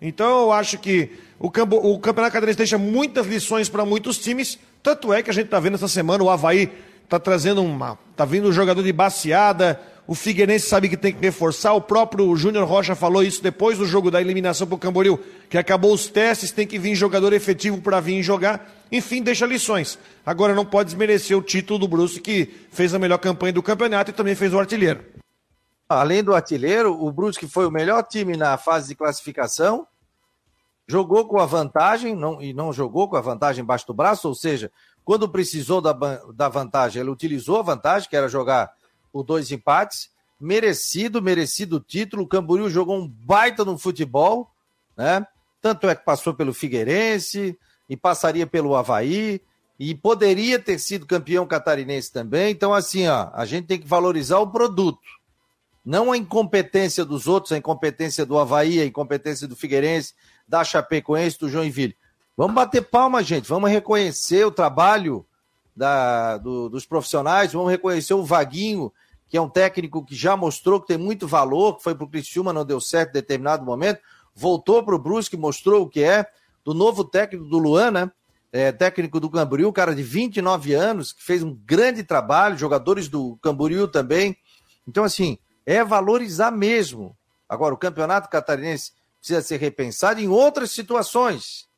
Então 0.00 0.42
eu 0.42 0.52
acho 0.52 0.78
que 0.78 1.10
o, 1.38 1.50
Cambo, 1.50 1.76
o 1.76 1.98
Campeonato 1.98 2.32
Catarinense 2.32 2.58
deixa 2.58 2.78
muitas 2.78 3.26
lições 3.26 3.68
para 3.68 3.84
muitos 3.84 4.18
times. 4.18 4.58
Tanto 4.82 5.12
é 5.12 5.22
que 5.22 5.30
a 5.30 5.34
gente 5.34 5.46
está 5.46 5.60
vendo 5.60 5.74
essa 5.74 5.88
semana 5.88 6.24
o 6.24 6.30
Havaí 6.30 6.70
está 7.04 7.18
trazendo 7.18 7.62
uma. 7.62 7.98
está 8.12 8.24
vindo 8.24 8.48
um 8.48 8.52
jogador 8.52 8.82
de 8.82 8.92
baseada. 8.92 9.80
O 10.10 10.14
Figueirense 10.16 10.68
sabe 10.68 10.88
que 10.88 10.96
tem 10.96 11.12
que 11.12 11.20
reforçar. 11.20 11.72
O 11.72 11.80
próprio 11.80 12.34
Júnior 12.34 12.66
Rocha 12.66 12.96
falou 12.96 13.22
isso 13.22 13.40
depois 13.40 13.78
do 13.78 13.86
jogo 13.86 14.10
da 14.10 14.20
eliminação 14.20 14.66
para 14.66 14.74
o 14.74 14.78
Camboriú, 14.78 15.20
que 15.48 15.56
acabou 15.56 15.94
os 15.94 16.08
testes, 16.08 16.50
tem 16.50 16.66
que 16.66 16.80
vir 16.80 16.96
jogador 16.96 17.32
efetivo 17.32 17.80
para 17.80 18.00
vir 18.00 18.20
jogar. 18.20 18.68
Enfim, 18.90 19.22
deixa 19.22 19.46
lições. 19.46 20.00
Agora 20.26 20.52
não 20.52 20.66
pode 20.66 20.88
desmerecer 20.88 21.38
o 21.38 21.40
título 21.40 21.78
do 21.78 21.86
Bruce, 21.86 22.20
que 22.20 22.52
fez 22.72 22.92
a 22.92 22.98
melhor 22.98 23.18
campanha 23.18 23.52
do 23.52 23.62
campeonato 23.62 24.10
e 24.10 24.12
também 24.12 24.34
fez 24.34 24.52
o 24.52 24.58
artilheiro. 24.58 25.04
Além 25.88 26.24
do 26.24 26.34
artilheiro, 26.34 26.92
o 27.00 27.12
Brusque 27.12 27.46
foi 27.46 27.64
o 27.64 27.70
melhor 27.70 28.02
time 28.02 28.36
na 28.36 28.58
fase 28.58 28.88
de 28.88 28.96
classificação, 28.96 29.86
jogou 30.88 31.28
com 31.28 31.38
a 31.38 31.46
vantagem 31.46 32.16
não, 32.16 32.42
e 32.42 32.52
não 32.52 32.72
jogou 32.72 33.08
com 33.08 33.16
a 33.16 33.20
vantagem 33.20 33.62
embaixo 33.62 33.86
do 33.86 33.94
braço, 33.94 34.26
ou 34.26 34.34
seja, 34.34 34.72
quando 35.04 35.28
precisou 35.28 35.80
da, 35.80 35.92
da 36.34 36.48
vantagem, 36.48 37.00
ele 37.00 37.10
utilizou 37.10 37.60
a 37.60 37.62
vantagem, 37.62 38.10
que 38.10 38.16
era 38.16 38.28
jogar 38.28 38.72
por 39.12 39.22
dois 39.22 39.50
empates. 39.50 40.10
Merecido, 40.40 41.20
merecido 41.20 41.76
o 41.76 41.80
título. 41.80 42.22
O 42.22 42.26
Camboriú 42.26 42.70
jogou 42.70 42.96
um 42.96 43.06
baita 43.06 43.64
no 43.64 43.76
futebol, 43.78 44.50
né? 44.96 45.26
Tanto 45.60 45.88
é 45.88 45.94
que 45.94 46.04
passou 46.04 46.32
pelo 46.32 46.54
Figueirense 46.54 47.58
e 47.88 47.96
passaria 47.96 48.46
pelo 48.46 48.74
Havaí 48.74 49.42
e 49.78 49.94
poderia 49.94 50.58
ter 50.58 50.78
sido 50.78 51.06
campeão 51.06 51.46
catarinense 51.46 52.12
também. 52.12 52.50
Então, 52.50 52.72
assim, 52.72 53.06
ó, 53.08 53.30
a 53.32 53.44
gente 53.44 53.66
tem 53.66 53.78
que 53.78 53.86
valorizar 53.86 54.38
o 54.38 54.50
produto. 54.50 55.00
Não 55.84 56.12
a 56.12 56.16
incompetência 56.16 57.04
dos 57.04 57.26
outros, 57.26 57.52
a 57.52 57.58
incompetência 57.58 58.26
do 58.26 58.38
Havaí, 58.38 58.80
a 58.80 58.84
incompetência 58.84 59.48
do 59.48 59.56
Figueirense, 59.56 60.14
da 60.46 60.62
Chapecoense, 60.62 61.38
do 61.38 61.48
Joinville. 61.48 61.96
Vamos 62.36 62.54
bater 62.54 62.82
palma, 62.82 63.22
gente. 63.22 63.48
Vamos 63.48 63.70
reconhecer 63.70 64.44
o 64.46 64.50
trabalho 64.50 65.26
da, 65.74 66.36
do, 66.36 66.68
dos 66.68 66.84
profissionais. 66.84 67.52
Vamos 67.52 67.70
reconhecer 67.70 68.14
o 68.14 68.24
Vaguinho, 68.24 68.92
que 69.30 69.36
é 69.36 69.40
um 69.40 69.48
técnico 69.48 70.04
que 70.04 70.14
já 70.14 70.36
mostrou 70.36 70.80
que 70.80 70.88
tem 70.88 70.98
muito 70.98 71.26
valor, 71.28 71.76
que 71.76 71.84
foi 71.84 71.94
para 71.94 72.04
o 72.04 72.08
Criciúma, 72.08 72.52
não 72.52 72.64
deu 72.64 72.80
certo 72.80 73.10
em 73.10 73.12
determinado 73.12 73.64
momento. 73.64 74.00
Voltou 74.34 74.82
para 74.82 74.94
o 74.94 74.98
Brusque, 74.98 75.36
mostrou 75.36 75.82
o 75.82 75.88
que 75.88 76.02
é. 76.02 76.26
Do 76.64 76.74
novo 76.74 77.04
técnico 77.04 77.46
do 77.46 77.56
Luan, 77.56 77.92
né? 77.92 78.10
É, 78.52 78.72
técnico 78.72 79.20
do 79.20 79.30
Camboriú, 79.30 79.72
cara 79.72 79.94
de 79.94 80.02
29 80.02 80.74
anos, 80.74 81.12
que 81.12 81.22
fez 81.22 81.44
um 81.44 81.54
grande 81.64 82.02
trabalho, 82.02 82.58
jogadores 82.58 83.08
do 83.08 83.38
Camboriú 83.40 83.86
também. 83.86 84.36
Então, 84.86 85.04
assim, 85.04 85.38
é 85.64 85.84
valorizar 85.84 86.50
mesmo. 86.50 87.16
Agora, 87.48 87.72
o 87.72 87.78
campeonato 87.78 88.28
catarinense 88.28 88.92
precisa 89.20 89.42
ser 89.42 89.58
repensado 89.58 90.20
em 90.20 90.26
outras 90.26 90.72
situações, 90.72 91.68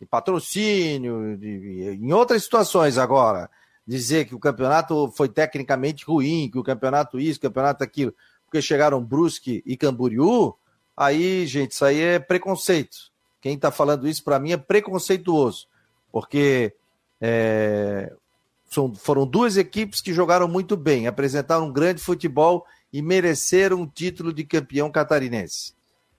de 0.00 0.06
patrocínio, 0.06 1.36
de, 1.36 1.96
em 2.00 2.12
outras 2.12 2.42
situações 2.42 2.98
agora. 2.98 3.48
Dizer 3.88 4.26
que 4.26 4.34
o 4.34 4.38
campeonato 4.38 5.10
foi 5.16 5.30
tecnicamente 5.30 6.04
ruim, 6.04 6.50
que 6.52 6.58
o 6.58 6.62
campeonato 6.62 7.18
isso, 7.18 7.40
campeonato 7.40 7.82
aquilo, 7.82 8.14
porque 8.44 8.60
chegaram 8.60 9.02
Brusque 9.02 9.62
e 9.64 9.78
Camboriú, 9.78 10.54
aí, 10.94 11.46
gente, 11.46 11.70
isso 11.70 11.86
aí 11.86 11.98
é 11.98 12.18
preconceito. 12.18 12.98
Quem 13.40 13.54
está 13.54 13.70
falando 13.70 14.06
isso 14.06 14.22
para 14.22 14.38
mim 14.38 14.52
é 14.52 14.58
preconceituoso, 14.58 15.68
porque 16.12 16.74
é, 17.18 18.12
são, 18.68 18.94
foram 18.94 19.26
duas 19.26 19.56
equipes 19.56 20.02
que 20.02 20.12
jogaram 20.12 20.46
muito 20.46 20.76
bem, 20.76 21.06
apresentaram 21.06 21.68
um 21.68 21.72
grande 21.72 22.02
futebol 22.02 22.66
e 22.92 23.00
mereceram 23.00 23.80
o 23.80 23.86
título 23.86 24.34
de 24.34 24.44
campeão 24.44 24.90
catarinense. 24.90 25.72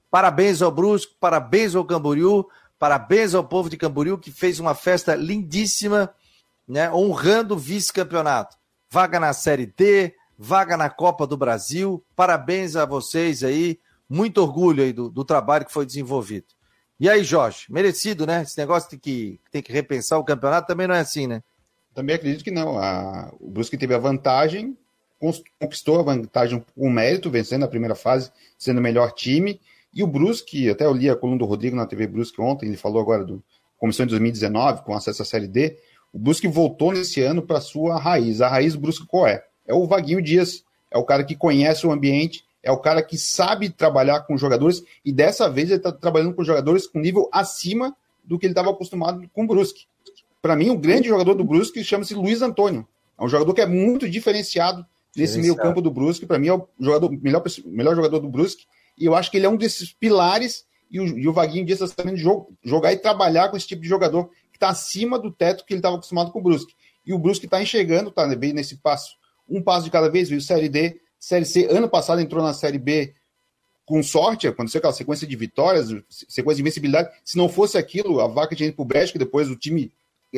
Parabéns 0.10 0.64
ao 0.64 0.72
Brusco, 0.72 1.14
parabéns 1.20 1.76
ao 1.76 1.86
Camboriú, 1.86 2.48
parabéns 2.80 3.36
ao 3.36 3.44
povo 3.44 3.70
de 3.70 3.78
Camboriú 3.78 4.18
que 4.18 4.32
fez 4.32 4.60
uma 4.60 4.74
festa 4.74 5.14
lindíssima, 5.14 6.12
né, 6.70 6.92
honrando 6.94 7.56
o 7.56 7.58
vice-campeonato. 7.58 8.56
Vaga 8.92 9.20
na 9.20 9.34
Série 9.34 9.66
D, 9.66 10.14
vaga 10.38 10.78
na 10.78 10.90
Copa 10.90 11.26
do 11.26 11.36
Brasil. 11.36 12.06
Parabéns 12.16 12.76
a 12.76 12.86
vocês 12.86 13.44
aí, 13.44 13.80
muito 14.08 14.40
orgulho 14.40 14.84
aí 14.84 14.94
do, 14.94 15.10
do 15.10 15.26
trabalho 15.26 15.66
que 15.66 15.74
foi 15.74 15.86
desenvolvido. 15.86 16.46
E 17.00 17.10
aí, 17.10 17.24
Jorge, 17.24 17.66
merecido, 17.70 18.28
né? 18.28 18.44
Esse 18.44 18.58
negócio 18.58 18.90
de 18.90 18.98
que 18.98 19.40
tem 19.52 19.64
que 19.64 19.72
repensar 19.72 20.20
o 20.20 20.24
campeonato 20.24 20.68
também 20.68 20.86
não 20.86 20.94
é 20.94 21.00
assim, 21.00 21.26
né? 21.26 21.42
Também 21.94 22.16
acredito 22.16 22.44
que 22.44 22.52
não. 22.52 22.78
A... 22.78 23.34
O 23.40 23.50
Brusque 23.50 23.78
teve 23.78 23.96
a 23.96 24.00
vantagem, 24.00 24.78
conquistou 25.60 26.00
a 26.00 26.04
vantagem 26.04 26.64
com 26.76 26.90
mérito, 26.90 27.32
vencendo 27.32 27.64
a 27.64 27.70
primeira 27.70 27.96
fase, 27.96 28.32
sendo 28.58 28.78
o 28.78 28.84
melhor 28.84 29.12
time. 29.14 29.60
E 29.94 30.04
o 30.04 30.08
Brusque, 30.08 30.70
até 30.70 30.86
eu 30.86 30.94
li 30.94 31.10
a 31.10 31.16
coluna 31.16 31.40
do 31.40 31.46
Rodrigo 31.46 31.76
na 31.76 31.86
TV 31.86 32.06
Brusque 32.06 32.40
ontem, 32.42 32.68
ele 32.68 32.78
falou 32.78 33.02
agora 33.02 33.24
do 33.24 33.42
comissão 33.78 34.06
de 34.06 34.12
2019, 34.12 34.84
com 34.84 34.94
acesso 34.94 35.22
à 35.22 35.26
Série 35.26 35.48
D. 35.48 35.78
O 36.12 36.20
Brusque 36.20 36.48
voltou 36.48 36.92
nesse 36.92 37.22
ano 37.22 37.42
para 37.42 37.62
sua 37.62 38.00
raiz. 38.00 38.42
A 38.42 38.48
raiz 38.48 38.76
Brusque 38.76 39.06
qual 39.06 39.28
é? 39.28 39.44
É 39.68 39.74
o 39.74 39.86
Vaguinho 39.86 40.22
Dias, 40.22 40.64
é 40.90 40.98
o 40.98 41.04
cara 41.04 41.24
que 41.24 41.36
conhece 41.36 41.86
o 41.86 41.92
ambiente, 41.92 42.44
é 42.64 42.72
o 42.72 42.78
cara 42.78 43.02
que 43.02 43.18
sabe 43.18 43.70
trabalhar 43.70 44.22
com 44.22 44.38
jogadores, 44.38 44.84
e 45.06 45.14
dessa 45.14 45.50
vez 45.50 45.70
ele 45.70 45.78
está 45.78 45.92
trabalhando 45.92 46.34
com 46.34 46.44
jogadores 46.44 46.88
com 46.88 47.00
nível 47.00 47.30
acima 47.32 47.96
do 48.24 48.38
que 48.38 48.46
ele 48.46 48.52
estava 48.52 48.72
acostumado 48.72 49.28
com 49.34 49.44
o 49.44 49.48
Brusque. 49.48 49.86
Para 50.42 50.56
mim, 50.56 50.70
o 50.70 50.78
grande 50.78 51.10
jogador 51.10 51.34
do 51.36 51.44
Brusque 51.44 51.84
chama-se 51.84 52.14
Luiz 52.14 52.42
Antônio. 52.42 52.88
É 53.18 53.24
um 53.24 53.28
jogador 53.28 53.54
que 53.54 53.62
é 53.62 53.66
muito 53.66 54.10
diferenciado 54.10 54.86
nesse 55.16 55.38
meio 55.40 55.56
campo 55.56 55.82
do 55.82 55.92
Brusque. 55.92 56.26
Para 56.26 56.40
mim, 56.40 56.48
é 56.48 56.54
o 56.54 56.68
jogador, 56.80 57.12
melhor, 57.12 57.44
melhor 57.66 57.96
jogador 57.96 58.20
do 58.20 58.30
Brusque. 58.30 58.66
E 58.98 59.06
eu 59.06 59.16
acho 59.16 59.30
que 59.30 59.38
ele 59.38 59.46
é 59.46 59.50
um 59.50 59.58
desses 59.58 59.92
pilares. 59.92 60.66
E 60.90 61.00
o, 61.00 61.06
e 61.06 61.28
o 61.28 61.34
Vaguinho 61.34 61.66
Dias 61.66 61.82
está 61.82 62.02
sabendo 62.02 62.18
jogar 62.64 62.94
e 62.94 62.98
trabalhar 62.98 63.50
com 63.50 63.58
esse 63.58 63.68
tipo 63.68 63.82
de 63.82 63.88
jogador 63.88 64.30
está 64.60 64.70
acima 64.70 65.18
do 65.18 65.32
teto 65.32 65.66
que 65.66 65.74
ele 65.74 65.80
estava 65.80 65.96
acostumado 65.96 66.32
com 66.32 66.40
o 66.40 66.44
Brusque. 66.44 66.76
E 67.06 67.14
o 67.14 67.18
Brusque 67.18 67.46
está 67.46 67.62
enxergando, 67.62 68.10
está 68.10 68.28
bem 68.36 68.54
nesse 68.54 68.76
passo, 68.78 69.16
um 69.48 69.64
passo 69.64 69.86
de 69.86 69.92
cada 69.92 70.10
vez, 70.10 70.30
viu? 70.30 70.40
Série 70.42 70.70
D, 70.70 71.00
Série 71.18 71.46
C. 71.46 71.66
Ano 71.72 71.90
passado 71.90 72.22
entrou 72.22 72.44
na 72.44 72.54
Série 72.54 72.78
B 72.78 73.16
com 73.86 74.04
sorte, 74.04 74.48
aconteceu 74.48 74.78
aquela 74.78 74.94
sequência 74.94 75.26
de 75.26 75.36
vitórias, 75.36 75.88
sequência 76.10 76.58
de 76.58 76.62
invencibilidade. 76.62 77.10
Se 77.26 77.38
não 77.38 77.50
fosse 77.50 77.78
aquilo, 77.78 78.20
a 78.20 78.28
vaca 78.28 78.56
tinha 78.56 78.68
ido 78.68 78.76
para 78.76 78.84
o 78.84 78.86
Brecht, 78.86 79.14
que 79.14 79.18
depois 79.18 79.50
o 79.50 79.56
time 79.56 79.92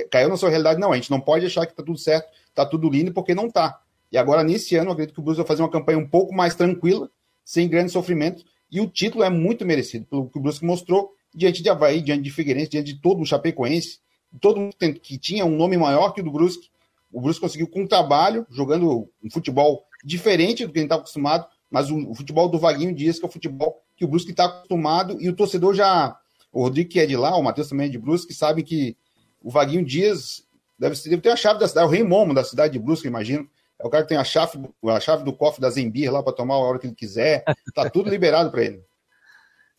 caiu 0.10 0.30
na 0.30 0.38
sua 0.38 0.50
realidade. 0.50 0.80
Não, 0.80 0.94
a 0.94 0.96
gente 0.96 1.12
não 1.12 1.20
pode 1.20 1.46
achar 1.46 1.66
que 1.66 1.74
está 1.74 1.84
tudo 1.84 1.98
certo, 1.98 2.30
está 2.48 2.66
tudo 2.66 2.90
lindo, 2.90 3.12
porque 3.12 3.36
não 3.36 3.48
está. 3.48 3.82
E 4.10 4.18
agora, 4.18 4.44
nesse 4.44 4.76
ano, 4.76 4.92
acredito 4.92 5.14
que 5.14 5.20
o 5.20 5.24
Blues 5.24 5.38
vai 5.38 5.46
fazer 5.46 5.62
uma 5.62 5.70
campanha 5.70 5.98
um 5.98 6.08
pouco 6.08 6.34
mais 6.34 6.56
tranquila, 6.56 7.10
sem 7.44 7.68
grande 7.68 7.92
sofrimento, 7.92 8.46
e 8.72 8.80
o 8.80 8.88
título 8.88 9.24
é 9.24 9.30
muito 9.30 9.66
merecido, 9.66 10.06
pelo 10.06 10.30
que 10.30 10.38
o 10.38 10.42
Brusque 10.42 10.66
mostrou 10.66 11.14
diante 11.34 11.62
de 11.62 11.70
Havaí, 11.70 12.02
diante 12.02 12.24
de 12.24 12.32
Figueirense, 12.32 12.72
diante 12.72 12.94
de 12.94 13.02
todo 13.02 13.22
o 13.22 13.26
Chapecoense, 13.26 14.00
todo 14.40 14.60
mundo 14.60 14.76
que 15.02 15.18
tinha 15.18 15.46
um 15.46 15.56
nome 15.56 15.78
maior 15.78 16.12
que 16.12 16.22
o 16.22 16.24
do 16.24 16.32
Brusque. 16.32 16.70
O 17.12 17.20
Brusque 17.20 17.42
conseguiu 17.42 17.68
com 17.68 17.86
trabalho, 17.86 18.46
jogando 18.50 19.10
um 19.24 19.30
futebol 19.30 19.84
diferente 20.04 20.66
do 20.66 20.72
que 20.72 20.80
a 20.80 20.82
gente 20.82 20.88
estava 20.88 21.02
acostumado, 21.02 21.46
mas 21.70 21.92
o, 21.92 22.14
futebol 22.14 22.48
do 22.48 22.58
Vaguinho 22.58 22.94
Dias, 22.94 23.20
que 23.20 23.26
é 23.26 23.28
o 23.28 23.32
futebol 23.32 23.82
que 23.96 24.06
o 24.06 24.08
Brusque 24.08 24.32
está 24.32 24.46
acostumado, 24.46 25.22
e 25.22 25.30
o 25.30 25.36
torcedor 25.36 25.74
já, 25.74 26.18
o 26.52 26.64
Rodrigo 26.64 26.90
que 26.90 27.00
é 27.00 27.06
de 27.06 27.16
lá, 27.16 27.36
o 27.36 27.44
Matheus 27.44 27.70
também 27.70 27.88
é 27.88 27.90
de 27.90 27.98
Brusque, 27.98 28.34
sabe 28.34 28.64
que 28.64 28.96
o 29.44 29.50
Vaguinho 29.50 29.86
Dias 29.86 30.44
deve, 30.80 30.96
deve 31.04 31.22
ter 31.22 31.30
a 31.30 31.36
chave 31.36 31.60
da 31.60 31.68
cidade, 31.68 31.88
o 31.88 31.92
rei 31.92 32.04
momo 32.04 32.34
da 32.34 32.44
cidade 32.44 32.74
de 32.74 32.80
Brusque, 32.80 33.08
imagino, 33.08 33.48
é 33.82 33.88
o 33.88 33.90
cara 33.90 34.04
que 34.04 34.10
tem 34.10 34.18
a 34.18 34.24
chave, 34.24 34.60
a 34.86 35.00
chave 35.00 35.24
do 35.24 35.34
cofre 35.34 35.60
da 35.60 35.70
Zembir 35.70 36.12
lá 36.12 36.22
para 36.22 36.34
tomar 36.34 36.56
a 36.56 36.60
hora 36.60 36.78
que 36.78 36.86
ele 36.86 36.96
quiser. 36.96 37.44
Tá 37.74 37.90
tudo 37.90 38.10
liberado 38.12 38.52
para 38.52 38.64
ele. 38.64 38.84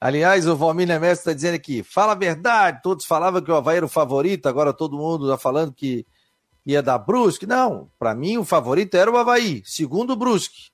Aliás, 0.03 0.48
o 0.48 0.57
Valmir 0.57 0.88
Nemes 0.88 1.20
está 1.20 1.32
dizendo 1.32 1.55
aqui: 1.55 1.84
fala 1.84 2.11
a 2.11 2.16
verdade. 2.16 2.80
Todos 2.82 3.05
falavam 3.05 3.40
que 3.40 3.53
o 3.53 3.55
Havaí 3.55 3.76
era 3.76 3.86
o 3.86 3.88
favorito, 3.88 4.48
agora 4.48 4.72
todo 4.72 4.96
mundo 4.96 5.26
está 5.26 5.38
falando 5.38 5.72
que 5.72 6.05
ia 6.66 6.82
dar 6.82 6.98
Brusque. 6.98 7.46
Não, 7.46 7.88
para 8.00 8.12
mim 8.12 8.36
o 8.36 8.44
favorito 8.44 8.96
era 8.96 9.09
o 9.09 9.16
Havaí, 9.16 9.62
segundo 9.64 10.14
o 10.14 10.16
Brusque. 10.16 10.72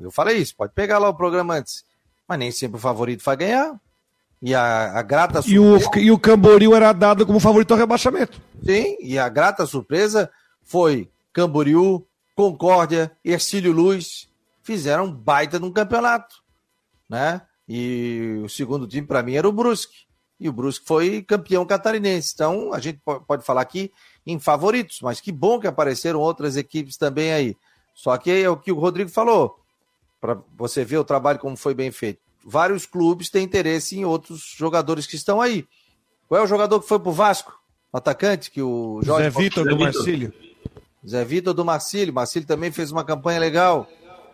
Eu 0.00 0.12
falei 0.12 0.36
isso, 0.36 0.54
pode 0.54 0.74
pegar 0.74 0.98
lá 0.98 1.08
o 1.08 1.14
programa 1.14 1.54
antes. 1.54 1.84
Mas 2.28 2.38
nem 2.38 2.52
sempre 2.52 2.76
o 2.76 2.80
favorito 2.80 3.24
vai 3.24 3.36
ganhar. 3.36 3.74
E 4.40 4.54
a, 4.54 4.96
a 4.96 5.02
grata 5.02 5.42
surpresa. 5.42 5.90
E 5.96 6.00
o, 6.00 6.04
e 6.04 6.10
o 6.12 6.18
Camboriú 6.18 6.72
era 6.72 6.92
dado 6.92 7.26
como 7.26 7.40
favorito 7.40 7.72
ao 7.72 7.78
rebaixamento. 7.78 8.40
Sim, 8.64 8.96
e 9.00 9.18
a 9.18 9.28
grata 9.28 9.66
surpresa 9.66 10.30
foi 10.62 11.10
Camboriú, 11.32 12.06
Concórdia, 12.36 13.10
Ercílio 13.24 13.72
Luz 13.72 14.28
fizeram 14.62 15.06
um 15.06 15.12
baita 15.12 15.58
num 15.58 15.72
campeonato, 15.72 16.36
né? 17.08 17.42
E 17.68 18.40
o 18.42 18.48
segundo 18.48 18.86
time 18.86 19.06
para 19.06 19.22
mim 19.22 19.34
era 19.34 19.48
o 19.48 19.52
Brusque. 19.52 20.06
E 20.40 20.48
o 20.48 20.52
Brusque 20.52 20.86
foi 20.86 21.22
campeão 21.22 21.66
catarinense. 21.66 22.32
Então, 22.34 22.72
a 22.72 22.78
gente 22.78 23.00
pode 23.26 23.44
falar 23.44 23.60
aqui 23.60 23.92
em 24.26 24.38
favoritos, 24.38 25.00
mas 25.02 25.20
que 25.20 25.32
bom 25.32 25.58
que 25.58 25.66
apareceram 25.66 26.20
outras 26.20 26.56
equipes 26.56 26.96
também 26.96 27.32
aí. 27.32 27.56
Só 27.94 28.16
que 28.16 28.30
é 28.30 28.48
o 28.48 28.56
que 28.56 28.70
o 28.70 28.78
Rodrigo 28.78 29.10
falou, 29.10 29.58
para 30.20 30.38
você 30.56 30.84
ver 30.84 30.98
o 30.98 31.04
trabalho 31.04 31.38
como 31.38 31.56
foi 31.56 31.74
bem 31.74 31.90
feito. 31.90 32.20
Vários 32.44 32.86
clubes 32.86 33.28
têm 33.28 33.44
interesse 33.44 33.98
em 33.98 34.04
outros 34.04 34.54
jogadores 34.56 35.06
que 35.06 35.16
estão 35.16 35.40
aí. 35.40 35.66
Qual 36.28 36.40
é 36.40 36.44
o 36.44 36.46
jogador 36.46 36.80
que 36.80 36.86
foi 36.86 36.98
pro 36.98 37.10
Vasco? 37.10 37.58
O 37.92 37.96
atacante 37.96 38.50
que 38.50 38.62
o 38.62 39.00
Jorge 39.02 39.30
Zé 39.30 39.40
Vitor 39.40 39.64
do 39.68 39.78
Marcílio. 39.78 40.32
Zé 41.06 41.24
Vitor 41.24 41.54
do 41.54 41.64
Marcílio. 41.64 42.14
Marcílio 42.14 42.46
também 42.46 42.70
fez 42.70 42.92
uma 42.92 43.04
campanha 43.04 43.40
legal. 43.40 43.88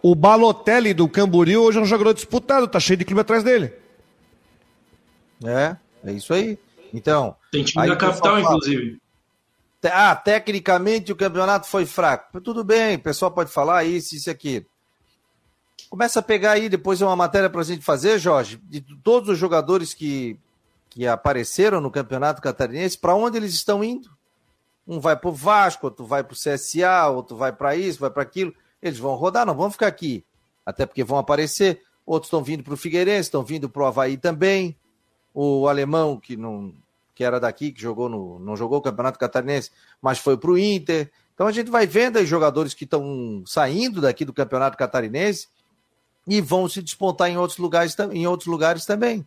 O 0.07 0.15
Balotelli 0.15 0.93
do 0.93 1.09
Camboriú 1.09 1.63
hoje 1.63 1.79
é 1.79 1.81
um 1.81 1.87
jogador 1.87 2.13
disputado, 2.13 2.69
tá 2.69 2.79
cheio 2.79 2.99
de 2.99 3.07
clube 3.07 3.23
atrás 3.23 3.43
dele. 3.43 3.73
É, 5.43 5.75
é 6.05 6.13
isso 6.13 6.35
aí. 6.35 6.59
Então. 6.93 7.35
Tem 7.51 7.65
time 7.65 7.89
da 7.89 7.97
capital, 7.97 8.39
inclusive. 8.39 9.01
Ah, 9.83 10.15
tecnicamente 10.15 11.11
o 11.11 11.17
campeonato 11.17 11.67
foi 11.67 11.87
fraco. 11.87 12.39
Tudo 12.43 12.63
bem, 12.63 12.97
o 12.97 13.01
pessoal 13.01 13.31
pode 13.31 13.51
falar 13.51 13.85
isso, 13.85 14.15
isso 14.15 14.31
aqui. 14.31 14.67
Começa 15.89 16.21
a 16.21 16.23
pegar 16.23 16.53
aí, 16.53 16.69
depois 16.69 17.01
é 17.01 17.07
uma 17.07 17.17
matéria 17.17 17.49
para 17.49 17.63
a 17.63 17.65
gente 17.65 17.83
fazer, 17.83 18.19
Jorge, 18.19 18.61
de 18.65 18.83
todos 19.03 19.31
os 19.31 19.39
jogadores 19.39 19.95
que, 19.95 20.39
que 20.91 21.07
apareceram 21.07 21.81
no 21.81 21.91
campeonato 21.91 22.43
catarinense, 22.43 22.99
para 22.99 23.15
onde 23.15 23.39
eles 23.39 23.55
estão 23.55 23.83
indo? 23.83 24.11
Um 24.87 25.01
vai 25.01 25.17
para 25.17 25.31
o 25.31 25.33
Vasco, 25.33 25.87
outro 25.87 26.05
vai 26.05 26.23
para 26.23 26.35
o 26.35 26.37
CSA, 26.37 27.09
outro 27.09 27.39
vai 27.39 27.55
para 27.55 27.75
isso, 27.75 28.01
vai 28.01 28.11
para 28.11 28.23
aquilo. 28.23 28.55
Eles 28.85 28.99
vão 28.99 29.15
rodar, 29.15 29.47
não 29.47 29.55
vão 29.55 29.71
ficar 29.71 29.87
aqui. 29.87 30.23
Até 30.65 30.85
porque 30.85 31.03
vão 31.03 31.19
aparecer. 31.19 31.83
Outros 32.05 32.29
estão 32.29 32.45
vindo 32.45 32.63
para 32.63 32.75
o 32.75 32.77
Figueirense, 32.77 33.29
estão 33.29 33.43
vindo 33.43 33.69
para 33.69 33.83
o 33.83 33.87
Havaí 33.87 34.19
também. 34.19 34.77
O 35.33 35.67
alemão, 35.67 36.21
que 36.21 36.37
não 36.37 36.73
que 37.15 37.23
era 37.23 37.39
daqui, 37.39 37.71
que 37.71 37.81
jogou 37.81 38.09
no, 38.09 38.41
não 38.41 38.57
jogou 38.57 38.79
o 38.79 38.83
Campeonato 38.83 39.19
Catarinense, 39.19 39.71
mas 40.03 40.19
foi 40.19 40.37
para 40.37 40.51
o 40.51 40.59
Inter. 40.59 41.11
Então 41.33 41.47
a 41.47 41.53
gente 41.53 41.71
vai 41.71 41.87
vendo 41.87 42.19
aí 42.19 42.27
jogadores 42.27 42.75
que 42.75 42.85
estão 42.85 43.43
saindo 43.47 44.01
daqui 44.01 44.25
do 44.25 44.33
Campeonato 44.33 44.77
Catarinense 44.77 45.47
e 46.27 46.41
vão 46.41 46.69
se 46.69 46.83
despontar 46.83 47.31
em 47.31 47.37
outros 47.37 47.59
lugares, 47.59 47.97
em 48.13 48.27
outros 48.27 48.49
lugares 48.49 48.85
também. 48.85 49.25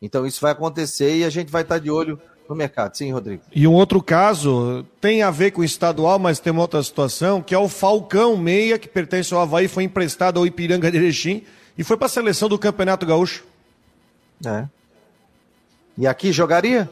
Então 0.00 0.24
isso 0.24 0.40
vai 0.40 0.52
acontecer 0.52 1.16
e 1.16 1.24
a 1.24 1.30
gente 1.30 1.50
vai 1.50 1.62
estar 1.62 1.78
de 1.78 1.90
olho 1.90 2.20
no 2.48 2.54
mercado. 2.54 2.96
Sim, 2.96 3.12
Rodrigo. 3.12 3.42
E 3.54 3.66
um 3.66 3.72
outro 3.72 4.02
caso 4.02 4.84
tem 5.00 5.22
a 5.22 5.30
ver 5.30 5.50
com 5.50 5.60
o 5.60 5.64
estadual, 5.64 6.18
mas 6.18 6.38
tem 6.38 6.52
uma 6.52 6.62
outra 6.62 6.82
situação, 6.82 7.42
que 7.42 7.54
é 7.54 7.58
o 7.58 7.68
Falcão 7.68 8.36
Meia, 8.36 8.78
que 8.78 8.88
pertence 8.88 9.32
ao 9.32 9.40
Havaí, 9.40 9.68
foi 9.68 9.84
emprestado 9.84 10.38
ao 10.38 10.46
Ipiranga 10.46 10.90
de 10.90 10.96
Erechim 10.96 11.44
e 11.76 11.82
foi 11.82 11.96
para 11.96 12.06
a 12.06 12.10
seleção 12.10 12.48
do 12.48 12.58
Campeonato 12.58 13.06
Gaúcho. 13.06 13.44
É. 14.44 14.66
E 15.96 16.06
aqui 16.06 16.32
jogaria? 16.32 16.88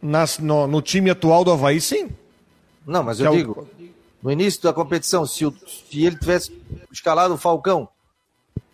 Nas, 0.00 0.38
no, 0.38 0.66
no, 0.66 0.82
time 0.82 1.10
atual 1.10 1.44
do 1.44 1.52
Havaí, 1.52 1.80
sim. 1.80 2.10
Não, 2.84 3.02
mas 3.02 3.20
eu 3.20 3.30
que 3.30 3.36
digo, 3.36 3.68
é 3.78 3.82
o... 3.84 3.88
no 4.22 4.32
início 4.32 4.60
da 4.62 4.72
competição, 4.72 5.24
se, 5.24 5.46
o, 5.46 5.54
se 5.66 6.04
ele 6.04 6.16
tivesse 6.16 6.52
escalado 6.90 7.34
o 7.34 7.38
Falcão. 7.38 7.88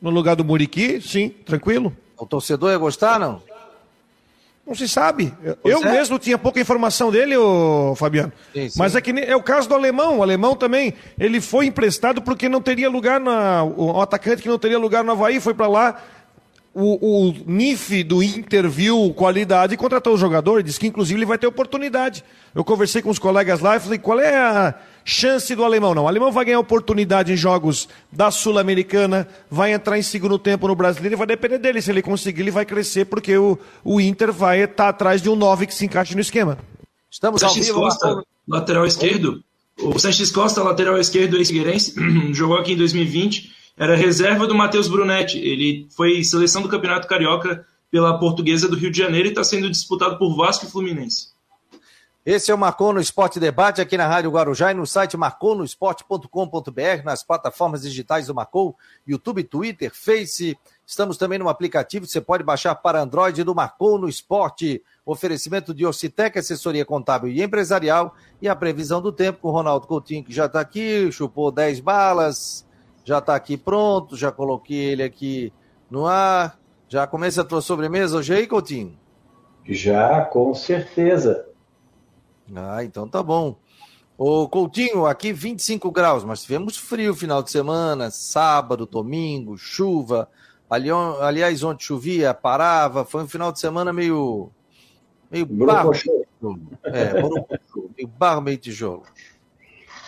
No 0.00 0.10
lugar 0.10 0.36
do 0.36 0.44
Muriqui, 0.44 1.00
sim, 1.00 1.28
tranquilo. 1.28 1.94
O 2.16 2.24
torcedor 2.24 2.70
ia 2.70 2.78
gostar, 2.78 3.18
não? 3.18 3.42
Não 4.68 4.74
se 4.74 4.86
sabe. 4.86 5.32
Pois 5.62 5.74
eu 5.74 5.82
é. 5.82 5.92
mesmo 5.92 6.18
tinha 6.18 6.36
pouca 6.36 6.60
informação 6.60 7.10
dele, 7.10 7.34
ô, 7.38 7.94
Fabiano. 7.96 8.30
Sim, 8.52 8.68
sim. 8.68 8.78
Mas 8.78 8.94
é 8.94 9.00
que 9.00 9.10
é 9.18 9.34
o 9.34 9.42
caso 9.42 9.66
do 9.66 9.74
alemão. 9.74 10.18
O 10.18 10.22
alemão 10.22 10.54
também, 10.54 10.92
ele 11.18 11.40
foi 11.40 11.64
emprestado 11.64 12.20
porque 12.20 12.50
não 12.50 12.60
teria 12.60 12.90
lugar 12.90 13.18
na. 13.18 13.64
O 13.64 13.98
atacante 13.98 14.42
que 14.42 14.48
não 14.48 14.58
teria 14.58 14.78
lugar 14.78 15.02
no 15.02 15.12
Havaí 15.12 15.40
foi 15.40 15.54
para 15.54 15.66
lá. 15.66 16.02
O, 16.80 17.28
o 17.28 17.34
NIF 17.44 18.04
do 18.04 18.22
Inter 18.22 18.68
viu 18.68 19.12
qualidade 19.12 19.74
e 19.74 19.76
contratou 19.76 20.14
o 20.14 20.18
jogador. 20.18 20.62
Disse 20.62 20.78
que 20.78 20.86
inclusive 20.86 21.18
ele 21.18 21.26
vai 21.26 21.36
ter 21.36 21.48
oportunidade. 21.48 22.22
Eu 22.54 22.62
conversei 22.62 23.02
com 23.02 23.10
os 23.10 23.18
colegas 23.18 23.58
lá 23.58 23.76
e 23.76 23.80
falei: 23.80 23.98
qual 23.98 24.20
é 24.20 24.36
a 24.36 24.74
chance 25.08 25.54
do 25.56 25.64
alemão. 25.64 25.94
Não, 25.94 26.04
o 26.04 26.08
alemão 26.08 26.30
vai 26.30 26.44
ganhar 26.44 26.60
oportunidade 26.60 27.32
em 27.32 27.36
jogos 27.36 27.88
da 28.12 28.30
Sul-Americana, 28.30 29.26
vai 29.50 29.72
entrar 29.72 29.98
em 29.98 30.02
segundo 30.02 30.38
tempo 30.38 30.68
no 30.68 30.76
brasileiro 30.76 31.14
e 31.14 31.16
vai 31.16 31.26
depender 31.26 31.58
dele. 31.58 31.80
Se 31.80 31.90
ele 31.90 32.02
conseguir, 32.02 32.42
ele 32.42 32.50
vai 32.50 32.66
crescer, 32.66 33.06
porque 33.06 33.36
o, 33.36 33.58
o 33.82 34.00
Inter 34.00 34.32
vai 34.32 34.60
estar 34.60 34.84
tá 34.84 34.88
atrás 34.90 35.22
de 35.22 35.30
um 35.30 35.34
9 35.34 35.66
que 35.66 35.74
se 35.74 35.86
encaixe 35.86 36.14
no 36.14 36.20
esquema. 36.20 36.58
Estamos 37.10 37.42
ao 37.42 37.54
vivo. 37.54 37.80
Costa, 37.80 38.22
lateral 38.46 38.86
esquerdo. 38.86 39.42
O 39.80 39.98
Sanches 39.98 40.30
Costa, 40.30 40.62
lateral 40.62 40.98
esquerdo 40.98 41.36
ex-gueirense, 41.36 41.94
jogou 42.34 42.58
aqui 42.58 42.72
em 42.72 42.76
2020. 42.76 43.56
Era 43.78 43.94
reserva 43.94 44.46
do 44.46 44.54
Matheus 44.56 44.88
Brunetti. 44.88 45.38
Ele 45.38 45.86
foi 45.96 46.24
seleção 46.24 46.60
do 46.62 46.68
Campeonato 46.68 47.06
Carioca 47.06 47.64
pela 47.90 48.18
Portuguesa 48.18 48.68
do 48.68 48.76
Rio 48.76 48.90
de 48.90 48.98
Janeiro 48.98 49.28
e 49.28 49.30
está 49.30 49.44
sendo 49.44 49.70
disputado 49.70 50.18
por 50.18 50.36
Vasco 50.36 50.66
e 50.66 50.70
Fluminense. 50.70 51.28
Esse 52.26 52.50
é 52.50 52.54
o 52.54 52.58
Marcou 52.58 52.92
no 52.92 53.00
Esporte 53.00 53.40
Debate 53.40 53.80
aqui 53.80 53.96
na 53.96 54.06
Rádio 54.06 54.30
Guarujá 54.30 54.72
e 54.72 54.74
no 54.74 54.86
site 54.86 55.16
marconosport.com.br, 55.16 57.02
nas 57.02 57.22
plataformas 57.22 57.80
digitais 57.80 58.26
do 58.26 58.34
Marcou, 58.34 58.76
YouTube, 59.06 59.44
Twitter, 59.44 59.90
Face. 59.94 60.58
Estamos 60.84 61.16
também 61.16 61.38
no 61.38 61.48
aplicativo, 61.48 62.04
você 62.04 62.20
pode 62.20 62.42
baixar 62.44 62.74
para 62.74 63.00
Android 63.00 63.42
do 63.44 63.54
Marcou 63.54 63.96
no 63.96 64.08
Esporte. 64.08 64.82
Oferecimento 65.06 65.72
de 65.72 65.86
Ocitec, 65.86 66.38
assessoria 66.38 66.84
contábil 66.84 67.30
e 67.30 67.42
empresarial. 67.42 68.14
E 68.42 68.48
a 68.48 68.54
previsão 68.54 69.00
do 69.00 69.10
tempo 69.12 69.38
com 69.40 69.48
o 69.48 69.52
Ronaldo 69.52 69.86
Coutinho, 69.86 70.24
que 70.24 70.34
já 70.34 70.44
está 70.44 70.60
aqui, 70.60 71.10
chupou 71.10 71.50
10 71.50 71.80
balas, 71.80 72.67
já 73.08 73.20
está 73.20 73.34
aqui 73.34 73.56
pronto, 73.56 74.14
já 74.18 74.30
coloquei 74.30 74.76
ele 74.90 75.02
aqui 75.02 75.50
no 75.90 76.06
ar. 76.06 76.60
Já 76.90 77.06
começa 77.06 77.40
a 77.40 77.44
tua 77.44 77.62
sobremesa 77.62 78.18
hoje 78.18 78.34
aí, 78.34 78.46
Coutinho? 78.46 78.98
Já, 79.66 80.26
com 80.26 80.52
certeza. 80.52 81.46
Ah, 82.54 82.84
então 82.84 83.08
tá 83.08 83.22
bom. 83.22 83.56
Ô 84.18 84.46
Coutinho, 84.46 85.06
aqui 85.06 85.32
25 85.32 85.90
graus, 85.90 86.22
mas 86.22 86.42
tivemos 86.42 86.76
frio 86.76 87.14
final 87.14 87.42
de 87.42 87.50
semana, 87.50 88.10
sábado, 88.10 88.84
domingo, 88.84 89.56
chuva. 89.56 90.28
Ali, 90.68 90.90
aliás, 90.90 91.62
ontem 91.62 91.84
chovia, 91.84 92.34
parava, 92.34 93.06
foi 93.06 93.22
um 93.22 93.28
final 93.28 93.50
de 93.50 93.58
semana 93.58 93.90
meio. 93.90 94.50
meio 95.30 95.46
barro. 95.46 95.92
É, 96.84 97.14
meio 97.96 98.08
barro, 98.18 98.42
meio 98.42 98.58
tijolo. 98.58 99.04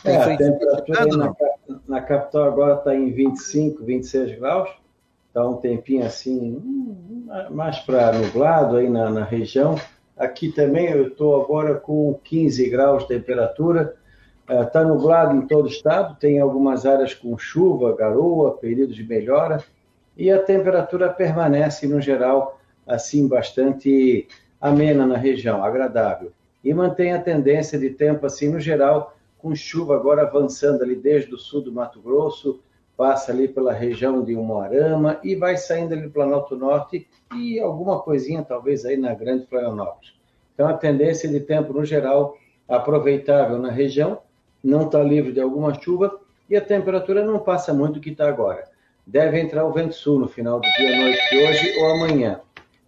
É, 0.04 0.16
a 0.16 0.36
temperatura 0.36 1.06
na, 1.06 1.34
na, 1.86 2.00
capital 2.00 2.44
agora 2.44 2.74
está 2.74 2.94
em 2.94 3.12
25, 3.12 3.84
26 3.84 4.38
graus. 4.38 4.70
Está 5.28 5.46
um 5.46 5.56
tempinho 5.56 6.04
assim, 6.04 6.56
hum, 6.56 7.26
mais 7.50 7.78
para 7.80 8.12
nublado 8.12 8.76
aí 8.76 8.88
na, 8.88 9.10
na 9.10 9.24
região. 9.24 9.76
Aqui 10.16 10.50
também 10.50 10.90
eu 10.90 11.08
estou 11.08 11.42
agora 11.42 11.74
com 11.74 12.18
15 12.24 12.68
graus 12.68 13.02
de 13.02 13.08
temperatura. 13.08 13.94
Está 14.48 14.80
é, 14.80 14.84
nublado 14.84 15.36
em 15.36 15.46
todo 15.46 15.66
o 15.66 15.68
estado, 15.68 16.16
tem 16.18 16.40
algumas 16.40 16.84
áreas 16.84 17.14
com 17.14 17.38
chuva, 17.38 17.94
garoa, 17.94 18.56
períodos 18.56 18.96
de 18.96 19.04
melhora, 19.04 19.62
e 20.16 20.30
a 20.30 20.42
temperatura 20.42 21.08
permanece, 21.08 21.86
no 21.86 22.00
geral, 22.00 22.58
assim, 22.86 23.28
bastante 23.28 24.26
amena 24.60 25.06
na 25.06 25.16
região, 25.16 25.62
agradável. 25.62 26.32
E 26.64 26.74
mantém 26.74 27.12
a 27.12 27.22
tendência 27.22 27.78
de 27.78 27.90
tempo, 27.90 28.26
assim, 28.26 28.48
no 28.48 28.58
geral, 28.58 29.16
com 29.40 29.54
chuva 29.54 29.94
agora 29.94 30.22
avançando 30.22 30.82
ali 30.82 30.94
desde 30.94 31.34
o 31.34 31.38
sul 31.38 31.62
do 31.62 31.72
Mato 31.72 32.00
Grosso, 32.00 32.60
passa 32.96 33.32
ali 33.32 33.48
pela 33.48 33.72
região 33.72 34.22
de 34.22 34.34
Umuarama 34.34 35.18
e 35.24 35.34
vai 35.34 35.56
saindo 35.56 35.94
ali 35.94 36.02
do 36.02 36.10
Planalto 36.10 36.56
Norte 36.56 37.08
e 37.34 37.58
alguma 37.58 38.00
coisinha 38.00 38.42
talvez 38.42 38.84
aí 38.84 38.96
na 38.96 39.14
Grande 39.14 39.46
Florianópolis. 39.46 40.14
Então 40.54 40.68
a 40.68 40.74
tendência 40.74 41.28
de 41.28 41.40
tempo 41.40 41.72
no 41.72 41.84
geral 41.84 42.36
aproveitável 42.68 43.58
na 43.58 43.70
região, 43.70 44.18
não 44.62 44.86
está 44.86 45.02
livre 45.02 45.32
de 45.32 45.40
alguma 45.40 45.74
chuva 45.74 46.20
e 46.48 46.56
a 46.56 46.60
temperatura 46.60 47.24
não 47.24 47.38
passa 47.38 47.74
muito 47.74 47.94
do 47.94 48.00
que 48.00 48.10
está 48.10 48.28
agora. 48.28 48.64
Deve 49.06 49.40
entrar 49.40 49.64
o 49.64 49.72
vento 49.72 49.94
sul 49.94 50.20
no 50.20 50.28
final 50.28 50.60
do 50.60 50.68
dia, 50.76 50.98
noite 50.98 51.30
de 51.30 51.38
hoje 51.38 51.78
ou 51.78 51.90
amanhã. 51.92 52.40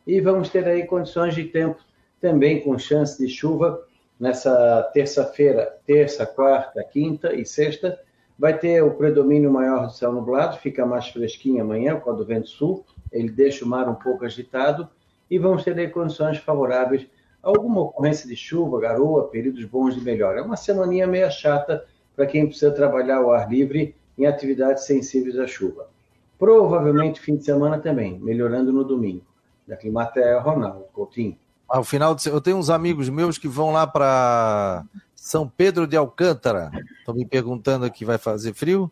E 0.06 0.20
vamos 0.20 0.50
ter 0.50 0.68
aí 0.68 0.84
condições 0.84 1.34
de 1.34 1.44
tempo 1.44 1.80
também 2.20 2.60
com 2.60 2.78
chance 2.78 3.18
de 3.18 3.28
chuva 3.28 3.82
nessa 4.22 4.88
terça-feira, 4.94 5.76
terça, 5.84 6.24
quarta, 6.24 6.80
quinta 6.84 7.34
e 7.34 7.44
sexta. 7.44 7.98
Vai 8.38 8.56
ter 8.56 8.80
o 8.80 8.92
predomínio 8.92 9.50
maior 9.50 9.86
do 9.86 9.92
céu 9.92 10.12
nublado, 10.12 10.58
fica 10.58 10.86
mais 10.86 11.08
fresquinho 11.08 11.60
amanhã 11.60 11.98
com 11.98 12.12
o 12.12 12.24
vento 12.24 12.48
sul, 12.48 12.86
ele 13.10 13.28
deixa 13.28 13.64
o 13.64 13.68
mar 13.68 13.88
um 13.88 13.96
pouco 13.96 14.24
agitado 14.24 14.88
e 15.28 15.40
vamos 15.40 15.64
ter 15.64 15.90
condições 15.90 16.38
favoráveis 16.38 17.04
alguma 17.42 17.80
ocorrência 17.80 18.28
de 18.28 18.36
chuva, 18.36 18.80
garoa, 18.80 19.26
períodos 19.26 19.64
bons 19.64 19.96
de 19.96 20.00
melhora. 20.00 20.38
É 20.38 20.42
uma 20.42 20.56
semaninha 20.56 21.04
meio 21.08 21.28
chata 21.28 21.84
para 22.14 22.24
quem 22.24 22.46
precisa 22.46 22.70
trabalhar 22.70 23.16
ao 23.16 23.32
ar 23.32 23.50
livre 23.50 23.96
em 24.16 24.24
atividades 24.24 24.84
sensíveis 24.84 25.36
à 25.36 25.48
chuva. 25.48 25.90
Provavelmente 26.38 27.20
fim 27.20 27.34
de 27.34 27.44
semana 27.44 27.76
também, 27.80 28.20
melhorando 28.20 28.72
no 28.72 28.84
domingo. 28.84 29.26
Da 29.66 29.76
Climatea, 29.76 30.38
Ronaldo 30.38 30.84
Coutinho. 30.92 31.36
Ao 31.72 31.82
final 31.82 32.14
de... 32.14 32.28
Eu 32.28 32.38
tenho 32.38 32.58
uns 32.58 32.68
amigos 32.68 33.08
meus 33.08 33.38
que 33.38 33.48
vão 33.48 33.72
lá 33.72 33.86
para 33.86 34.84
São 35.14 35.48
Pedro 35.48 35.86
de 35.86 35.96
Alcântara. 35.96 36.70
Estão 36.98 37.14
me 37.14 37.24
perguntando 37.24 37.86
aqui, 37.86 38.04
vai 38.04 38.18
fazer 38.18 38.52
frio? 38.52 38.90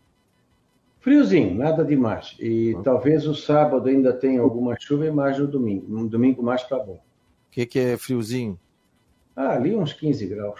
Friozinho, 0.99 1.53
nada 1.53 1.85
demais. 1.85 2.35
E 2.39 2.75
hum. 2.75 2.81
talvez 2.81 3.27
o 3.27 3.35
sábado 3.35 3.87
ainda 3.87 4.11
tenha 4.11 4.41
alguma 4.41 4.75
chuva 4.79 5.05
e 5.05 5.11
mais 5.11 5.37
no 5.37 5.45
domingo. 5.45 5.85
No 5.87 6.09
domingo 6.09 6.41
mais 6.41 6.63
para 6.63 6.79
bom. 6.79 6.93
O 6.93 7.51
que, 7.51 7.67
que 7.67 7.77
é 7.77 7.97
friozinho? 7.97 8.59
Ah, 9.35 9.51
ali 9.51 9.75
uns 9.75 9.93
15 9.93 10.25
graus. 10.25 10.59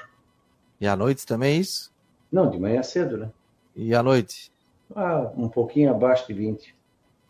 E 0.80 0.86
à 0.86 0.95
noite 0.95 1.26
também 1.26 1.55
é 1.55 1.57
isso? 1.57 1.91
Não, 2.32 2.51
de 2.51 2.59
manhã 2.59 2.84
cedo, 2.84 3.17
né? 3.17 3.32
E 3.76 3.95
à 3.95 4.03
noite? 4.03 4.51
Ah, 4.95 5.32
um 5.36 5.49
pouquinho 5.49 5.89
abaixo 5.89 6.28
de 6.28 6.36
20. 6.36 6.76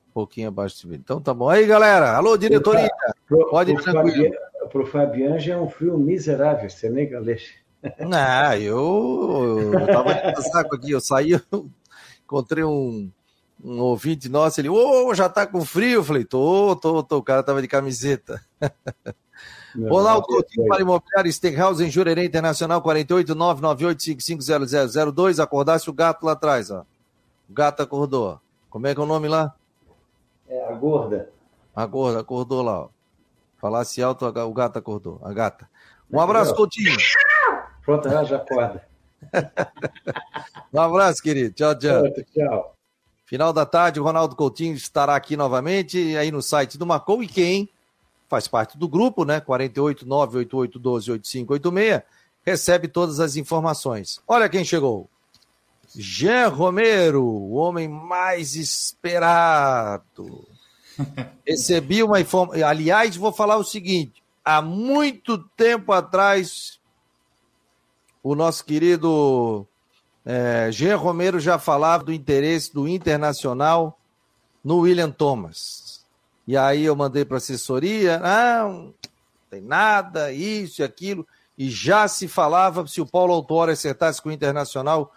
Um 0.09 0.13
pouquinho 0.13 0.49
abaixo 0.49 0.81
de 0.81 0.87
20. 0.89 0.99
Então 0.99 1.21
tá 1.21 1.33
bom. 1.33 1.47
Aí, 1.47 1.65
galera. 1.65 2.17
Alô, 2.17 2.35
diretoria. 2.35 2.89
Pode 3.49 3.71
ir 3.71 3.81
tranquilo. 3.81 4.35
Para 4.71 4.81
o 4.81 5.39
já 5.39 5.53
é 5.53 5.57
um 5.57 5.69
frio 5.69 5.97
miserável, 5.97 6.69
você 6.69 6.89
nem 6.89 7.09
galeixo. 7.09 7.53
Não, 7.99 8.53
eu, 8.53 9.73
eu 9.73 9.87
tava 9.87 10.13
de 10.13 10.49
saco 10.49 10.75
aqui, 10.75 10.91
eu 10.91 11.01
saí, 11.01 11.31
eu 11.31 11.69
encontrei 12.23 12.63
um, 12.63 13.11
um 13.63 13.79
ouvinte 13.79 14.29
nosso, 14.29 14.61
ele, 14.61 14.69
ô, 14.69 15.07
oh, 15.07 15.15
já 15.15 15.27
tá 15.27 15.47
com 15.47 15.65
frio? 15.65 15.95
Eu 15.95 16.03
falei, 16.03 16.23
tô, 16.23 16.75
tô, 16.75 17.03
tô, 17.03 17.17
o 17.17 17.23
cara 17.23 17.43
tava 17.43 17.61
de 17.61 17.67
camiseta. 17.67 18.41
Ronaldo 19.75 20.27
Coutinho 20.27 20.67
para 20.67 20.81
Imobiliário 20.81 21.31
Stenhouse 21.31 21.83
em 21.83 21.89
Jurerê 21.89 22.25
Internacional 22.25 22.83
48998550002. 22.83 25.41
Acordasse 25.41 25.89
o 25.89 25.93
gato 25.93 26.25
lá 26.25 26.33
atrás, 26.33 26.69
ó. 26.69 26.85
O 27.49 27.53
gato 27.53 27.81
acordou. 27.81 28.39
Como 28.69 28.85
é 28.87 28.93
que 28.93 28.99
é 28.99 29.03
o 29.03 29.07
nome 29.07 29.27
lá? 29.27 29.55
É 30.47 30.67
a 30.67 30.73
gorda. 30.73 31.31
A 31.75 31.83
gorda 31.85 32.19
acordou 32.19 32.61
lá, 32.61 32.81
ó. 32.81 32.89
Falasse 33.61 34.01
alto, 34.01 34.25
o 34.25 34.53
gato 34.53 34.79
acordou. 34.79 35.21
A 35.23 35.31
gata. 35.31 35.69
Um 36.11 36.19
abraço, 36.19 36.55
Coutinho. 36.55 36.97
Pronto, 37.85 38.07
ela 38.07 38.25
já 38.25 38.37
acorda. 38.37 38.83
um 40.73 40.81
abraço, 40.81 41.21
querido. 41.21 41.53
Tchau, 41.53 41.77
tchau. 41.77 42.01
Tchau. 42.33 42.75
Final 43.23 43.53
da 43.53 43.63
tarde, 43.65 43.99
o 43.99 44.03
Ronaldo 44.03 44.35
Coutinho 44.35 44.73
estará 44.73 45.15
aqui 45.15 45.37
novamente, 45.37 46.17
aí 46.17 46.31
no 46.31 46.41
site 46.41 46.75
do 46.77 46.87
Marcou. 46.87 47.21
E 47.21 47.27
quem 47.27 47.69
faz 48.27 48.47
parte 48.47 48.75
do 48.77 48.87
grupo, 48.87 49.23
né? 49.23 49.39
48988128586, 49.41 52.01
recebe 52.43 52.87
todas 52.87 53.19
as 53.19 53.35
informações. 53.35 54.19
Olha 54.27 54.49
quem 54.49 54.65
chegou. 54.65 55.07
Jean 55.95 56.47
Romero, 56.47 57.23
o 57.23 57.53
homem 57.53 57.87
mais 57.87 58.55
esperado. 58.55 60.47
Recebi 61.47 62.03
uma 62.03 62.19
informação. 62.19 62.67
Aliás, 62.67 63.15
vou 63.15 63.31
falar 63.31 63.57
o 63.57 63.63
seguinte: 63.63 64.21
há 64.43 64.61
muito 64.61 65.37
tempo 65.37 65.91
atrás, 65.91 66.79
o 68.23 68.35
nosso 68.35 68.63
querido 68.65 69.67
é, 70.25 70.69
Jean 70.71 70.97
Romero 70.97 71.39
já 71.39 71.57
falava 71.57 72.03
do 72.03 72.13
interesse 72.13 72.73
do 72.73 72.87
Internacional 72.87 73.99
no 74.63 74.79
William 74.79 75.11
Thomas. 75.11 76.05
E 76.47 76.57
aí 76.57 76.83
eu 76.83 76.95
mandei 76.95 77.23
para 77.23 77.37
a 77.37 77.39
assessoria, 77.39 78.19
não, 78.19 78.93
tem 79.49 79.61
nada, 79.61 80.31
isso 80.31 80.81
e 80.81 80.83
aquilo. 80.83 81.25
E 81.57 81.69
já 81.69 82.07
se 82.07 82.27
falava, 82.27 82.85
se 82.87 83.01
o 83.01 83.05
Paulo 83.05 83.33
Autori 83.33 83.71
acertasse 83.71 84.21
com 84.21 84.29
o 84.29 84.31
Internacional, 84.31 85.13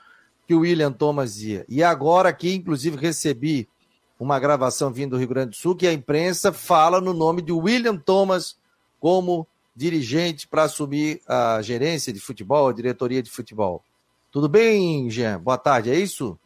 que 0.47 0.55
o 0.55 0.61
William 0.61 0.93
Thomas 0.93 1.39
ia. 1.39 1.65
E 1.69 1.83
agora 1.83 2.29
aqui, 2.29 2.55
inclusive, 2.55 2.97
recebi 2.97 3.69
uma 4.25 4.41
gravação 4.41 4.91
vindo 4.91 5.11
do 5.11 5.19
Rio 5.19 5.29
Grande 5.29 5.51
do 5.51 5.57
Sul, 5.57 5.77
que 5.77 5.87
a 5.87 5.93
imprensa 5.93 6.53
fala 6.53 7.01
no 7.01 7.13
nome 7.13 7.43
de 7.43 7.53
William 7.53 7.97
Thomas 7.97 8.57
como 8.99 9.47
dirigente 9.77 10.49
para 10.49 10.63
assumir 10.63 11.21
a 11.29 11.61
gerência 11.61 12.13
de 12.13 12.19
futebol, 12.19 12.69
a 12.69 12.73
diretoria 12.73 13.23
de 13.23 13.31
futebol. 13.31 13.83
Tudo 14.33 14.49
bem, 14.49 15.11
Jean? 15.11 15.39
Boa 15.39 15.59
tarde, 15.59 15.91
é 15.91 15.95
isso? 15.95 16.39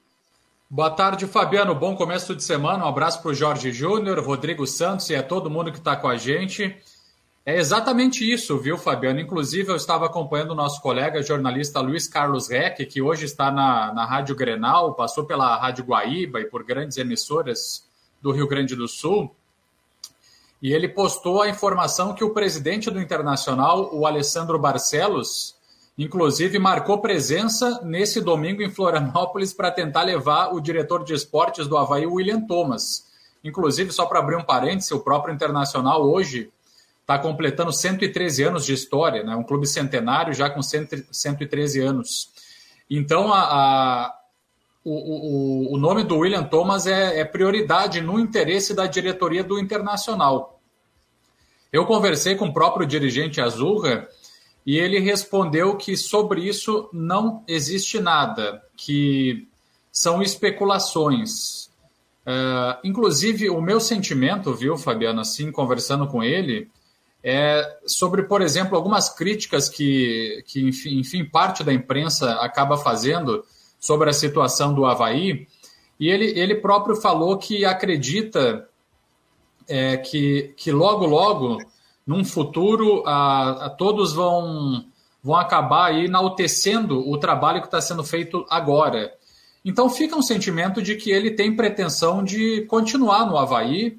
Boa 0.69 0.91
tarde, 0.91 1.27
Fabiano. 1.27 1.75
Bom 1.75 1.97
começo 1.97 2.35
de 2.35 2.43
semana. 2.43 2.85
Um 2.85 2.89
abraço 2.89 3.23
para 3.23 3.31
o 3.31 3.35
Jorge 3.35 3.73
Júnior, 3.73 4.19
Rodrigo 4.19 4.67
Santos 4.67 5.09
e 5.09 5.15
a 5.15 5.23
todo 5.23 5.49
mundo 5.49 5.71
que 5.73 5.79
está 5.79 5.97
com 5.97 6.09
a 6.09 6.17
gente. 6.17 6.77
É 7.49 7.57
exatamente 7.57 8.31
isso, 8.31 8.59
viu, 8.59 8.77
Fabiano? 8.77 9.21
Inclusive, 9.21 9.71
eu 9.71 9.77
estava 9.77 10.05
acompanhando 10.05 10.51
o 10.51 10.55
nosso 10.55 10.83
colega 10.83 11.23
jornalista 11.23 11.81
Luiz 11.81 12.07
Carlos 12.07 12.49
Reck, 12.51 12.85
que 12.85 13.01
hoje 13.01 13.25
está 13.25 13.51
na, 13.51 13.91
na 13.95 14.05
Rádio 14.05 14.37
Grenal, 14.37 14.93
passou 14.93 15.25
pela 15.25 15.57
Rádio 15.57 15.83
Guaíba 15.83 16.43
e 16.43 16.45
por 16.45 16.63
grandes 16.63 16.99
emissoras 16.99 17.89
do 18.21 18.33
Rio 18.33 18.47
Grande 18.47 18.77
do 18.77 18.87
Sul. 18.87 19.35
E 20.61 20.75
ele 20.75 20.91
postou 20.91 21.41
a 21.41 21.49
informação 21.49 22.13
que 22.13 22.23
o 22.23 22.35
presidente 22.35 22.91
do 22.91 23.01
Internacional, 23.01 23.97
o 23.97 24.07
Alessandro 24.07 24.59
Barcelos, 24.59 25.57
Inclusive, 25.97 26.59
marcou 26.59 27.01
presença 27.01 27.81
nesse 27.83 28.21
domingo 28.21 28.63
em 28.63 28.71
Florianópolis 28.71 29.55
para 29.55 29.71
tentar 29.71 30.03
levar 30.03 30.55
o 30.55 30.61
diretor 30.61 31.03
de 31.03 31.15
esportes 31.15 31.67
do 31.67 31.79
Havaí, 31.79 32.07
William 32.07 32.43
Thomas. 32.43 33.07
Inclusive, 33.43 33.91
só 33.91 34.05
para 34.05 34.19
abrir 34.19 34.37
um 34.37 34.45
parêntese, 34.45 34.93
o 34.93 35.01
próprio 35.01 35.35
Internacional 35.35 36.09
hoje 36.09 36.53
está 37.09 37.19
completando 37.19 37.73
113 37.73 38.43
anos 38.43 38.67
de 38.67 38.75
história, 38.75 39.25
né? 39.25 39.35
um 39.35 39.43
clube 39.43 39.67
centenário 39.67 40.35
já 40.35 40.51
com 40.51 40.61
113 40.61 41.81
anos. 41.81 42.31
Então, 42.91 43.33
a, 43.33 43.41
a 43.41 44.15
o, 44.85 44.93
o, 44.93 45.75
o, 45.75 45.79
nome 45.79 46.05
do 46.05 46.19
William 46.19 46.45
Thomas 46.45 46.87
é, 46.87 47.21
é 47.21 47.25
prioridade 47.25 48.03
no 48.03 48.21
interesse 48.21 48.75
da 48.75 48.87
diretoria 48.87 49.43
do 49.43 49.59
Internacional. 49.59 50.61
Eu 51.73 51.87
conversei 51.87 52.37
com 52.37 52.47
o 52.47 52.53
próprio 52.53 52.87
dirigente 52.87 53.41
Azurra 53.41 54.07
e 54.65 54.79
ele 54.79 54.99
respondeu 54.99 55.77
que 55.77 55.97
sobre 55.97 56.43
isso 56.43 56.91
não 56.93 57.43
existe 57.49 57.99
nada, 58.01 58.63
que 58.77 59.49
são 59.91 60.23
especulações. 60.23 61.71
Uh, 62.27 62.77
inclusive, 62.85 63.49
o 63.49 63.61
meu 63.61 63.81
sentimento, 63.81 64.55
viu, 64.55 64.77
Fabiano, 64.77 65.21
assim, 65.21 65.51
conversando 65.51 66.07
com 66.07 66.23
ele, 66.23 66.71
é 67.23 67.79
sobre, 67.87 68.23
por 68.23 68.43
exemplo, 68.43 68.77
algumas 68.77 69.09
críticas 69.09 69.69
que, 69.69 70.45
que 70.47 70.69
enfim, 70.69 70.99
enfim, 71.01 71.25
parte 71.25 71.65
da 71.65 71.73
imprensa 71.73 72.35
acaba 72.35 72.77
fazendo 72.77 73.45
sobre 73.79 74.11
a 74.11 74.13
situação 74.13 74.73
do 74.73 74.87
Havaí. 74.87 75.47
E 75.99 76.09
ele, 76.09 76.39
ele 76.39 76.55
próprio 76.55 76.97
falou 76.97 77.37
que 77.37 77.65
acredita 77.65 78.69
é, 79.67 79.97
que, 79.97 80.55
que 80.57 80.71
logo, 80.71 81.05
logo, 81.07 81.59
num 82.07 82.25
futuro, 82.25 83.03
a, 83.07 83.67
a 83.67 83.71
todos 83.71 84.13
vão, 84.13 84.85
vão 85.23 85.37
acabar 85.37 85.87
aí 85.87 86.07
enaltecendo 86.07 87.09
o 87.09 87.19
trabalho 87.19 87.61
que 87.61 87.67
está 87.67 87.81
sendo 87.81 88.05
feito 88.05 88.47
agora. 88.49 89.13
Então 89.65 89.91
fica 89.91 90.17
um 90.17 90.23
sentimento 90.23 90.81
de 90.81 90.95
que 90.95 91.11
ele 91.11 91.33
tem 91.33 91.55
pretensão 91.55 92.23
de 92.23 92.63
continuar 92.63 93.27
no 93.27 93.37
Havaí, 93.37 93.99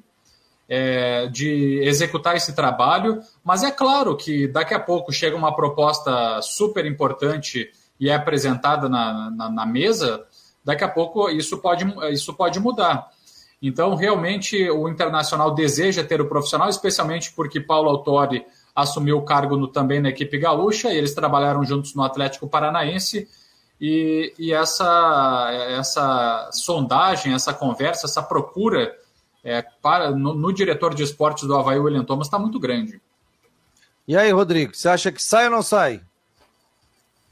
é, 0.70 1.26
de 1.26 1.80
executar 1.82 2.36
esse 2.36 2.54
trabalho, 2.54 3.20
mas 3.42 3.64
é 3.64 3.72
claro 3.72 4.16
que 4.16 4.46
daqui 4.46 4.72
a 4.72 4.78
pouco 4.78 5.12
chega 5.12 5.36
uma 5.36 5.52
proposta 5.52 6.40
super 6.40 6.86
importante 6.86 7.68
e 7.98 8.08
é 8.08 8.14
apresentada 8.14 8.88
na, 8.88 9.30
na, 9.32 9.50
na 9.50 9.66
mesa, 9.66 10.24
daqui 10.64 10.84
a 10.84 10.88
pouco 10.88 11.28
isso 11.28 11.58
pode, 11.58 11.84
isso 12.12 12.32
pode 12.34 12.60
mudar. 12.60 13.08
Então, 13.60 13.96
realmente, 13.96 14.70
o 14.70 14.88
Internacional 14.88 15.52
deseja 15.52 16.04
ter 16.04 16.20
o 16.20 16.28
profissional, 16.28 16.68
especialmente 16.68 17.32
porque 17.32 17.60
Paulo 17.60 17.90
Autori 17.90 18.46
assumiu 18.74 19.18
o 19.18 19.24
cargo 19.24 19.56
no, 19.56 19.66
também 19.66 20.00
na 20.00 20.08
equipe 20.10 20.38
gaúcha, 20.38 20.90
e 20.92 20.96
eles 20.96 21.12
trabalharam 21.12 21.64
juntos 21.64 21.94
no 21.96 22.04
Atlético 22.04 22.48
Paranaense, 22.48 23.28
e, 23.80 24.32
e 24.38 24.52
essa, 24.52 25.50
essa 25.70 26.48
sondagem, 26.52 27.34
essa 27.34 27.52
conversa, 27.52 28.06
essa 28.06 28.22
procura 28.22 28.94
é, 29.44 29.62
para 29.82 30.10
no, 30.10 30.34
no, 30.34 30.52
diretor 30.52 30.94
de 30.94 31.02
esportes 31.02 31.46
do 31.46 31.56
Havaí, 31.56 31.78
William 31.78 32.04
Thomas, 32.04 32.26
está 32.26 32.38
muito 32.38 32.58
grande. 32.58 33.00
E 34.06 34.16
aí, 34.16 34.30
Rodrigo, 34.30 34.74
você 34.74 34.88
acha 34.88 35.10
que 35.12 35.22
sai 35.22 35.44
ou 35.46 35.50
não 35.50 35.62
sai? 35.62 36.00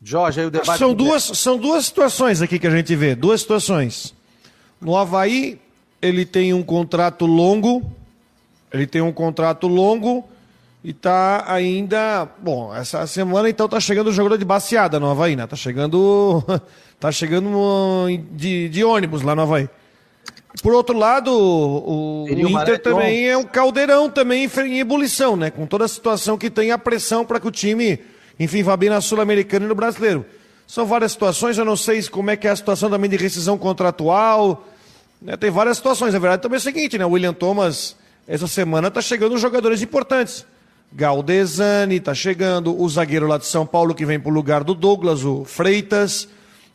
Jorge, 0.03 0.41
aí 0.41 0.47
o 0.47 0.51
debate. 0.51 0.79
São 0.79 0.95
duas, 0.95 1.25
são 1.25 1.59
duas 1.59 1.87
situações 1.87 2.41
aqui 2.41 2.59
que 2.59 2.67
a 2.67 2.71
gente 2.71 2.95
vê, 2.95 3.15
duas 3.15 3.41
situações. 3.41 4.15
No 4.81 4.97
Havaí, 4.97 5.61
ele 6.01 6.25
tem 6.25 6.55
um 6.55 6.63
contrato 6.63 7.27
longo, 7.27 7.83
ele 8.73 8.87
tem 8.87 9.03
um 9.03 9.13
contrato 9.13 9.67
longo 9.67 10.25
e 10.85 10.93
tá 10.93 11.45
ainda. 11.47 12.29
Bom, 12.39 12.75
essa 12.75 13.07
semana 13.07 13.51
então 13.51 13.69
tá 13.69 13.81
chegando 13.81 14.09
o 14.09 14.13
jogador 14.13 14.39
de 14.39 14.45
baseada 14.45 15.01
no 15.01 15.11
Havaí, 15.11 15.35
né? 15.35 15.47
Tá 15.47 15.57
chegando. 15.57 16.45
tá 17.01 17.11
chegando 17.11 18.07
de, 18.33 18.69
de 18.69 18.85
ônibus 18.85 19.23
lá 19.23 19.35
no 19.35 19.43
Havaí. 19.43 19.69
Por 20.63 20.73
outro 20.73 20.97
lado, 20.97 21.31
o, 21.33 22.25
o 22.25 22.29
Inter 22.31 22.81
também 22.81 23.29
é 23.29 23.37
um 23.37 23.45
caldeirão 23.45 24.11
também 24.11 24.51
em 24.67 24.81
ebulição, 24.81 25.37
né? 25.37 25.51
Com 25.51 25.67
toda 25.67 25.85
a 25.85 25.89
situação 25.89 26.37
que 26.37 26.51
tem, 26.51 26.71
a 26.71 26.79
pressão 26.79 27.25
para 27.25 27.39
que 27.39 27.47
o 27.47 27.51
time, 27.51 27.99
enfim, 28.39 28.63
vá 28.63 28.77
bem 28.77 28.91
na 28.91 29.01
Sul-Americana 29.01 29.67
e 29.67 29.69
no 29.69 29.75
Brasileiro. 29.75 30.25
São 30.67 30.85
várias 30.85 31.13
situações, 31.13 31.57
eu 31.57 31.65
não 31.65 31.77
sei 31.77 32.03
como 32.05 32.31
é 32.31 32.37
que 32.37 32.47
é 32.47 32.51
a 32.51 32.57
situação 32.57 32.91
também 32.91 33.09
de 33.09 33.17
rescisão 33.17 33.57
contratual. 33.57 34.67
Né? 35.21 35.37
Tem 35.37 35.51
várias 35.51 35.77
situações. 35.77 36.15
A 36.15 36.19
verdade 36.19 36.43
também 36.43 36.57
é 36.57 36.61
o 36.61 36.63
seguinte, 36.63 36.99
né? 36.99 37.07
O 37.07 37.11
William 37.11 37.33
Thomas, 37.33 37.97
essa 38.27 38.47
semana, 38.47 38.91
tá 38.91 39.01
chegando 39.01 39.39
jogadores 39.39 39.81
importantes. 39.81 40.45
Galdesani 40.93 41.97
está 41.97 42.15
chegando, 42.15 42.81
o 42.81 42.89
zagueiro 42.89 43.27
lá 43.27 43.39
de 43.39 43.47
São 43.47 43.67
Paulo 43.67 43.95
que 43.95 44.07
vem 44.07 44.19
para 44.19 44.31
o 44.31 44.35
lugar 44.35 44.65
do 44.65 44.75
Douglas, 44.75 45.25
o 45.25 45.45
Freitas. 45.45 46.29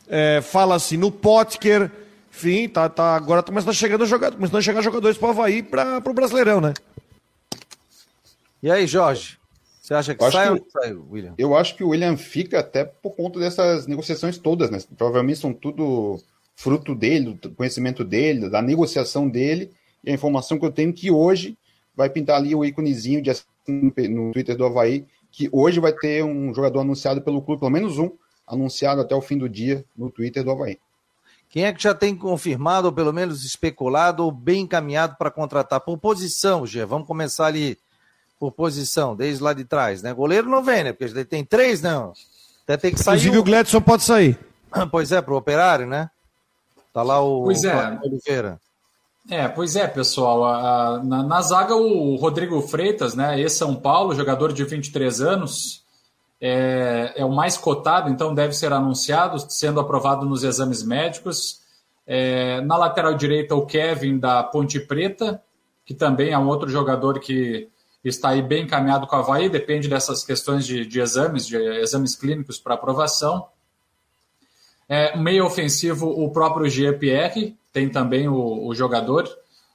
É, 0.08 0.40
Fala-se 0.40 0.96
no 0.96 1.10
Potker. 1.10 1.90
Enfim, 2.34 2.68
tá, 2.68 2.88
tá, 2.88 3.14
agora 3.14 3.42
tá 3.42 3.52
começando 3.52 3.70
a, 3.70 3.74
chegando 3.74 4.04
jogador, 4.04 4.34
começando 4.34 4.58
a 4.58 4.62
chegar 4.62 4.82
jogadores 4.82 5.16
para 5.16 5.28
o 5.28 5.30
Havaí 5.30 5.62
para 5.62 6.02
o 6.04 6.12
Brasileirão, 6.12 6.60
né? 6.60 6.74
E 8.60 8.68
aí, 8.68 8.88
Jorge? 8.88 9.38
Você 9.80 9.94
acha 9.94 10.14
que 10.14 10.30
sai 10.30 10.46
que, 10.46 10.62
ou 10.62 10.66
sai, 10.70 10.92
William? 10.94 11.34
Eu 11.38 11.56
acho 11.56 11.76
que 11.76 11.84
o 11.84 11.90
William 11.90 12.16
fica 12.16 12.58
até 12.58 12.84
por 12.84 13.14
conta 13.14 13.38
dessas 13.38 13.86
negociações 13.86 14.36
todas, 14.36 14.68
né? 14.68 14.78
Provavelmente 14.96 15.38
são 15.38 15.52
tudo 15.52 16.20
fruto 16.56 16.92
dele, 16.94 17.34
do 17.34 17.50
conhecimento 17.50 18.02
dele, 18.02 18.48
da 18.48 18.60
negociação 18.60 19.28
dele, 19.28 19.70
e 20.02 20.10
a 20.10 20.14
informação 20.14 20.58
que 20.58 20.66
eu 20.66 20.72
tenho 20.72 20.92
que 20.92 21.10
hoje 21.10 21.56
vai 21.94 22.10
pintar 22.10 22.36
ali 22.36 22.54
o 22.54 22.64
íconezinho 22.64 23.22
de 23.22 23.30
no 23.68 24.32
Twitter 24.32 24.56
do 24.56 24.66
Havaí 24.66 25.06
que 25.30 25.48
hoje 25.52 25.80
vai 25.80 25.92
ter 25.92 26.24
um 26.24 26.52
jogador 26.52 26.80
anunciado 26.80 27.22
pelo 27.22 27.42
clube, 27.42 27.60
pelo 27.60 27.70
menos 27.70 27.98
um, 27.98 28.10
anunciado 28.46 29.00
até 29.00 29.14
o 29.14 29.20
fim 29.20 29.38
do 29.38 29.48
dia 29.48 29.84
no 29.96 30.10
Twitter 30.10 30.44
do 30.44 30.50
Havaí. 30.50 30.78
Quem 31.54 31.66
é 31.66 31.72
que 31.72 31.80
já 31.80 31.94
tem 31.94 32.16
confirmado, 32.16 32.88
ou 32.88 32.92
pelo 32.92 33.12
menos 33.12 33.44
especulado, 33.44 34.24
ou 34.24 34.32
bem 34.32 34.62
encaminhado 34.62 35.14
para 35.16 35.30
contratar? 35.30 35.78
Por 35.78 35.96
posição, 35.96 36.66
Gê. 36.66 36.84
Vamos 36.84 37.06
começar 37.06 37.46
ali 37.46 37.78
por 38.40 38.50
posição, 38.50 39.14
desde 39.14 39.40
lá 39.40 39.52
de 39.52 39.64
trás, 39.64 40.02
né? 40.02 40.12
Goleiro 40.12 40.50
não 40.50 40.64
vem, 40.64 40.82
né? 40.82 40.92
Porque 40.92 41.24
tem 41.24 41.44
três, 41.44 41.80
não. 41.80 42.12
Até 42.64 42.76
tem 42.76 42.92
que 42.92 42.98
sair. 42.98 43.18
Inclusive 43.18 43.38
um. 43.38 43.40
o 43.40 43.44
Gledson 43.44 43.80
pode 43.80 44.02
sair. 44.02 44.36
Pois 44.90 45.12
é, 45.12 45.22
pro 45.22 45.36
operário, 45.36 45.86
né? 45.86 46.10
Tá 46.92 47.04
lá 47.04 47.20
o, 47.20 47.44
pois 47.44 47.62
é. 47.62 48.00
Oliveira. 48.02 48.60
É, 49.30 49.46
pois 49.46 49.76
é, 49.76 49.86
pessoal. 49.86 50.44
A, 50.44 50.56
a, 50.56 51.04
na, 51.04 51.22
na, 51.22 51.40
zaga, 51.40 51.76
o 51.76 52.16
Rodrigo 52.16 52.60
Freitas, 52.62 53.14
né, 53.14 53.38
ex-São 53.38 53.76
Paulo, 53.76 54.12
jogador 54.12 54.52
de 54.52 54.64
23 54.64 55.20
anos, 55.20 55.83
é, 56.40 57.14
é, 57.16 57.24
o 57.24 57.32
mais 57.32 57.56
cotado, 57.56 58.10
então 58.10 58.34
deve 58.34 58.54
ser 58.54 58.72
anunciado, 58.72 59.38
sendo 59.50 59.80
aprovado 59.80 60.26
nos 60.26 60.44
exames 60.44 60.82
médicos. 60.82 61.60
É, 62.06 62.60
na 62.60 62.76
lateral 62.76 63.14
direita, 63.14 63.54
o 63.54 63.64
Kevin 63.64 64.18
da 64.18 64.42
Ponte 64.42 64.78
Preta, 64.80 65.42
que 65.84 65.94
também 65.94 66.32
é 66.32 66.38
um 66.38 66.48
outro 66.48 66.68
jogador 66.68 67.18
que 67.20 67.68
está 68.04 68.30
aí 68.30 68.42
bem 68.42 68.64
encaminhado 68.64 69.06
com 69.06 69.16
a 69.16 69.20
Havaí, 69.20 69.48
depende 69.48 69.88
dessas 69.88 70.22
questões 70.24 70.66
de, 70.66 70.84
de 70.84 71.00
exames, 71.00 71.46
de 71.46 71.56
exames 71.56 72.14
clínicos 72.14 72.58
para 72.58 72.74
aprovação. 72.74 73.48
É, 74.88 75.16
meio 75.16 75.46
ofensivo, 75.46 76.08
o 76.08 76.30
próprio 76.30 76.68
GPR, 76.68 77.56
tem 77.72 77.88
também 77.88 78.28
o, 78.28 78.66
o 78.66 78.74
jogador, 78.74 79.26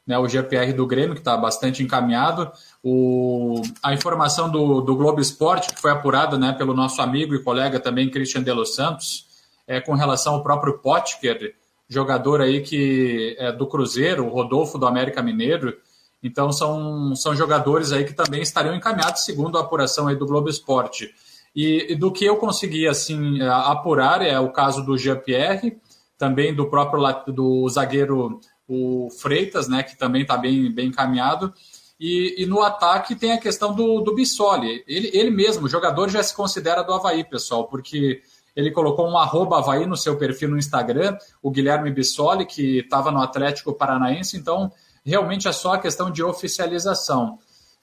né, 0.09 0.17
o 0.17 0.27
GPR 0.27 0.73
do 0.73 0.87
Grêmio, 0.87 1.13
que 1.13 1.21
está 1.21 1.37
bastante 1.37 1.83
encaminhado. 1.83 2.51
O, 2.83 3.61
a 3.83 3.93
informação 3.93 4.49
do, 4.49 4.81
do 4.81 4.95
Globo 4.95 5.21
Esporte, 5.21 5.71
que 5.71 5.79
foi 5.79 5.91
apurada 5.91 6.35
né, 6.35 6.51
pelo 6.51 6.73
nosso 6.73 6.99
amigo 6.99 7.35
e 7.35 7.43
colega 7.43 7.79
também, 7.79 8.09
Christian 8.09 8.41
de 8.41 8.51
Los 8.51 8.73
Santos, 8.73 9.27
é, 9.67 9.79
com 9.79 9.93
relação 9.93 10.33
ao 10.33 10.41
próprio 10.41 10.79
Potker, 10.79 11.53
jogador 11.87 12.41
aí 12.41 12.61
que 12.61 13.35
é 13.37 13.51
do 13.51 13.67
Cruzeiro, 13.67 14.25
o 14.25 14.29
Rodolfo 14.29 14.79
do 14.79 14.87
América 14.87 15.21
Mineiro. 15.21 15.77
Então 16.23 16.51
são, 16.51 17.15
são 17.15 17.35
jogadores 17.35 17.91
aí 17.91 18.03
que 18.03 18.13
também 18.13 18.41
estariam 18.41 18.73
encaminhados, 18.73 19.23
segundo 19.23 19.59
a 19.59 19.61
apuração 19.61 20.07
aí 20.07 20.15
do 20.15 20.25
Globo 20.25 20.49
Esporte. 20.49 21.13
E, 21.55 21.93
e, 21.93 21.95
do 21.95 22.11
que 22.11 22.25
eu 22.25 22.37
consegui 22.37 22.87
assim 22.87 23.43
apurar 23.43 24.23
é 24.23 24.39
o 24.39 24.49
caso 24.49 24.83
do 24.83 24.97
Jean-Pierre, 24.97 25.77
também 26.17 26.53
do 26.53 26.67
próprio 26.67 27.03
do 27.31 27.69
zagueiro 27.69 28.39
o 28.69 29.09
Freitas, 29.09 29.67
né, 29.67 29.83
que 29.83 29.97
também 29.97 30.21
está 30.21 30.37
bem, 30.37 30.71
bem 30.71 30.87
encaminhado. 30.87 31.53
E, 31.99 32.43
e, 32.43 32.45
no 32.45 32.61
ataque 32.61 33.15
tem 33.15 33.33
a 33.33 33.37
questão 33.37 33.73
do, 33.73 33.99
do 33.99 34.15
Bissoli. 34.15 34.85
Ele, 34.87 35.09
ele 35.13 35.29
mesmo, 35.29 35.65
o 35.65 35.69
jogador, 35.69 36.09
já 36.09 36.23
se 36.23 36.33
considera 36.33 36.81
do 36.81 36.93
Havaí, 36.93 37.25
pessoal, 37.25 37.65
porque 37.67 38.21
ele 38.55 38.71
colocou 38.71 39.09
um 39.09 39.17
arroba 39.17 39.57
Havaí 39.57 39.85
no 39.85 39.97
seu 39.97 40.15
perfil 40.17 40.49
no 40.49 40.57
Instagram, 40.57 41.17
o 41.41 41.51
Guilherme 41.51 41.91
Bissoli, 41.91 42.45
que 42.45 42.79
estava 42.79 43.11
no 43.11 43.21
Atlético 43.21 43.73
Paranaense, 43.73 44.37
então 44.37 44.71
realmente 45.03 45.47
é 45.47 45.51
só 45.51 45.73
a 45.73 45.77
questão 45.77 46.09
de 46.09 46.23
oficialização 46.23 47.37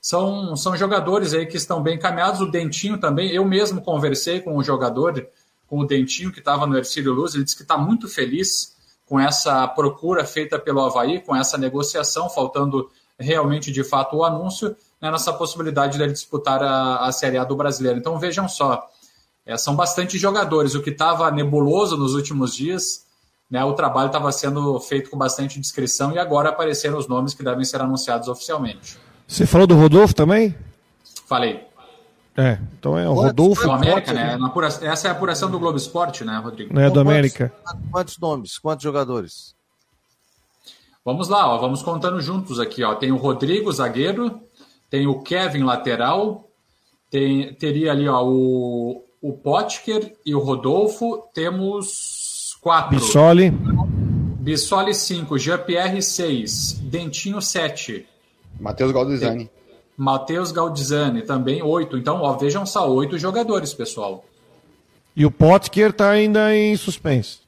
são, 0.07 0.55
são 0.55 0.77
jogadores 0.77 1.35
aí 1.35 1.47
que 1.47 1.57
estão 1.57 1.83
bem 1.83 1.97
encaminhados. 1.97 2.41
O 2.41 2.49
Dentinho 2.49 2.97
também, 2.97 3.33
eu 3.33 3.45
mesmo 3.45 3.83
conversei 3.83 4.41
com 4.41 4.57
o 4.57 4.63
jogador, 4.63 5.27
com 5.67 5.81
o 5.81 5.85
Dentinho, 5.85 6.31
que 6.31 6.39
estava 6.39 6.65
no 6.65 6.79
Ercílio 6.79 7.13
Luz, 7.13 7.35
ele 7.35 7.43
disse 7.43 7.57
que 7.57 7.63
está 7.63 7.77
muito 7.77 8.09
feliz 8.09 8.76
com 9.07 9.19
essa 9.19 9.67
procura 9.69 10.25
feita 10.25 10.59
pelo 10.59 10.81
Havaí, 10.81 11.21
com 11.21 11.35
essa 11.35 11.57
negociação, 11.57 12.29
faltando 12.29 12.91
realmente 13.19 13.73
de 13.73 13.83
fato 13.83 14.17
o 14.17 14.25
anúncio, 14.25 14.77
né, 15.01 15.11
nessa 15.11 15.33
possibilidade 15.33 15.97
de 15.97 16.13
disputar 16.13 16.63
a, 16.63 17.07
a 17.07 17.13
Série 17.13 17.39
A 17.39 17.45
do 17.45 17.57
Brasileiro. 17.57 17.99
Então 17.99 18.19
vejam 18.19 18.49
só, 18.49 18.87
é, 19.45 19.57
são 19.57 19.75
bastante 19.75 20.19
jogadores. 20.19 20.75
O 20.75 20.83
que 20.83 20.91
estava 20.91 21.31
nebuloso 21.31 21.97
nos 21.97 22.15
últimos 22.15 22.55
dias, 22.55 23.07
né, 23.51 23.65
o 23.65 23.75
trabalho 23.75 24.09
estava 24.09 24.31
sendo 24.33 24.79
feito 24.81 25.09
com 25.09 25.17
bastante 25.17 25.61
discrição 25.61 26.13
e 26.13 26.19
agora 26.19 26.51
apareceram 26.51 26.99
os 26.99 27.07
nomes 27.07 27.33
que 27.33 27.45
devem 27.45 27.65
ser 27.65 27.81
anunciados 27.81 28.29
oficialmente. 28.29 28.99
Você 29.27 29.47
falou 29.47 29.67
do 29.67 29.75
Rodolfo 29.75 30.15
também? 30.15 30.55
Falei. 31.27 31.65
É, 32.37 32.59
então 32.79 32.99
é 32.99 33.09
o 33.09 33.15
Rodolfo. 33.15 33.63
Do 33.63 33.73
América, 33.73 34.13
né? 34.13 34.39
Essa 34.83 35.09
é 35.09 35.11
a 35.11 35.13
apuração 35.13 35.51
do 35.51 35.59
Globo 35.59 35.79
Esporte, 35.79 36.25
né, 36.25 36.39
Rodrigo? 36.39 36.79
É, 36.79 36.91
do 36.91 37.01
América. 37.01 37.53
Quantos, 37.65 37.91
quantos 37.91 38.19
nomes? 38.19 38.59
Quantos 38.59 38.83
jogadores? 38.83 39.55
Vamos 41.05 41.29
lá, 41.29 41.49
ó, 41.49 41.59
vamos 41.59 41.83
contando 41.83 42.21
juntos 42.21 42.59
aqui. 42.59 42.83
Ó. 42.83 42.95
Tem 42.95 43.13
o 43.13 43.17
Rodrigo, 43.17 43.73
zagueiro. 43.73 44.41
tem 44.91 45.07
o 45.07 45.21
Kevin 45.21 45.63
lateral, 45.63 46.49
tem, 47.11 47.55
teria 47.55 47.93
ali 47.93 48.09
ó, 48.09 48.25
o, 48.25 49.05
o 49.23 49.33
Potker 49.33 50.15
e 50.25 50.35
o 50.35 50.41
Rodolfo, 50.41 51.23
temos 51.33 52.57
quatro. 52.61 52.99
Bissoli. 52.99 53.51
Bissoli 53.51 54.95
5, 54.95 55.39
Jean-Pierre 55.39 56.03
6, 56.03 56.81
Dentinho 56.83 57.41
7. 57.41 58.07
Matheus 58.61 58.93
Galdizani. 58.93 59.51
Matheus 59.97 60.53
Galdizani 60.53 61.23
também 61.23 61.63
8. 61.63 61.97
Então, 61.97 62.21
ó, 62.23 62.33
vejam 62.35 62.67
só, 62.67 62.91
oito 62.91 63.19
jogadores, 63.19 63.73
pessoal. 63.73 64.25
E 65.15 65.25
o 65.25 65.31
Potker 65.31 65.91
está 65.91 66.11
ainda 66.11 66.55
em 66.55 66.77
suspenso. 66.77 67.41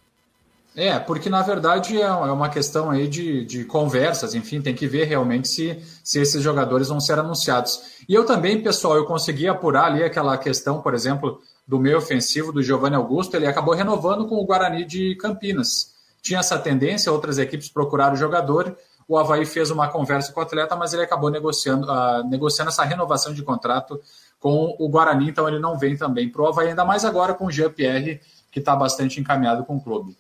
É, 0.75 0.99
porque 0.99 1.29
na 1.29 1.43
verdade 1.43 2.01
é, 2.01 2.05
é 2.05 2.11
uma 2.11 2.49
questão 2.49 2.89
aí 2.89 3.09
de, 3.09 3.45
de 3.45 3.65
conversas, 3.65 4.35
enfim, 4.35 4.61
tem 4.61 4.75
que 4.75 4.87
ver 4.87 5.07
realmente 5.07 5.49
se, 5.49 5.77
se 6.05 6.21
esses 6.21 6.41
jogadores 6.41 6.89
vão 6.89 7.01
ser 7.01 7.19
anunciados. 7.19 7.81
E 8.09 8.15
eu 8.15 8.25
também, 8.25 8.63
pessoal, 8.63 8.97
eu 8.97 9.05
consegui 9.05 9.49
apurar 9.49 9.87
ali 9.87 10.05
aquela 10.05 10.39
questão, 10.39 10.81
por 10.81 10.95
exemplo, 10.95 11.43
do 11.67 11.81
meio 11.81 11.99
ofensivo 11.99 12.53
do 12.53 12.63
Giovanni 12.63 12.95
Augusto, 12.95 13.37
ele 13.37 13.47
acabou 13.47 13.75
renovando 13.75 14.29
com 14.29 14.37
o 14.37 14.47
Guarani 14.47 14.85
de 14.85 15.17
Campinas 15.17 15.99
tinha 16.23 16.41
essa 16.41 16.59
tendência, 16.59 17.13
outras 17.13 17.39
equipes 17.39 17.69
procuraram 17.69 18.15
o 18.15 18.19
jogador. 18.19 18.77
O 19.09 19.17
Havaí 19.17 19.47
fez 19.47 19.71
uma 19.71 19.89
conversa 19.89 20.33
com 20.33 20.41
o 20.41 20.43
atleta, 20.43 20.77
mas 20.77 20.93
ele 20.93 21.03
acabou 21.03 21.31
negociando, 21.31 21.87
uh, 21.91 22.23
negociando 22.29 22.69
essa 22.69 22.85
renovação 22.85 23.33
de 23.33 23.43
contrato 23.43 23.99
com 24.39 24.77
o 24.79 24.89
Guarani, 24.89 25.31
então 25.31 25.49
ele 25.49 25.59
não 25.59 25.79
vem 25.79 25.97
também 25.97 26.29
para 26.29 26.43
o 26.43 26.47
Havaí, 26.47 26.69
ainda 26.69 26.85
mais 26.85 27.05
agora 27.05 27.33
com 27.33 27.47
o 27.47 27.51
Jean-Pierre, 27.51 28.21
que 28.53 28.59
está 28.59 28.77
bastante 28.77 29.19
encaminhado 29.19 29.65
com 29.65 29.77
o 29.77 29.81
clube. 29.81 30.15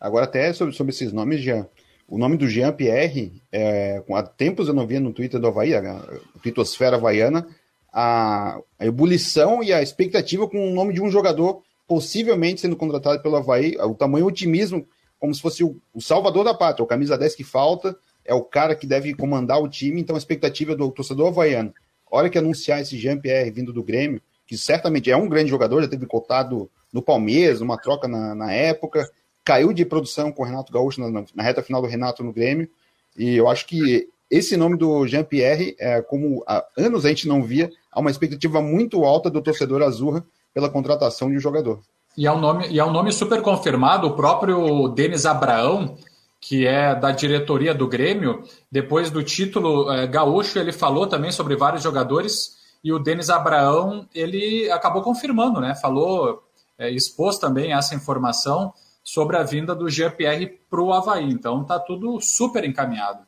Agora, 0.00 0.24
até 0.24 0.52
sobre, 0.52 0.74
sobre 0.74 0.92
esses 0.92 1.12
nomes, 1.12 1.40
Jean, 1.40 1.66
o 2.08 2.16
nome 2.16 2.36
do 2.36 2.48
Jean-Pierre, 2.48 3.32
é, 3.50 4.02
há 4.10 4.22
tempos 4.22 4.68
eu 4.68 4.74
não 4.74 4.86
via 4.86 5.00
no 5.00 5.12
Twitter 5.12 5.40
do 5.40 5.48
Havaí, 5.48 5.74
a, 5.74 5.80
a 5.80 6.38
Twittosfera 6.40 6.96
Havaiana, 6.96 7.46
a, 7.92 8.58
a, 8.78 8.86
ebulição 8.86 9.62
e 9.62 9.72
a 9.72 9.82
expectativa 9.82 10.48
com 10.48 10.70
o 10.70 10.74
nome 10.74 10.94
de 10.94 11.02
um 11.02 11.10
jogador 11.10 11.62
possivelmente 11.86 12.60
sendo 12.60 12.76
contratado 12.76 13.22
pelo 13.22 13.36
Havaí, 13.36 13.76
o 13.78 13.94
tamanho 13.94 14.26
otimismo 14.26 14.86
como 15.24 15.34
se 15.34 15.40
fosse 15.40 15.64
o, 15.64 15.80
o 15.94 16.02
salvador 16.02 16.44
da 16.44 16.52
pátria, 16.52 16.84
o 16.84 16.86
camisa 16.86 17.16
10 17.16 17.34
que 17.34 17.42
falta, 17.42 17.96
é 18.26 18.34
o 18.34 18.42
cara 18.42 18.76
que 18.76 18.86
deve 18.86 19.14
comandar 19.14 19.58
o 19.58 19.66
time, 19.66 19.98
então 19.98 20.14
a 20.14 20.18
expectativa 20.18 20.76
do 20.76 20.90
torcedor 20.90 21.28
havaiano, 21.28 21.72
hora 22.10 22.28
que 22.28 22.36
anunciar 22.36 22.82
esse 22.82 22.98
Jean-Pierre 22.98 23.50
vindo 23.50 23.72
do 23.72 23.82
Grêmio, 23.82 24.20
que 24.46 24.58
certamente 24.58 25.10
é 25.10 25.16
um 25.16 25.26
grande 25.26 25.48
jogador, 25.48 25.80
já 25.80 25.88
teve 25.88 26.04
cotado 26.04 26.70
no 26.92 27.00
Palmeiras, 27.00 27.60
numa 27.60 27.78
troca 27.78 28.06
na, 28.06 28.34
na 28.34 28.52
época, 28.52 29.10
caiu 29.42 29.72
de 29.72 29.82
produção 29.86 30.30
com 30.30 30.42
o 30.42 30.44
Renato 30.44 30.70
Gaúcho 30.70 31.00
na, 31.00 31.24
na, 31.34 31.42
reta 31.42 31.62
final 31.62 31.80
do 31.80 31.88
Renato 31.88 32.22
no 32.22 32.30
Grêmio, 32.30 32.68
e 33.16 33.34
eu 33.34 33.48
acho 33.48 33.66
que 33.66 34.06
esse 34.30 34.58
nome 34.58 34.76
do 34.76 35.06
Jean-Pierre, 35.06 35.74
é, 35.78 36.02
como 36.02 36.44
há 36.46 36.66
anos 36.76 37.06
a 37.06 37.08
gente 37.08 37.26
não 37.26 37.42
via, 37.42 37.70
há 37.90 37.98
uma 37.98 38.10
expectativa 38.10 38.60
muito 38.60 39.06
alta 39.06 39.30
do 39.30 39.40
torcedor 39.40 39.80
azurra 39.80 40.22
pela 40.52 40.68
contratação 40.68 41.30
de 41.30 41.38
um 41.38 41.40
jogador. 41.40 41.80
E 42.16 42.26
é 42.26 42.32
um 42.32 42.38
nome, 42.38 42.68
e 42.68 42.78
é 42.78 42.84
um 42.84 42.92
nome 42.92 43.12
super 43.12 43.42
confirmado. 43.42 44.06
O 44.06 44.14
próprio 44.14 44.88
Denis 44.88 45.26
Abraão, 45.26 45.96
que 46.40 46.66
é 46.66 46.94
da 46.94 47.10
diretoria 47.10 47.74
do 47.74 47.88
Grêmio, 47.88 48.44
depois 48.70 49.10
do 49.10 49.22
título 49.22 49.90
é, 49.90 50.06
gaúcho, 50.06 50.58
ele 50.58 50.72
falou 50.72 51.06
também 51.06 51.32
sobre 51.32 51.56
vários 51.56 51.82
jogadores. 51.82 52.56
E 52.82 52.92
o 52.92 52.98
Denis 52.98 53.30
Abraão, 53.30 54.06
ele 54.14 54.70
acabou 54.70 55.02
confirmando, 55.02 55.60
né? 55.60 55.74
Falou, 55.74 56.42
é, 56.78 56.90
expôs 56.90 57.38
também 57.38 57.72
essa 57.72 57.94
informação 57.94 58.72
sobre 59.02 59.36
a 59.36 59.42
vinda 59.42 59.74
do 59.74 59.88
GPR 59.88 60.46
para 60.70 60.82
o 60.82 60.92
Havaí. 60.92 61.28
Então 61.30 61.64
tá 61.64 61.78
tudo 61.78 62.20
super 62.20 62.64
encaminhado. 62.64 63.20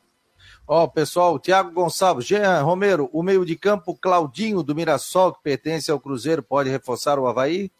Ó, 0.67 0.83
oh, 0.83 0.87
pessoal, 0.87 1.39
Thiago 1.39 1.71
Gonçalves, 1.71 2.25
Jean 2.25 2.61
Romero, 2.61 3.09
o 3.13 3.23
meio 3.23 3.45
de 3.45 3.55
campo 3.55 3.95
Claudinho 3.95 4.61
do 4.61 4.75
Mirassol, 4.75 5.31
que 5.33 5.41
pertence 5.41 5.89
ao 5.89 5.99
Cruzeiro, 5.99 6.43
pode 6.43 6.69
reforçar 6.69 7.17
o 7.17 7.25
Havaí? 7.25 7.71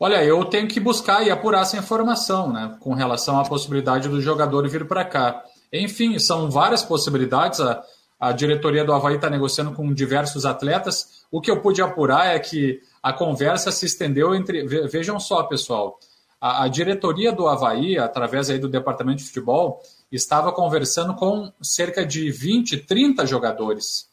Olha, 0.00 0.24
eu 0.24 0.44
tenho 0.44 0.68
que 0.68 0.78
buscar 0.78 1.26
e 1.26 1.30
apurar 1.30 1.62
essa 1.62 1.76
informação, 1.76 2.52
né, 2.52 2.76
com 2.80 2.94
relação 2.94 3.40
à 3.40 3.44
possibilidade 3.44 4.08
do 4.08 4.20
jogador 4.20 4.68
vir 4.68 4.86
para 4.86 5.04
cá. 5.04 5.42
Enfim, 5.72 6.18
são 6.18 6.48
várias 6.50 6.84
possibilidades. 6.84 7.60
A, 7.60 7.82
a 8.20 8.32
diretoria 8.32 8.84
do 8.84 8.92
Havaí 8.92 9.16
está 9.16 9.28
negociando 9.28 9.72
com 9.72 9.92
diversos 9.92 10.46
atletas. 10.46 11.24
O 11.30 11.40
que 11.40 11.50
eu 11.50 11.60
pude 11.60 11.82
apurar 11.82 12.34
é 12.34 12.38
que 12.38 12.80
a 13.02 13.12
conversa 13.12 13.72
se 13.72 13.86
estendeu 13.86 14.34
entre. 14.34 14.66
Vejam 14.86 15.18
só, 15.18 15.42
pessoal. 15.42 15.98
A, 16.40 16.64
a 16.64 16.68
diretoria 16.68 17.32
do 17.32 17.48
Havaí, 17.48 17.98
através 17.98 18.48
aí 18.50 18.58
do 18.58 18.68
departamento 18.68 19.18
de 19.18 19.24
futebol, 19.24 19.82
estava 20.12 20.52
conversando 20.52 21.14
com 21.14 21.52
cerca 21.60 22.06
de 22.06 22.30
20, 22.30 22.78
30 22.78 23.26
jogadores 23.26 24.06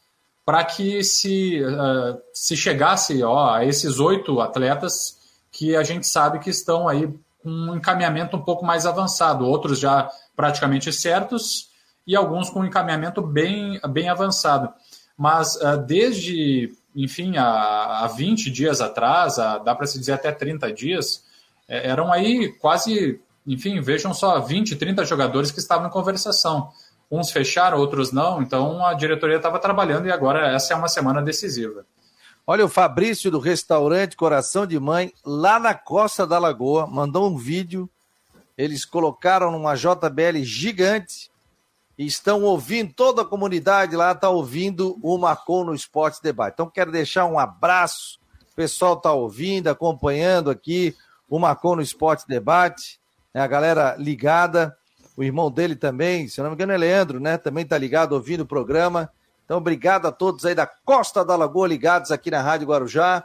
para 0.44 0.64
que 0.64 1.04
se, 1.04 1.60
uh, 1.64 2.22
se 2.34 2.56
chegasse 2.56 3.24
ó, 3.24 3.56
a 3.56 3.66
esses 3.66 4.00
oito 4.00 4.40
atletas 4.40 5.25
que 5.56 5.74
a 5.74 5.84
gente 5.84 6.06
sabe 6.06 6.40
que 6.40 6.50
estão 6.50 6.86
aí 6.86 7.08
com 7.42 7.50
um 7.50 7.76
encaminhamento 7.78 8.36
um 8.36 8.42
pouco 8.42 8.66
mais 8.66 8.86
avançado, 8.86 9.46
outros 9.46 9.80
já 9.80 10.10
praticamente 10.36 10.92
certos 10.92 11.70
e 12.06 12.14
alguns 12.14 12.50
com 12.50 12.60
um 12.60 12.66
encaminhamento 12.66 13.22
bem, 13.22 13.80
bem 13.90 14.10
avançado. 14.10 14.70
Mas 15.18 15.56
uh, 15.56 15.78
desde, 15.78 16.74
enfim, 16.94 17.38
há, 17.38 18.04
há 18.04 18.08
20 18.08 18.52
dias 18.52 18.82
atrás, 18.82 19.38
dá 19.38 19.74
para 19.74 19.88
se 19.88 19.98
dizer 19.98 20.12
até 20.12 20.30
30 20.30 20.74
dias, 20.74 21.24
é, 21.70 21.88
eram 21.88 22.12
aí 22.12 22.52
quase, 22.60 23.22
enfim, 23.48 23.80
vejam 23.80 24.14
só, 24.14 24.42
20, 24.42 24.76
30 24.76 25.06
jogadores 25.06 25.52
que 25.52 25.60
estavam 25.60 25.88
em 25.88 25.92
conversação. 25.92 26.70
Uns 27.10 27.32
fecharam, 27.32 27.78
outros 27.78 28.12
não, 28.12 28.42
então 28.42 28.86
a 28.86 28.94
diretoria 28.94 29.38
estava 29.38 29.58
trabalhando 29.58 30.08
e 30.08 30.12
agora 30.12 30.54
essa 30.54 30.74
é 30.74 30.76
uma 30.76 30.90
semana 30.90 31.22
decisiva. 31.22 31.86
Olha, 32.48 32.64
o 32.64 32.70
Fabrício 32.70 33.32
do 33.32 33.40
restaurante 33.40 34.16
Coração 34.16 34.68
de 34.68 34.80
Mãe, 34.80 35.12
lá 35.26 35.58
na 35.60 35.74
Costa 35.74 36.28
da 36.28 36.38
Lagoa, 36.38 36.86
mandou 36.86 37.28
um 37.28 37.36
vídeo. 37.36 37.90
Eles 38.56 38.86
colocaram 38.86 39.52
numa 39.52 39.74
JBL 39.74 40.44
gigante 40.44 41.32
e 41.98 42.06
estão 42.06 42.44
ouvindo, 42.44 42.94
toda 42.94 43.24
a 43.24 43.26
comunidade 43.26 43.96
lá 43.96 44.12
está 44.12 44.30
ouvindo 44.30 44.96
o 45.02 45.18
Marcon 45.18 45.64
no 45.64 45.74
Esporte 45.74 46.22
Debate. 46.22 46.54
Então, 46.54 46.70
quero 46.70 46.92
deixar 46.92 47.26
um 47.26 47.40
abraço. 47.40 48.20
O 48.52 48.56
pessoal 48.56 48.94
está 48.94 49.12
ouvindo, 49.12 49.68
acompanhando 49.68 50.52
aqui 50.52 50.96
o 51.28 51.40
Marcon 51.40 51.78
no 51.78 51.82
Esporte 51.82 52.28
Debate. 52.28 53.00
É 53.34 53.40
a 53.40 53.48
galera 53.48 53.96
ligada. 53.98 54.78
O 55.18 55.24
irmão 55.24 55.50
dele 55.50 55.76
também, 55.76 56.28
se 56.28 56.40
não 56.42 56.50
me 56.50 56.54
engano, 56.54 56.74
é 56.74 56.78
Leandro, 56.78 57.20
né? 57.20 57.40
Também 57.40 57.64
está 57.64 57.76
ligado 57.76 58.14
ouvindo 58.14 58.42
o 58.42 58.46
programa. 58.46 59.10
Então, 59.46 59.58
obrigado 59.58 60.08
a 60.08 60.12
todos 60.12 60.44
aí 60.46 60.56
da 60.56 60.66
Costa 60.66 61.24
da 61.24 61.36
Lagoa 61.36 61.68
ligados 61.68 62.12
aqui 62.12 62.32
na 62.32 62.42
Rádio 62.42 62.68
Guarujá 62.68 63.24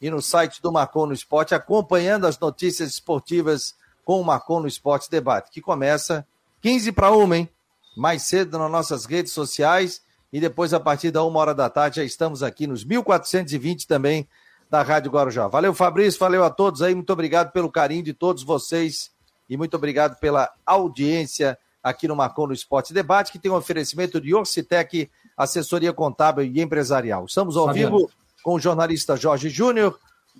e 0.00 0.10
no 0.10 0.20
site 0.20 0.60
do 0.60 0.72
Marcon 0.72 1.06
no 1.06 1.12
Esporte, 1.12 1.54
acompanhando 1.54 2.26
as 2.26 2.38
notícias 2.38 2.90
esportivas 2.90 3.74
com 4.04 4.20
o 4.20 4.24
Marcon 4.24 4.60
no 4.60 4.66
Esporte 4.66 5.10
Debate, 5.10 5.50
que 5.50 5.60
começa 5.60 6.26
15 6.60 6.92
para 6.92 7.12
uma, 7.12 7.36
hein? 7.36 7.48
Mais 7.96 8.22
cedo 8.22 8.58
nas 8.58 8.70
nossas 8.70 9.04
redes 9.04 9.32
sociais 9.32 10.02
e 10.32 10.40
depois, 10.40 10.72
a 10.72 10.80
partir 10.80 11.10
da 11.10 11.22
uma 11.24 11.38
hora 11.40 11.54
da 11.54 11.68
tarde, 11.68 11.96
já 11.96 12.04
estamos 12.04 12.42
aqui 12.42 12.66
nos 12.66 12.84
1420 12.84 13.86
também 13.86 14.28
da 14.70 14.82
Rádio 14.82 15.10
Guarujá. 15.10 15.48
Valeu, 15.48 15.74
Fabrício, 15.74 16.18
valeu 16.18 16.44
a 16.44 16.50
todos 16.50 16.82
aí, 16.82 16.94
muito 16.94 17.12
obrigado 17.12 17.52
pelo 17.52 17.70
carinho 17.70 18.02
de 18.02 18.12
todos 18.12 18.42
vocês 18.42 19.10
e 19.48 19.56
muito 19.56 19.76
obrigado 19.76 20.18
pela 20.18 20.50
audiência 20.64 21.58
aqui 21.82 22.06
no 22.06 22.14
Marcon 22.14 22.46
no 22.46 22.52
Esporte 22.52 22.94
Debate, 22.94 23.32
que 23.32 23.38
tem 23.38 23.50
um 23.50 23.56
oferecimento 23.56 24.20
de 24.20 24.34
Orcitec 24.34 25.10
assessoria 25.40 25.92
contábil 25.92 26.44
e 26.44 26.60
empresarial. 26.60 27.24
Estamos 27.24 27.56
ao 27.56 27.66
Fabiano. 27.66 27.96
vivo 27.96 28.10
com 28.42 28.54
o 28.54 28.60
jornalista 28.60 29.16
Jorge 29.16 29.48
Júnior, 29.48 29.98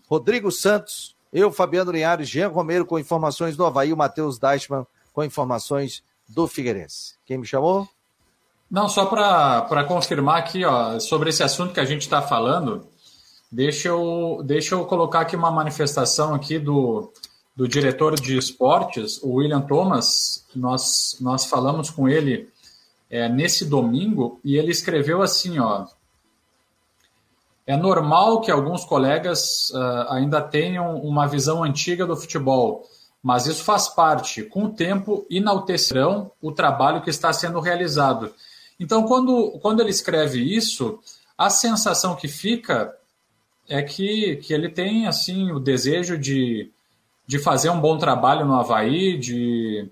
Rodrigo 0.09 0.53
Santos, 0.53 1.17
eu, 1.33 1.51
Fabiano 1.51 1.91
Linhares, 1.91 2.29
Jean 2.29 2.49
Romero 2.49 2.85
com 2.85 2.99
informações 2.99 3.57
do 3.57 3.65
Havaí, 3.65 3.93
o 3.93 3.97
Matheus 3.97 4.39
Deichmann 4.39 4.87
com 5.13 5.25
informações 5.25 6.03
do 6.29 6.47
Figueirense. 6.47 7.15
Quem 7.25 7.39
me 7.39 7.47
chamou? 7.47 7.89
Não, 8.71 8.89
só 8.89 9.07
para 9.07 9.85
confirmar 9.85 10.39
aqui, 10.39 10.65
ó, 10.65 11.01
sobre 11.01 11.31
esse 11.31 11.43
assunto 11.43 11.73
que 11.73 11.81
a 11.81 11.85
gente 11.85 12.03
está 12.03 12.21
falando, 12.21 12.87
deixa 13.51 13.89
eu, 13.89 14.43
deixa 14.45 14.75
eu 14.75 14.85
colocar 14.85 15.21
aqui 15.21 15.35
uma 15.35 15.51
manifestação 15.51 16.35
aqui 16.35 16.59
do, 16.59 17.11
do 17.57 17.67
diretor 17.67 18.15
de 18.21 18.37
esportes, 18.37 19.21
o 19.23 19.37
William 19.37 19.63
Thomas. 19.63 20.45
Nós, 20.55 21.17
nós 21.21 21.47
falamos 21.47 21.91
com 21.91 22.09
ele 22.09 22.49
é, 23.11 23.29
nesse 23.29 23.65
domingo 23.65 24.41
e 24.45 24.57
ele 24.57 24.71
escreveu 24.71 25.21
assim, 25.21 25.59
ó. 25.59 25.87
É 27.67 27.77
normal 27.77 28.41
que 28.41 28.51
alguns 28.51 28.85
colegas 28.85 29.71
uh, 29.71 30.13
ainda 30.13 30.41
tenham 30.41 30.97
uma 30.97 31.27
visão 31.27 31.63
antiga 31.63 32.07
do 32.07 32.17
futebol, 32.17 32.85
mas 33.23 33.47
isso 33.47 33.63
faz 33.63 33.89
parte. 33.89 34.43
Com 34.43 34.65
o 34.65 34.71
tempo, 34.71 35.27
enaltecerão 35.31 36.33
o 36.41 36.51
trabalho 36.51 37.03
que 37.03 37.11
está 37.11 37.33
sendo 37.33 37.61
realizado. 37.61 38.33
Então, 38.79 39.05
quando, 39.05 39.53
quando 39.61 39.81
ele 39.81 39.91
escreve 39.91 40.41
isso, 40.41 40.99
a 41.37 41.51
sensação 41.51 42.17
que 42.17 42.29
fica 42.29 42.95
é 43.69 43.83
que, 43.83 44.37
que 44.37 44.53
ele 44.53 44.69
tem 44.69 45.07
assim 45.07 45.53
o 45.53 45.61
desejo 45.61 46.19
de, 46.19 46.71
de 47.27 47.39
fazer 47.39 47.71
um 47.71 47.81
bom 47.81 47.99
trabalho 47.99 48.45
no 48.47 48.55
Havaí, 48.55 49.17
de, 49.17 49.89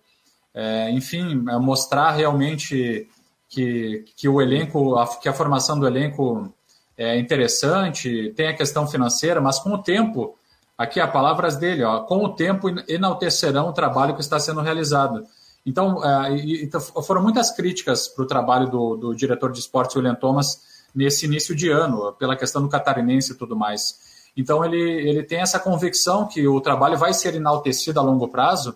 é, 0.58 0.90
enfim, 0.90 1.44
é, 1.48 1.56
mostrar 1.56 2.10
realmente 2.10 3.08
que, 3.48 4.04
que 4.16 4.28
o 4.28 4.42
elenco, 4.42 4.96
a, 4.96 5.06
que 5.06 5.28
a 5.28 5.32
formação 5.32 5.78
do 5.78 5.86
elenco 5.86 6.52
é 6.96 7.16
interessante, 7.16 8.32
tem 8.34 8.48
a 8.48 8.56
questão 8.56 8.84
financeira, 8.84 9.40
mas 9.40 9.60
com 9.60 9.70
o 9.70 9.78
tempo, 9.78 10.34
aqui 10.76 10.98
há 10.98 11.06
palavras 11.06 11.56
dele, 11.56 11.84
ó, 11.84 12.00
com 12.00 12.24
o 12.24 12.30
tempo 12.30 12.68
enaltecerão 12.88 13.68
o 13.68 13.72
trabalho 13.72 14.16
que 14.16 14.20
está 14.20 14.40
sendo 14.40 14.60
realizado. 14.60 15.24
Então, 15.64 16.04
é, 16.04 16.34
e, 16.34 16.68
foram 17.06 17.22
muitas 17.22 17.52
críticas 17.52 18.08
para 18.08 18.24
o 18.24 18.26
trabalho 18.26 18.68
do, 18.68 18.96
do, 18.96 19.14
diretor 19.14 19.52
de 19.52 19.60
esportes, 19.60 19.94
William 19.94 20.16
Thomas, 20.16 20.60
nesse 20.92 21.24
início 21.24 21.54
de 21.54 21.70
ano, 21.70 22.12
pela 22.14 22.34
questão 22.34 22.60
do 22.60 22.68
catarinense 22.68 23.30
e 23.30 23.36
tudo 23.36 23.54
mais. 23.54 23.96
Então, 24.36 24.64
ele, 24.64 24.80
ele 24.80 25.22
tem 25.22 25.38
essa 25.38 25.60
convicção 25.60 26.26
que 26.26 26.48
o 26.48 26.60
trabalho 26.60 26.98
vai 26.98 27.14
ser 27.14 27.36
enaltecido 27.36 28.00
a 28.00 28.02
longo 28.02 28.26
prazo. 28.26 28.74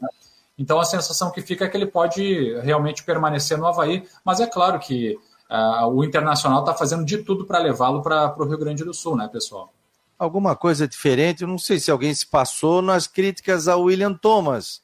Então, 0.58 0.78
a 0.78 0.84
sensação 0.84 1.30
que 1.30 1.40
fica 1.40 1.64
é 1.64 1.68
que 1.68 1.76
ele 1.76 1.86
pode 1.86 2.58
realmente 2.60 3.02
permanecer 3.02 3.56
no 3.58 3.66
Havaí, 3.66 4.06
mas 4.24 4.40
é 4.40 4.46
claro 4.46 4.78
que 4.78 5.18
uh, 5.50 5.86
o 5.86 6.04
Internacional 6.04 6.60
está 6.60 6.74
fazendo 6.74 7.04
de 7.04 7.18
tudo 7.18 7.44
para 7.46 7.58
levá-lo 7.58 8.02
para 8.02 8.34
o 8.38 8.44
Rio 8.44 8.58
Grande 8.58 8.84
do 8.84 8.92
Sul, 8.92 9.16
né, 9.16 9.28
pessoal? 9.32 9.72
Alguma 10.18 10.54
coisa 10.54 10.86
diferente, 10.86 11.42
eu 11.42 11.48
não 11.48 11.58
sei 11.58 11.80
se 11.80 11.90
alguém 11.90 12.14
se 12.14 12.26
passou 12.26 12.80
nas 12.80 13.06
críticas 13.06 13.66
ao 13.66 13.82
William 13.82 14.14
Thomas, 14.14 14.82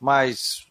mas 0.00 0.66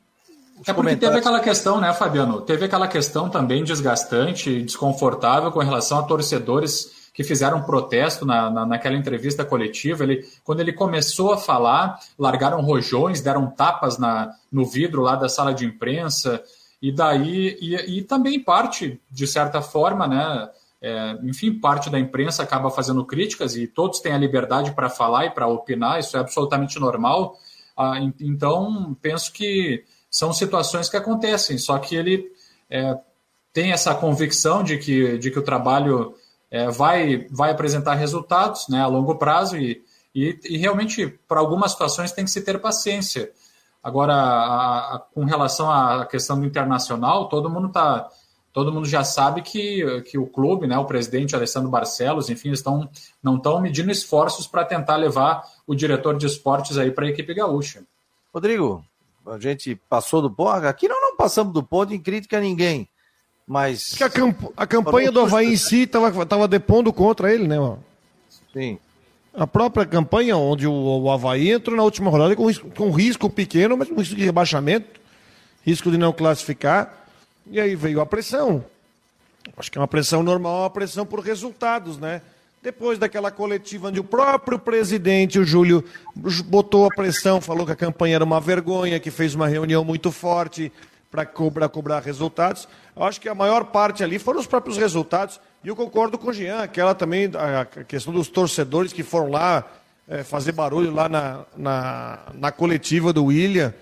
é 0.67 0.73
porque 0.73 0.95
teve 0.95 1.17
aquela 1.17 1.39
questão, 1.39 1.79
né, 1.79 1.93
Fabiano? 1.93 2.41
Teve 2.41 2.65
aquela 2.65 2.87
questão 2.87 3.29
também 3.29 3.63
desgastante, 3.63 4.61
desconfortável 4.61 5.51
com 5.51 5.59
relação 5.59 5.99
a 5.99 6.03
torcedores 6.03 6.98
que 7.19 7.23
fizeram 7.25 7.63
protesto 7.63 8.25
na, 8.25 8.49
na, 8.49 8.65
naquela 8.65 8.95
entrevista 8.95 9.43
coletiva. 9.43 10.05
Ele, 10.05 10.25
quando 10.41 10.61
ele 10.61 10.71
começou 10.71 11.33
a 11.33 11.37
falar, 11.37 11.99
largaram 12.17 12.61
rojões, 12.61 13.19
deram 13.19 13.51
tapas 13.51 13.97
na, 13.97 14.33
no 14.49 14.65
vidro 14.65 15.01
lá 15.01 15.17
da 15.17 15.27
sala 15.27 15.53
de 15.53 15.65
imprensa, 15.65 16.41
e 16.81 16.93
daí, 16.93 17.57
e, 17.59 17.97
e 17.97 18.03
também 18.03 18.41
parte, 18.41 19.01
de 19.11 19.27
certa 19.27 19.61
forma, 19.61 20.07
né, 20.07 20.49
é, 20.81 21.17
enfim, 21.21 21.59
parte 21.59 21.89
da 21.89 21.99
imprensa 21.99 22.41
acaba 22.41 22.69
fazendo 22.69 23.03
críticas 23.03 23.57
e 23.57 23.67
todos 23.67 23.99
têm 23.99 24.13
a 24.13 24.17
liberdade 24.17 24.71
para 24.71 24.89
falar 24.89 25.25
e 25.25 25.31
para 25.31 25.45
opinar, 25.45 25.99
isso 25.99 26.15
é 26.15 26.21
absolutamente 26.21 26.79
normal. 26.79 27.35
Ah, 27.75 27.99
então, 28.17 28.95
penso 29.01 29.33
que 29.33 29.83
são 30.09 30.31
situações 30.31 30.87
que 30.87 30.95
acontecem, 30.95 31.57
só 31.57 31.77
que 31.79 31.97
ele 31.97 32.31
é, 32.69 32.97
tem 33.51 33.73
essa 33.73 33.93
convicção 33.93 34.63
de 34.63 34.77
que, 34.77 35.17
de 35.17 35.29
que 35.29 35.39
o 35.39 35.43
trabalho 35.43 36.15
é, 36.51 36.69
vai, 36.69 37.27
vai 37.29 37.51
apresentar 37.51 37.95
resultados 37.95 38.67
né, 38.67 38.81
a 38.81 38.87
longo 38.87 39.15
prazo 39.15 39.57
e, 39.57 39.83
e, 40.13 40.39
e 40.43 40.57
realmente, 40.57 41.07
para 41.27 41.39
algumas 41.39 41.71
situações, 41.71 42.11
tem 42.11 42.25
que 42.25 42.31
se 42.31 42.41
ter 42.41 42.59
paciência. 42.59 43.31
Agora, 43.83 44.13
a, 44.13 44.95
a, 44.95 44.99
com 44.99 45.23
relação 45.23 45.71
à 45.71 46.05
questão 46.05 46.39
do 46.39 46.45
internacional, 46.45 47.29
todo 47.29 47.49
mundo 47.49 47.69
tá, 47.69 48.09
todo 48.51 48.73
mundo 48.73 48.87
já 48.87 49.03
sabe 49.03 49.41
que, 49.41 50.01
que 50.01 50.17
o 50.17 50.27
clube, 50.27 50.67
né, 50.67 50.77
o 50.77 50.85
presidente 50.85 51.35
Alessandro 51.35 51.69
Barcelos, 51.69 52.29
enfim, 52.29 52.51
estão, 52.51 52.89
não 53.23 53.37
estão 53.37 53.61
medindo 53.61 53.91
esforços 53.91 54.47
para 54.47 54.65
tentar 54.65 54.97
levar 54.97 55.43
o 55.65 55.75
diretor 55.75 56.17
de 56.17 56.25
esportes 56.25 56.77
aí 56.77 56.91
para 56.91 57.05
a 57.05 57.09
equipe 57.09 57.33
gaúcha. 57.33 57.83
Rodrigo, 58.33 58.83
a 59.25 59.39
gente 59.39 59.75
passou 59.89 60.21
do 60.21 60.31
ponto. 60.31 60.65
Aqui 60.65 60.87
nós 60.87 60.99
não 60.99 61.15
passamos 61.15 61.53
do 61.53 61.63
ponto 61.63 61.93
em 61.93 62.01
crítica 62.01 62.37
a 62.37 62.41
ninguém. 62.41 62.87
Mas. 63.49 63.95
Que 63.95 64.03
a, 64.03 64.09
camp 64.11 64.43
a 64.55 64.67
campanha 64.67 65.11
do 65.11 65.19
Havaí 65.21 65.53
em 65.53 65.57
si 65.57 65.81
estava 65.81 66.23
tava 66.23 66.47
depondo 66.47 66.93
contra 66.93 67.33
ele, 67.33 67.47
né, 67.47 67.59
mano? 67.59 67.83
Sim. 68.53 68.77
A 69.33 69.47
própria 69.47 69.87
campanha, 69.87 70.37
onde 70.37 70.67
o, 70.67 70.71
o 70.71 71.09
Havaí 71.09 71.49
entrou 71.49 71.75
na 71.75 71.81
última 71.81 72.11
rodada 72.11 72.35
com, 72.35 72.53
com 72.53 72.91
risco 72.91 73.27
pequeno, 73.27 73.75
mas 73.75 73.89
com 73.89 73.95
risco 73.95 74.15
de 74.15 74.23
rebaixamento, 74.23 74.99
risco 75.65 75.89
de 75.89 75.97
não 75.97 76.13
classificar. 76.13 77.07
E 77.49 77.59
aí 77.59 77.75
veio 77.75 78.01
a 78.01 78.05
pressão. 78.05 78.63
Acho 79.57 79.71
que 79.71 79.79
é 79.79 79.81
uma 79.81 79.87
pressão 79.87 80.21
normal, 80.21 80.61
uma 80.61 80.69
pressão 80.69 81.03
por 81.03 81.19
resultados, 81.19 81.97
né? 81.97 82.21
Depois 82.61 82.99
daquela 82.99 83.31
coletiva 83.31 83.87
onde 83.87 83.99
o 83.99 84.03
próprio 84.03 84.59
presidente, 84.59 85.39
o 85.39 85.43
Júlio, 85.43 85.83
botou 86.45 86.85
a 86.85 86.89
pressão, 86.89 87.41
falou 87.41 87.65
que 87.65 87.71
a 87.71 87.75
campanha 87.75 88.15
era 88.15 88.23
uma 88.23 88.39
vergonha, 88.39 88.99
que 88.99 89.09
fez 89.09 89.33
uma 89.33 89.47
reunião 89.47 89.83
muito 89.83 90.11
forte 90.11 90.71
para 91.11 91.25
cobrar, 91.25 91.69
cobrar 91.69 91.99
resultados. 92.01 92.67
Eu 92.95 93.03
acho 93.03 93.19
que 93.19 93.27
a 93.27 93.35
maior 93.35 93.65
parte 93.65 94.03
ali 94.03 94.19
foram 94.19 94.39
os 94.39 94.47
próprios 94.47 94.77
resultados. 94.77 95.39
E 95.63 95.67
eu 95.67 95.75
concordo 95.75 96.17
com 96.17 96.29
o 96.29 96.33
Jean, 96.33 96.59
aquela 96.59 96.93
também, 96.93 97.29
a 97.35 97.65
questão 97.83 98.13
dos 98.13 98.27
torcedores 98.27 98.93
que 98.93 99.03
foram 99.03 99.31
lá 99.31 99.65
é, 100.07 100.23
fazer 100.23 100.51
barulho 100.51 100.93
lá 100.93 101.09
na, 101.09 101.45
na, 101.57 102.19
na 102.33 102.51
coletiva 102.51 103.11
do 103.11 103.25
William. 103.25 103.73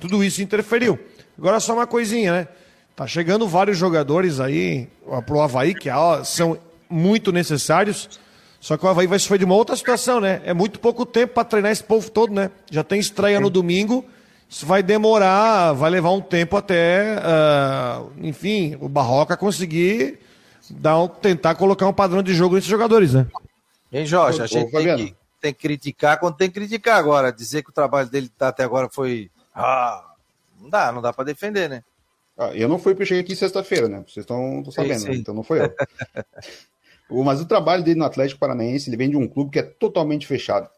Tudo 0.00 0.22
isso 0.22 0.42
interferiu. 0.42 0.98
Agora 1.38 1.60
só 1.60 1.74
uma 1.74 1.86
coisinha, 1.86 2.32
né? 2.32 2.48
Tá 2.94 3.06
chegando 3.06 3.48
vários 3.48 3.78
jogadores 3.78 4.38
aí 4.38 4.86
pro 5.26 5.40
Havaí, 5.40 5.74
que 5.74 5.88
são 6.24 6.58
muito 6.90 7.32
necessários. 7.32 8.20
Só 8.60 8.76
que 8.76 8.84
o 8.84 8.88
Havaí 8.88 9.06
vai 9.06 9.18
sofrer 9.18 9.38
de 9.38 9.44
uma 9.44 9.54
outra 9.54 9.74
situação, 9.74 10.20
né? 10.20 10.42
É 10.44 10.52
muito 10.52 10.78
pouco 10.78 11.06
tempo 11.06 11.34
para 11.34 11.44
treinar 11.44 11.72
esse 11.72 11.82
povo 11.82 12.10
todo, 12.10 12.32
né? 12.32 12.50
Já 12.70 12.84
tem 12.84 13.00
estreia 13.00 13.40
no 13.40 13.48
domingo. 13.48 14.04
Isso 14.52 14.66
vai 14.66 14.82
demorar, 14.82 15.72
vai 15.72 15.88
levar 15.88 16.10
um 16.10 16.20
tempo 16.20 16.58
até, 16.58 17.16
uh, 17.16 18.12
enfim, 18.18 18.76
o 18.82 18.86
Barroca 18.86 19.34
conseguir 19.34 20.18
dar 20.68 21.00
um, 21.00 21.08
tentar 21.08 21.54
colocar 21.54 21.86
um 21.88 21.92
padrão 21.92 22.22
de 22.22 22.34
jogo 22.34 22.56
nesses 22.56 22.68
jogadores, 22.68 23.14
né? 23.14 23.26
Hein, 23.90 24.04
Jorge? 24.04 24.42
A 24.42 24.46
gente 24.46 24.70
tem 24.70 24.96
que, 24.96 25.16
tem 25.40 25.54
que 25.54 25.58
criticar 25.58 26.20
quando 26.20 26.36
tem 26.36 26.50
que 26.50 26.60
criticar 26.60 26.98
agora. 26.98 27.32
Dizer 27.32 27.62
que 27.62 27.70
o 27.70 27.72
trabalho 27.72 28.10
dele 28.10 28.28
tá 28.28 28.48
até 28.48 28.62
agora 28.62 28.90
foi. 28.90 29.30
Ah, 29.54 30.04
não 30.60 30.68
dá, 30.68 30.92
não 30.92 31.00
dá 31.00 31.14
para 31.14 31.24
defender, 31.24 31.70
né? 31.70 31.82
Ah, 32.36 32.54
eu 32.54 32.68
não 32.68 32.78
fui 32.78 32.92
porque 32.92 33.04
eu 33.04 33.06
cheguei 33.06 33.22
aqui 33.22 33.34
sexta-feira, 33.34 33.88
né? 33.88 34.04
Vocês 34.06 34.22
estão 34.22 34.62
sabendo, 34.70 34.98
sim, 34.98 35.06
sim. 35.06 35.08
Né? 35.12 35.16
então 35.16 35.32
não 35.32 35.42
foi 35.42 35.62
eu. 35.62 35.74
Mas 37.24 37.40
o 37.40 37.46
trabalho 37.46 37.82
dele 37.82 37.98
no 37.98 38.04
Atlético 38.04 38.40
Paranaense, 38.40 38.90
ele 38.90 38.98
vem 38.98 39.08
de 39.08 39.16
um 39.16 39.26
clube 39.26 39.50
que 39.50 39.60
é 39.60 39.62
totalmente 39.62 40.26
fechado. 40.26 40.68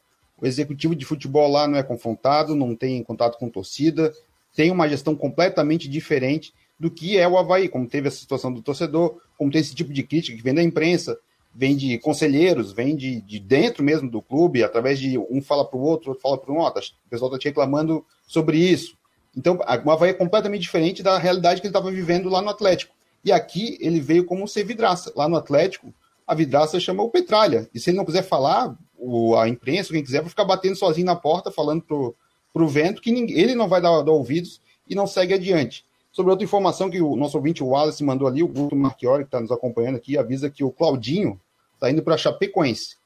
O 0.41 0.47
executivo 0.47 0.95
de 0.95 1.05
futebol 1.05 1.51
lá 1.51 1.67
não 1.67 1.79
é 1.79 1.83
confrontado, 1.83 2.57
não 2.57 2.75
tem 2.75 3.03
contato 3.03 3.39
com 3.39 3.49
torcida, 3.49 4.13
tem 4.55 4.71
uma 4.71 4.89
gestão 4.89 5.15
completamente 5.15 5.89
diferente 5.89 6.53
do 6.79 6.91
que 6.91 7.17
é 7.17 7.27
o 7.27 7.39
Havaí, 7.39 7.69
como 7.69 7.89
teve 7.89 8.09
a 8.09 8.11
situação 8.11 8.53
do 8.53 8.63
torcedor, 8.63 9.21
como 9.39 9.51
tem 9.51 9.61
esse 9.61 9.75
tipo 9.75 9.93
de 9.93 10.03
crítica 10.03 10.37
que 10.37 10.43
vem 10.43 10.55
da 10.55 10.63
imprensa, 10.63 11.19
vem 11.55 11.77
de 11.77 11.99
conselheiros, 11.99 12.73
vem 12.73 12.97
de, 12.97 13.21
de 13.21 13.39
dentro 13.39 13.85
mesmo 13.85 14.11
do 14.11 14.21
clube, 14.21 14.63
através 14.63 14.99
de 14.99 15.17
um 15.19 15.41
fala 15.41 15.65
para 15.65 15.79
o 15.79 15.83
outro, 15.83 16.11
outro 16.11 16.23
fala 16.23 16.37
para 16.37 16.53
o 16.53 16.57
outro. 16.57 16.83
O 17.07 17.09
pessoal 17.09 17.31
está 17.31 17.39
te 17.39 17.49
reclamando 17.49 18.05
sobre 18.27 18.59
isso. 18.59 18.97
Então, 19.37 19.59
o 19.85 19.91
Havaí 19.91 20.11
é 20.11 20.15
completamente 20.15 20.63
diferente 20.63 21.03
da 21.03 21.19
realidade 21.19 21.61
que 21.61 21.67
ele 21.67 21.71
estava 21.71 21.91
vivendo 21.91 22.29
lá 22.29 22.43
no 22.43 22.51
Atlético. 22.51 22.95
E 23.25 23.33
aqui 23.33 23.79
ele 23.81 24.01
veio 24.01 24.25
como 24.25 24.47
ser 24.47 24.65
vidraça. 24.65 25.13
Lá 25.17 25.29
no 25.29 25.37
Atlético, 25.37 25.93
a 26.27 26.35
vidraça 26.35 26.79
chama 26.79 27.03
o 27.03 27.11
Petralha. 27.11 27.69
E 27.75 27.81
se 27.81 27.91
ele 27.91 27.97
não 27.97 28.05
quiser 28.05 28.23
falar, 28.23 28.77
o, 28.99 29.37
a 29.37 29.49
imprensa, 29.49 29.93
quem 29.93 30.03
quiser, 30.03 30.21
vai 30.21 30.31
ficar 30.31 30.45
batendo 30.45 30.77
sozinho 30.77 31.07
na 31.07 31.17
porta, 31.17 31.51
falando 31.51 31.83
pro, 31.83 32.15
pro 32.53 32.69
vento 32.69 33.03
que 33.03 33.13
ninguém, 33.13 33.39
ele 33.39 33.55
não 33.55 33.69
vai 33.69 33.81
dar, 33.81 34.03
dar, 34.03 34.13
ouvidos 34.13 34.61
e 34.89 34.95
não 34.95 35.07
segue 35.07 35.35
adiante. 35.35 35.85
Sobre 36.13 36.31
outra 36.31 36.45
informação 36.45 36.89
que 36.89 37.01
o 37.01 37.17
nosso 37.17 37.37
ouvinte, 37.37 37.63
o 37.63 37.69
Wallace, 37.69 38.05
mandou 38.05 38.29
ali, 38.29 38.43
o 38.43 38.49
Guto 38.49 38.77
Marchiori, 38.77 39.25
que 39.25 39.29
está 39.29 39.41
nos 39.41 39.51
acompanhando 39.51 39.97
aqui, 39.97 40.17
avisa 40.17 40.49
que 40.49 40.63
o 40.63 40.71
Claudinho 40.71 41.41
está 41.75 41.91
indo 41.91 42.03
para 42.03 42.17
Chapecoense. 42.17 42.97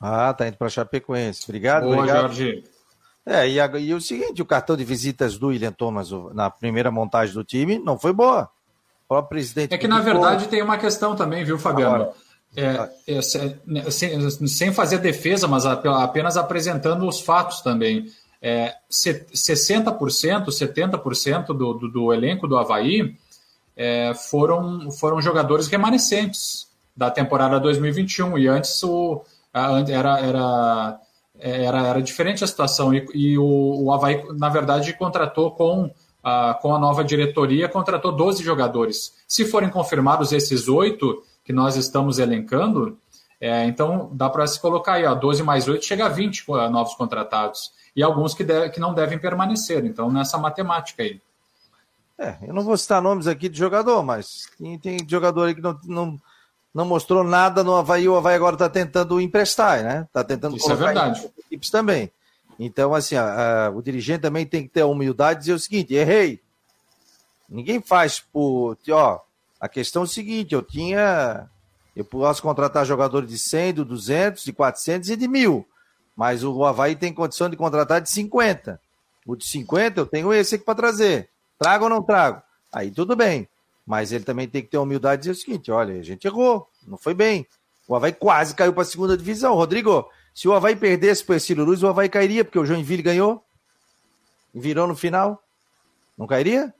Ah, 0.00 0.32
tá 0.32 0.48
indo 0.48 0.56
para 0.56 0.68
Chapecoense. 0.68 1.44
Obrigado, 1.44 1.84
Boa, 1.84 1.96
obrigado. 1.96 2.20
Jorge. 2.32 2.64
É, 3.24 3.48
e, 3.48 3.60
a, 3.60 3.66
e, 3.78 3.94
o 3.94 4.00
seguinte, 4.00 4.42
o 4.42 4.46
cartão 4.46 4.76
de 4.76 4.84
visitas 4.84 5.38
do 5.38 5.48
William 5.48 5.70
Thomas 5.70 6.10
na 6.32 6.50
primeira 6.50 6.90
montagem 6.90 7.34
do 7.34 7.44
time 7.44 7.78
não 7.78 7.98
foi 7.98 8.12
boa 8.12 8.50
próprio 9.12 9.28
presidente. 9.28 9.74
É 9.74 9.78
que, 9.78 9.88
na 9.88 10.00
verdade, 10.00 10.48
tem 10.48 10.62
uma 10.62 10.78
questão 10.78 11.14
também, 11.14 11.44
viu, 11.44 11.58
Fabiano? 11.58 12.12
É, 12.54 12.90
é, 13.06 13.20
né, 13.64 13.90
sem, 13.90 14.30
sem, 14.46 14.72
fazer 14.72 14.98
defesa, 14.98 15.48
mas 15.48 15.64
apenas 15.64 16.36
apresentando 16.36 17.08
os 17.08 17.20
fatos 17.20 17.62
também. 17.62 18.06
É, 18.42 18.74
60%, 18.90 20.46
70% 20.46 21.46
do, 21.46 21.72
do, 21.74 21.88
do, 21.88 22.12
elenco 22.12 22.46
do 22.46 22.58
Havaí 22.58 23.16
é, 23.76 24.12
foram, 24.14 24.90
foram 24.90 25.22
jogadores 25.22 25.68
remanescentes 25.68 26.68
da 26.94 27.10
temporada 27.10 27.58
2021. 27.58 28.36
E 28.36 28.48
antes 28.48 28.82
o, 28.82 29.22
era, 29.54 30.20
era, 30.20 31.00
era, 31.38 31.88
era 31.88 32.02
diferente 32.02 32.44
a 32.44 32.46
situação. 32.46 32.92
E, 32.92 33.06
e 33.14 33.38
o, 33.38 33.84
o 33.84 33.92
Havaí, 33.92 34.22
na 34.36 34.50
verdade, 34.50 34.92
contratou 34.92 35.52
com 35.52 35.90
ah, 36.24 36.56
com 36.62 36.72
a 36.72 36.78
nova 36.78 37.02
diretoria, 37.02 37.68
contratou 37.68 38.12
12 38.12 38.44
jogadores. 38.44 39.12
Se 39.26 39.44
forem 39.44 39.68
confirmados 39.68 40.32
esses 40.32 40.68
oito 40.68 41.22
que 41.44 41.52
nós 41.52 41.76
estamos 41.76 42.18
elencando, 42.18 42.98
é, 43.40 43.64
então 43.64 44.10
dá 44.12 44.30
para 44.30 44.46
se 44.46 44.60
colocar 44.60 44.94
aí, 44.94 45.04
ó, 45.04 45.14
12 45.14 45.42
mais 45.42 45.66
8 45.66 45.84
chega 45.84 46.06
a 46.06 46.08
20 46.08 46.44
novos 46.70 46.94
contratados. 46.94 47.72
E 47.94 48.02
alguns 48.02 48.34
que, 48.34 48.44
deve, 48.44 48.70
que 48.70 48.80
não 48.80 48.94
devem 48.94 49.18
permanecer. 49.18 49.84
Então, 49.84 50.10
nessa 50.10 50.38
matemática 50.38 51.02
aí. 51.02 51.20
É, 52.18 52.36
eu 52.42 52.54
não 52.54 52.62
vou 52.62 52.76
citar 52.76 53.02
nomes 53.02 53.26
aqui 53.26 53.48
de 53.48 53.58
jogador, 53.58 54.02
mas 54.02 54.48
tem, 54.58 54.78
tem 54.78 54.98
jogador 55.08 55.44
aí 55.44 55.54
que 55.54 55.60
não, 55.60 55.78
não, 55.84 56.20
não 56.72 56.84
mostrou 56.84 57.24
nada 57.24 57.62
no 57.62 57.74
Havaí. 57.74 58.08
O 58.08 58.16
Havaí 58.16 58.34
agora 58.34 58.54
está 58.54 58.68
tentando 58.68 59.20
emprestar, 59.20 59.82
né? 59.82 60.02
Está 60.06 60.24
tentando 60.24 60.56
Isso 60.56 60.70
é 60.70 60.76
verdade. 60.76 61.30
equipes 61.38 61.68
também. 61.68 62.10
Então, 62.58 62.94
assim, 62.94 63.16
a, 63.16 63.66
a, 63.66 63.70
o 63.70 63.82
dirigente 63.82 64.20
também 64.20 64.46
tem 64.46 64.62
que 64.62 64.68
ter 64.68 64.82
a 64.82 64.86
humildade 64.86 65.40
de 65.40 65.46
dizer 65.46 65.54
o 65.54 65.58
seguinte: 65.58 65.94
errei. 65.94 66.40
Ninguém 67.48 67.80
faz 67.80 68.20
por. 68.20 68.78
Ó, 68.88 69.18
A 69.62 69.68
questão 69.68 70.02
é 70.02 70.04
o 70.04 70.08
seguinte, 70.08 70.56
eu 70.56 70.60
tinha... 70.60 71.48
Eu 71.94 72.04
posso 72.04 72.42
contratar 72.42 72.84
jogadores 72.84 73.30
de 73.30 73.38
100, 73.38 73.74
de 73.74 73.84
200, 73.84 74.42
de 74.42 74.52
400 74.52 75.10
e 75.10 75.16
de 75.16 75.28
mil. 75.28 75.64
Mas 76.16 76.42
o 76.42 76.64
Havaí 76.64 76.96
tem 76.96 77.12
condição 77.12 77.48
de 77.48 77.56
contratar 77.56 78.00
de 78.00 78.10
50. 78.10 78.80
O 79.24 79.36
de 79.36 79.46
50 79.46 80.00
eu 80.00 80.06
tenho 80.06 80.32
esse 80.32 80.56
aqui 80.56 80.64
para 80.64 80.74
trazer. 80.74 81.28
Trago 81.56 81.84
ou 81.84 81.90
não 81.90 82.02
trago? 82.02 82.42
Aí 82.72 82.90
tudo 82.90 83.14
bem. 83.14 83.46
Mas 83.86 84.10
ele 84.10 84.24
também 84.24 84.48
tem 84.48 84.62
que 84.62 84.68
ter 84.68 84.78
a 84.78 84.80
humildade 84.80 85.22
de 85.22 85.28
dizer 85.28 85.38
o 85.38 85.44
seguinte: 85.44 85.70
olha, 85.70 85.94
a 85.94 86.02
gente 86.02 86.26
errou, 86.26 86.68
não 86.84 86.98
foi 86.98 87.14
bem. 87.14 87.46
O 87.86 87.94
Havaí 87.94 88.12
quase 88.12 88.54
caiu 88.54 88.72
para 88.72 88.82
a 88.82 88.86
segunda 88.86 89.16
divisão. 89.16 89.54
Rodrigo, 89.54 90.08
se 90.34 90.48
o 90.48 90.54
Havaí 90.54 90.74
perdesse 90.74 91.22
para 91.22 91.34
o 91.34 91.36
Ercílio 91.36 91.64
Luz, 91.64 91.82
o 91.82 91.88
Havaí 91.88 92.08
cairia, 92.08 92.44
porque 92.44 92.58
o 92.58 92.66
Joinville 92.66 93.02
ganhou. 93.02 93.44
E 94.54 94.58
virou 94.58 94.88
no 94.88 94.96
final. 94.96 95.40
Não 96.18 96.26
cairia? 96.26 96.74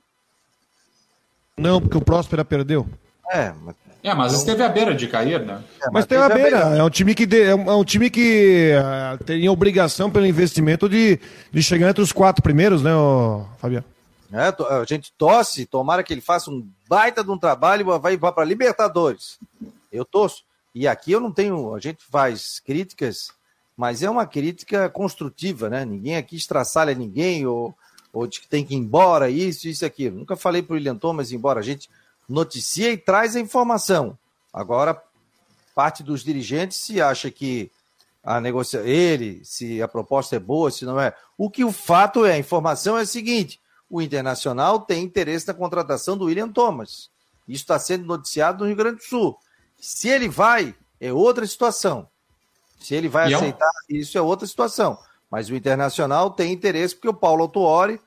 Não, 1.57 1.79
porque 1.79 1.97
o 1.97 2.01
Próspera 2.01 2.43
perdeu. 2.43 2.87
É, 3.31 3.53
mas, 3.61 3.75
é, 4.03 4.13
mas 4.13 4.33
esteve 4.33 4.63
à 4.63 4.69
beira 4.69 4.93
de 4.93 5.07
cair, 5.07 5.45
né? 5.45 5.63
É, 5.81 5.85
mas, 5.85 5.93
mas 5.93 6.05
teve 6.05 6.21
à 6.21 6.29
beira. 6.29 6.65
beira. 6.65 6.77
É 6.77 6.83
um 6.83 6.89
time 6.89 7.15
que, 7.15 7.25
de, 7.25 7.41
é 7.43 7.55
um 7.55 7.81
é 7.81 7.85
time 7.85 8.09
que 8.09 8.73
uh, 8.73 9.23
tem 9.23 9.47
obrigação 9.47 10.11
pelo 10.11 10.25
investimento 10.25 10.89
de, 10.89 11.19
de 11.51 11.63
chegar 11.63 11.89
entre 11.89 12.01
os 12.01 12.11
quatro 12.11 12.41
primeiros, 12.41 12.81
né, 12.81 12.91
Fabiano? 13.57 13.85
É, 14.31 14.47
a 14.47 14.83
gente 14.83 15.13
torce, 15.15 15.65
tomara 15.65 16.03
que 16.03 16.11
ele 16.11 16.21
faça 16.21 16.49
um 16.49 16.67
baita 16.89 17.23
de 17.23 17.29
um 17.29 17.37
trabalho 17.37 17.81
e 17.81 17.99
vai, 17.99 18.17
vai 18.17 18.31
para 18.31 18.43
Libertadores. 18.43 19.37
Eu 19.91 20.03
torço. 20.03 20.43
E 20.73 20.87
aqui 20.87 21.11
eu 21.11 21.19
não 21.19 21.31
tenho. 21.31 21.75
A 21.75 21.79
gente 21.79 22.03
faz 22.09 22.59
críticas, 22.59 23.31
mas 23.77 24.01
é 24.01 24.09
uma 24.09 24.25
crítica 24.25 24.89
construtiva, 24.89 25.69
né? 25.69 25.85
Ninguém 25.85 26.15
aqui 26.15 26.35
estraçalha 26.35 26.95
ninguém 26.95 27.45
ou, 27.45 27.75
ou 28.13 28.27
de 28.27 28.39
que 28.39 28.47
tem 28.47 28.63
que 28.63 28.75
ir 28.75 28.77
embora, 28.77 29.29
isso, 29.29 29.67
isso, 29.67 29.83
aquilo. 29.83 30.19
Nunca 30.19 30.35
falei 30.35 30.61
para 30.61 30.73
o 30.73 30.75
William 30.75 30.95
Thomas 30.95 31.31
ir 31.31 31.35
embora. 31.35 31.59
A 31.59 31.63
gente 31.63 31.89
noticia 32.29 32.91
e 32.91 32.97
traz 32.97 33.35
a 33.35 33.39
informação. 33.39 34.15
Agora, 34.53 35.01
parte 35.73 36.03
dos 36.03 36.23
dirigentes 36.23 36.77
se 36.77 37.01
acha 37.01 37.31
que 37.31 37.71
a 38.23 38.39
negocia 38.39 38.81
ele, 38.81 39.41
se 39.43 39.81
a 39.81 39.87
proposta 39.87 40.35
é 40.35 40.39
boa, 40.39 40.69
se 40.69 40.85
não 40.85 40.99
é. 40.99 41.13
O 41.35 41.49
que 41.49 41.65
o 41.65 41.71
fato 41.71 42.23
é, 42.23 42.33
a 42.33 42.37
informação 42.37 42.97
é 42.97 43.01
a 43.01 43.05
seguinte: 43.05 43.59
o 43.89 43.99
Internacional 43.99 44.81
tem 44.81 45.03
interesse 45.03 45.47
na 45.47 45.53
contratação 45.55 46.15
do 46.15 46.25
William 46.25 46.49
Thomas. 46.49 47.09
Isso 47.47 47.63
está 47.63 47.79
sendo 47.79 48.05
noticiado 48.05 48.59
no 48.59 48.67
Rio 48.67 48.77
Grande 48.77 48.97
do 48.97 49.03
Sul. 49.03 49.37
Se 49.79 50.07
ele 50.07 50.29
vai, 50.29 50.73
é 51.01 51.11
outra 51.11 51.45
situação. 51.47 52.07
Se 52.79 52.93
ele 52.93 53.09
vai 53.09 53.31
e 53.31 53.33
aceitar, 53.33 53.65
é 53.65 53.93
um... 53.93 53.97
isso 53.97 54.17
é 54.17 54.21
outra 54.21 54.47
situação. 54.47 54.97
Mas 55.33 55.49
o 55.49 55.55
Internacional 55.55 56.29
tem 56.29 56.53
interesse, 56.53 56.93
porque 56.93 57.09
o 57.09 57.13
Paulo 57.13 57.41
Autuori 57.41 57.99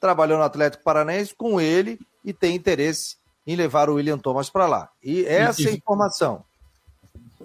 trabalhou 0.00 0.36
no 0.36 0.42
Atlético 0.42 0.82
Paranaense 0.82 1.32
com 1.32 1.60
ele 1.60 1.96
e 2.24 2.32
tem 2.32 2.56
interesse 2.56 3.18
em 3.46 3.54
levar 3.54 3.88
o 3.88 3.94
William 3.94 4.18
Thomas 4.18 4.50
para 4.50 4.66
lá. 4.66 4.88
E 5.00 5.24
essa 5.24 5.62
e, 5.62 5.66
é 5.66 5.70
a 5.70 5.74
informação. 5.74 6.42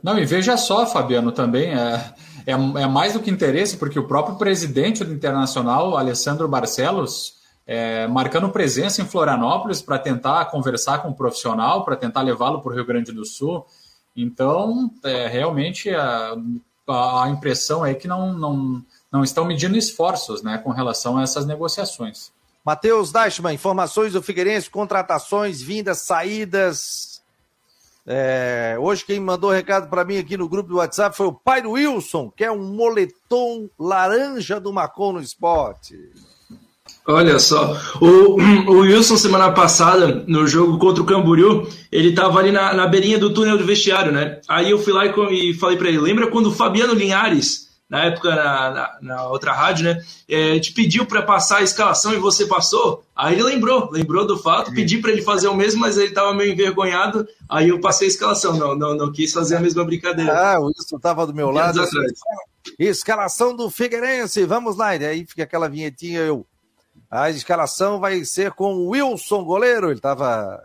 Não, 0.01 0.17
e 0.17 0.25
veja 0.25 0.57
só, 0.57 0.87
Fabiano, 0.87 1.31
também 1.31 1.67
é, 1.67 2.13
é, 2.47 2.51
é, 2.53 2.87
mais 2.87 3.13
do 3.13 3.19
que 3.19 3.29
interesse, 3.29 3.77
porque 3.77 3.99
o 3.99 4.07
próprio 4.07 4.37
presidente 4.37 5.03
do 5.03 5.13
Internacional, 5.13 5.95
Alessandro 5.95 6.47
Barcelos, 6.47 7.35
é, 7.67 8.07
marcando 8.07 8.49
presença 8.49 9.03
em 9.03 9.05
Florianópolis 9.05 9.83
para 9.83 9.99
tentar 9.99 10.45
conversar 10.45 11.03
com 11.03 11.09
o 11.09 11.15
profissional, 11.15 11.85
para 11.85 11.95
tentar 11.95 12.23
levá-lo 12.23 12.59
para 12.59 12.71
o 12.71 12.73
Rio 12.73 12.87
Grande 12.87 13.11
do 13.11 13.23
Sul. 13.23 13.63
Então, 14.15 14.89
é, 15.03 15.27
realmente 15.27 15.91
a, 15.91 16.33
a, 16.87 17.29
impressão 17.29 17.85
é 17.85 17.93
que 17.93 18.07
não, 18.07 18.33
não, 18.33 18.83
não 19.11 19.23
estão 19.23 19.45
medindo 19.45 19.77
esforços 19.77 20.41
né, 20.41 20.57
com 20.57 20.71
relação 20.71 21.17
a 21.17 21.23
essas 21.23 21.45
negociações. 21.45 22.31
Matheus 22.65 23.11
Deichmann, 23.11 23.55
informações 23.55 24.13
do 24.13 24.21
Figueirense, 24.21 24.69
contratações, 24.69 25.61
vindas, 25.61 25.99
saídas. 25.99 27.21
É, 28.05 28.77
hoje 28.79 29.05
quem 29.05 29.19
mandou 29.19 29.51
recado 29.51 29.89
para 29.89 30.03
mim 30.03 30.17
aqui 30.17 30.37
no 30.37 30.49
grupo 30.49 30.69
do 30.69 30.77
WhatsApp 30.77 31.15
foi 31.15 31.27
o 31.27 31.33
pai 31.33 31.61
do 31.61 31.71
Wilson, 31.71 32.31
que 32.35 32.43
é 32.43 32.51
um 32.51 32.73
moletom 32.73 33.69
laranja 33.79 34.59
do 34.59 34.73
Macon 34.73 35.13
no 35.13 35.21
esporte. 35.21 35.97
Olha 37.05 37.39
só, 37.39 37.73
o, 38.01 38.35
o, 38.69 38.79
Wilson 38.79 39.15
semana 39.15 39.51
passada, 39.51 40.25
no 40.27 40.45
jogo 40.45 40.77
contra 40.77 41.01
o 41.01 41.05
Camboriú, 41.05 41.67
ele 41.89 42.13
tava 42.13 42.39
ali 42.39 42.51
na, 42.51 42.73
na 42.73 42.85
beirinha 42.85 43.17
do 43.17 43.33
túnel 43.33 43.57
do 43.57 43.65
vestiário, 43.65 44.11
né? 44.11 44.41
Aí 44.47 44.71
eu 44.71 44.79
fui 44.79 44.91
lá 44.91 45.05
e, 45.05 45.51
e 45.51 45.53
falei 45.53 45.77
para 45.77 45.87
ele, 45.87 45.99
lembra 45.99 46.27
quando 46.27 46.47
o 46.47 46.53
Fabiano 46.53 46.93
Linhares, 46.93 47.66
na 47.89 48.05
época 48.05 48.35
na, 48.35 48.71
na, 48.71 48.97
na 49.01 49.29
outra 49.29 49.53
rádio, 49.53 49.85
né, 49.85 50.03
é, 50.27 50.59
te 50.59 50.73
pediu 50.73 51.05
para 51.05 51.21
passar 51.21 51.57
a 51.57 51.63
escalação 51.63 52.13
e 52.13 52.17
você 52.17 52.45
passou? 52.45 53.03
Aí 53.15 53.33
ele 53.33 53.43
lembrou, 53.43 53.89
lembrou 53.91 54.27
do 54.27 54.37
fato, 54.37 54.73
pedi 54.73 54.97
para 54.97 55.11
ele 55.11 55.21
fazer 55.21 55.47
o 55.47 55.55
mesmo, 55.55 55.81
mas 55.81 55.97
ele 55.97 56.11
tava 56.11 56.33
meio 56.33 56.51
envergonhado, 56.51 57.27
aí 57.49 57.69
eu 57.69 57.79
passei 57.79 58.07
a 58.07 58.11
escalação, 58.11 58.57
não, 58.57 58.75
não, 58.75 58.95
não 58.95 59.11
quis 59.11 59.31
fazer 59.31 59.55
a 59.55 59.59
mesma 59.59 59.85
brincadeira. 59.85 60.33
Ah, 60.33 60.59
o 60.59 60.65
Wilson 60.65 60.99
tava 60.99 61.25
do 61.25 61.33
meu 61.33 61.49
lado. 61.49 61.81
Assim, 61.81 61.97
escalação 62.77 63.55
do 63.55 63.69
Figueirense, 63.69 64.45
vamos 64.45 64.75
lá, 64.75 64.95
e 64.95 65.05
aí 65.05 65.25
fica 65.25 65.43
aquela 65.43 65.69
vinhetinha, 65.69 66.19
eu... 66.19 66.45
A 67.09 67.29
escalação 67.29 68.01
vai 68.01 68.25
ser 68.25 68.51
com 68.51 68.73
o 68.73 68.89
Wilson, 68.89 69.45
goleiro. 69.45 69.87
Ele 69.87 69.95
estava. 69.95 70.61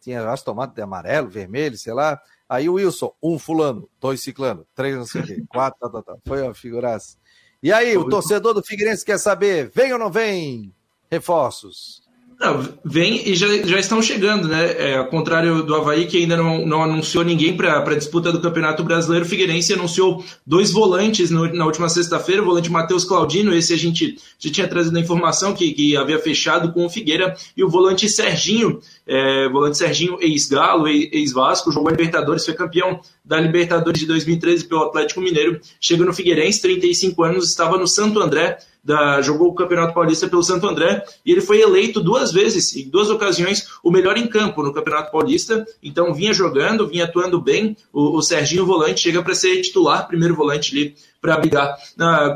Tinha, 0.00 0.28
acho, 0.28 0.44
tomado 0.44 0.74
de 0.74 0.82
amarelo, 0.82 1.28
vermelho, 1.28 1.78
sei 1.78 1.92
lá. 1.92 2.20
Aí 2.48 2.68
o 2.68 2.74
Wilson, 2.74 3.12
um 3.22 3.38
fulano, 3.38 3.88
dois 4.00 4.22
ciclano, 4.22 4.66
três 4.74 4.96
não 4.96 5.04
sei 5.04 5.20
o 5.20 5.26
quê, 5.26 5.44
quatro, 5.48 5.78
tá, 5.78 5.90
tá, 5.90 6.02
tá. 6.02 6.18
Foi 6.26 6.42
uma 6.42 6.54
figuraça. 6.54 7.16
E 7.62 7.72
aí, 7.72 7.96
o 7.96 8.08
torcedor 8.08 8.54
do 8.54 8.62
Figueirense 8.62 9.04
quer 9.04 9.18
saber, 9.18 9.70
vem 9.74 9.92
ou 9.92 9.98
não 9.98 10.10
vem 10.10 10.72
reforços? 11.10 12.07
Não, 12.40 12.64
vem 12.84 13.28
e 13.28 13.34
já, 13.34 13.48
já 13.66 13.80
estão 13.80 14.00
chegando, 14.00 14.46
né? 14.46 14.72
É, 14.78 14.96
ao 14.96 15.06
contrário 15.06 15.60
do 15.64 15.74
Havaí, 15.74 16.06
que 16.06 16.18
ainda 16.18 16.36
não, 16.36 16.64
não 16.64 16.84
anunciou 16.84 17.24
ninguém 17.24 17.56
para 17.56 17.78
a 17.78 17.94
disputa 17.96 18.30
do 18.30 18.40
Campeonato 18.40 18.84
Brasileiro, 18.84 19.26
o 19.26 19.28
Figueirense 19.28 19.72
anunciou 19.72 20.24
dois 20.46 20.70
volantes 20.70 21.32
no, 21.32 21.52
na 21.52 21.66
última 21.66 21.88
sexta-feira, 21.88 22.40
o 22.40 22.44
volante 22.44 22.70
Matheus 22.70 23.04
Claudino, 23.04 23.52
esse 23.52 23.74
a 23.74 23.76
gente 23.76 24.16
já 24.38 24.52
tinha 24.52 24.68
trazido 24.68 24.96
a 24.96 25.00
informação 25.00 25.52
que, 25.52 25.72
que 25.72 25.96
havia 25.96 26.20
fechado 26.20 26.72
com 26.72 26.86
o 26.86 26.90
Figueira, 26.90 27.34
e 27.56 27.64
o 27.64 27.68
volante 27.68 28.08
Serginho, 28.08 28.80
é, 29.04 29.48
volante 29.48 29.76
Serginho, 29.76 30.16
ex-Galo, 30.20 30.86
ex-Vasco, 30.86 31.72
jogou 31.72 31.90
Libertadores, 31.90 32.44
foi 32.44 32.54
campeão 32.54 33.00
da 33.28 33.38
Libertadores 33.38 34.00
de 34.00 34.06
2013 34.06 34.64
pelo 34.66 34.84
Atlético 34.84 35.20
Mineiro, 35.20 35.60
chega 35.78 36.02
no 36.02 36.14
Figueirense, 36.14 36.62
35 36.62 37.22
anos, 37.22 37.50
estava 37.50 37.76
no 37.76 37.86
Santo 37.86 38.18
André, 38.18 38.56
da, 38.82 39.20
jogou 39.20 39.48
o 39.48 39.54
Campeonato 39.54 39.92
Paulista 39.92 40.26
pelo 40.28 40.42
Santo 40.42 40.66
André 40.66 41.04
e 41.26 41.30
ele 41.30 41.42
foi 41.42 41.60
eleito 41.60 42.00
duas 42.00 42.32
vezes, 42.32 42.74
em 42.74 42.88
duas 42.88 43.10
ocasiões, 43.10 43.68
o 43.84 43.90
melhor 43.90 44.16
em 44.16 44.26
campo 44.26 44.62
no 44.62 44.72
Campeonato 44.72 45.12
Paulista. 45.12 45.66
Então 45.82 46.14
vinha 46.14 46.32
jogando, 46.32 46.88
vinha 46.88 47.04
atuando 47.04 47.38
bem. 47.38 47.76
O, 47.92 48.16
o 48.16 48.22
Serginho 48.22 48.64
Volante 48.64 49.00
chega 49.00 49.22
para 49.22 49.34
ser 49.34 49.60
titular, 49.60 50.08
primeiro 50.08 50.34
volante 50.34 50.74
ali 50.74 50.94
para 51.20 51.36
brigar 51.36 51.76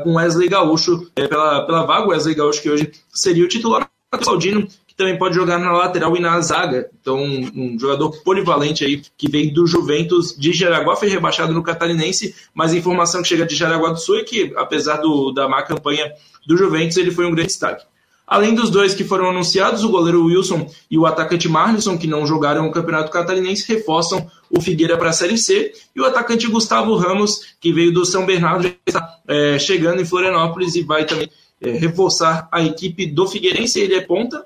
com 0.03 0.15
Wesley 0.15 0.47
Gaúcho 0.47 1.09
é, 1.15 1.27
pela, 1.27 1.65
pela 1.65 1.85
vaga. 1.85 2.09
Wesley 2.09 2.35
Gaúcho 2.35 2.61
que 2.61 2.69
hoje 2.69 2.91
seria 3.11 3.43
o 3.43 3.47
titular. 3.47 3.89
Claudino, 4.21 4.67
que 4.93 4.97
também 4.97 5.17
pode 5.17 5.33
jogar 5.33 5.57
na 5.57 5.71
lateral 5.71 6.15
e 6.15 6.19
na 6.19 6.39
zaga. 6.39 6.89
Então, 7.01 7.17
um, 7.19 7.77
jogador 7.79 8.11
polivalente 8.23 8.85
aí, 8.85 9.01
que 9.17 9.27
vem 9.29 9.51
do 9.51 9.65
Juventus 9.65 10.37
de 10.37 10.53
Jaraguá, 10.53 10.95
foi 10.95 11.09
rebaixado 11.09 11.51
no 11.51 11.63
Catarinense, 11.63 12.35
mas 12.53 12.71
a 12.71 12.77
informação 12.77 13.23
que 13.23 13.27
chega 13.27 13.45
de 13.45 13.55
Jaraguá 13.55 13.89
do 13.89 13.99
Sul 13.99 14.19
é 14.19 14.23
que, 14.23 14.53
apesar 14.55 14.97
do, 14.97 15.31
da 15.31 15.49
má 15.49 15.63
campanha 15.63 16.13
do 16.45 16.55
Juventus, 16.55 16.97
ele 16.97 17.09
foi 17.09 17.25
um 17.25 17.31
grande 17.31 17.47
destaque. 17.47 17.85
Além 18.25 18.53
dos 18.53 18.69
dois 18.69 18.93
que 18.93 19.03
foram 19.03 19.29
anunciados, 19.29 19.83
o 19.83 19.89
goleiro 19.89 20.25
Wilson 20.25 20.69
e 20.89 20.97
o 20.97 21.05
atacante 21.05 21.49
Marlisson, 21.49 21.97
que 21.97 22.07
não 22.07 22.25
jogaram 22.25 22.67
o 22.67 22.71
Campeonato 22.71 23.11
Catarinense, 23.11 23.67
reforçam 23.67 24.29
o 24.49 24.61
Figueira 24.61 24.97
para 24.97 25.09
a 25.09 25.13
Série 25.13 25.37
C. 25.37 25.73
E 25.95 25.99
o 25.99 26.05
atacante 26.05 26.47
Gustavo 26.47 26.95
Ramos, 26.95 27.55
que 27.59 27.73
veio 27.73 27.91
do 27.91 28.05
São 28.05 28.25
Bernardo, 28.25 28.71
está 28.85 29.17
é, 29.27 29.59
chegando 29.59 30.01
em 30.01 30.05
Florianópolis 30.05 30.75
e 30.75 30.83
vai 30.83 31.05
também 31.05 31.29
é, 31.59 31.71
reforçar 31.71 32.47
a 32.51 32.63
equipe 32.63 33.07
do 33.07 33.27
Figueirense. 33.27 33.79
Ele 33.79 33.95
é 33.95 34.01
ponta. 34.01 34.43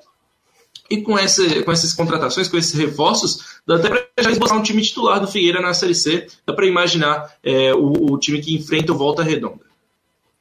E 0.89 1.01
com, 1.01 1.13
com 1.13 1.71
essas 1.71 1.93
contratações, 1.93 2.47
com 2.47 2.57
esses 2.57 2.73
reforços, 2.73 3.59
dá 3.65 3.75
até 3.75 3.89
para 3.89 4.07
já 4.19 4.31
esboçar 4.31 4.57
um 4.57 4.63
time 4.63 4.81
titular 4.81 5.19
do 5.19 5.27
Figueira 5.27 5.61
na 5.61 5.73
Série 5.73 5.95
C. 5.95 6.27
Dá 6.45 6.53
para 6.53 6.65
imaginar 6.65 7.33
é, 7.43 7.73
o, 7.73 8.13
o 8.13 8.17
time 8.17 8.39
que 8.39 8.55
enfrenta 8.55 8.93
o 8.93 8.97
Volta 8.97 9.23
Redonda. 9.23 9.65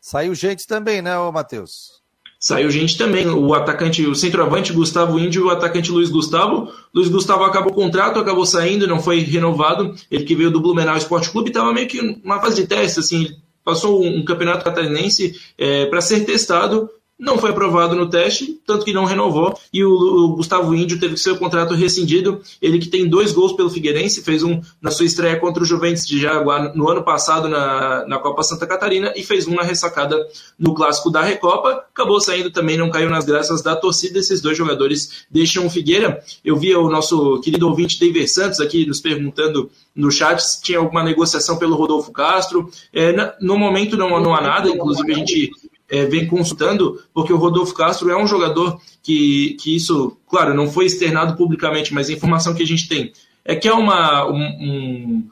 Saiu 0.01 0.35
gente 0.35 0.67
também, 0.67 1.03
né, 1.03 1.13
Matheus? 1.33 1.97
Saiu 2.39 2.71
gente 2.71 2.97
também. 2.97 3.27
O 3.27 3.55
atacante, 3.55 4.07
o 4.07 4.15
centroavante 4.15 4.73
Gustavo 4.73 5.19
Índio 5.19 5.43
e 5.43 5.45
o 5.47 5.51
atacante 5.51 5.91
Luiz 5.91 6.09
Gustavo. 6.09 6.73
Luiz 6.95 7.09
Gustavo 7.09 7.43
acabou 7.43 7.73
o 7.73 7.75
contrato, 7.75 8.21
acabou 8.21 8.47
saindo, 8.47 8.87
não 8.87 9.01
foi 9.01 9.19
renovado. 9.21 9.95
Ele 10.09 10.25
que 10.25 10.37
veio 10.37 10.51
do 10.51 10.61
Blumenau 10.61 10.97
Esporte 10.97 11.31
Clube 11.31 11.49
estava 11.49 11.73
meio 11.73 11.89
que 11.89 12.01
uma 12.23 12.41
fase 12.41 12.63
de 12.63 12.69
teste, 12.69 13.01
assim, 13.01 13.37
passou 13.65 14.01
um, 14.01 14.25
campeonato 14.25 14.65
catarinense 14.65 15.35
é, 15.59 15.87
para 15.87 16.01
ser 16.01 16.25
testado 16.25 16.89
não 17.19 17.39
foi 17.39 17.51
aprovado 17.51 17.97
no 17.97 18.11
teste, 18.11 18.61
tanto 18.67 18.85
que 18.85 18.93
não 18.93 19.07
renovou, 19.07 19.59
e 19.73 19.83
o, 19.83 19.91
o, 19.91 20.37
Gustavo 20.37 20.75
Índio 20.75 21.01
teve 21.01 21.17
seu 21.17 21.37
contrato 21.37 21.75
rescindido. 21.75 22.43
Ele 22.61 22.79
que 22.79 22.89
tem 22.89 23.09
dois 23.09 23.33
gols 23.33 23.55
pelo 23.55 23.71
Figueirense, 23.71 24.23
fez 24.23 24.43
um 24.43 24.61
na 24.83 24.91
sua 24.91 25.07
estreia 25.07 25.41
contra 25.41 25.63
o 25.63 25.67
Juventus 25.67 26.07
de 26.07 26.21
Jaguar 26.21 26.77
no 26.77 26.89
ano 26.91 27.03
passado 27.03 27.49
na, 27.49 28.07
na 28.07 28.19
Copa 28.19 28.43
Santa 28.43 28.67
Catarina 28.67 29.15
e 29.17 29.23
fez 29.23 29.47
um 29.47 29.55
na 29.55 29.63
ressacada 29.63 30.17
no 30.59 30.75
Clássico 30.75 31.11
da 31.11 31.23
Recopa. 31.23 31.87
Acabou 31.91 32.21
saindo 32.21 32.51
também, 32.51 32.77
não 32.77 32.91
caiu 32.91 33.09
nas 33.09 33.25
graças 33.25 33.63
da 33.63 33.75
torcida. 33.75 34.19
Esses 34.19 34.43
dois 34.43 34.59
jogadores 34.59 35.27
deixam 35.31 35.67
o 35.67 35.71
Figueira. 35.71 36.23
Eu 36.45 36.57
vi 36.57 36.75
o 36.75 36.91
nosso 36.91 37.41
querido 37.41 37.67
ouvinte 37.67 37.99
David 37.99 38.29
Santos 38.29 38.61
aqui 38.61 38.85
nos 38.85 39.01
perguntando 39.01 39.71
no 39.95 40.11
chat 40.11 40.39
se 40.41 40.61
tinha 40.61 40.79
alguma 40.79 41.03
negociação 41.03 41.57
pelo 41.57 41.77
Rodolfo 41.77 42.13
Castro. 42.13 42.71
É, 42.93 43.35
no 43.41 43.59
momento 43.59 43.97
não, 43.97 44.21
não 44.21 44.35
há 44.35 44.41
nada, 44.43 44.69
inclusive 44.69 45.13
a 45.13 45.15
gente 45.15 45.51
é, 45.89 46.05
vem 46.07 46.27
consultando, 46.27 47.01
porque 47.15 47.33
o 47.33 47.37
Rodolfo 47.37 47.75
Castro 47.75 48.11
é 48.11 48.17
um 48.17 48.27
jogador 48.27 48.81
que, 49.03 49.57
que 49.61 49.75
isso, 49.75 50.17
claro, 50.29 50.55
não 50.55 50.71
foi 50.71 50.87
externado 50.87 51.37
publicamente, 51.37 51.95
mas 51.95 52.09
a 52.09 52.13
informação 52.13 52.55
que 52.55 52.63
a 52.63 52.67
gente 52.67 52.89
tem 52.89 53.13
é 53.45 53.55
que 53.55 53.69
é 53.69 53.73
uma, 53.73 54.29
um, 54.29 55.29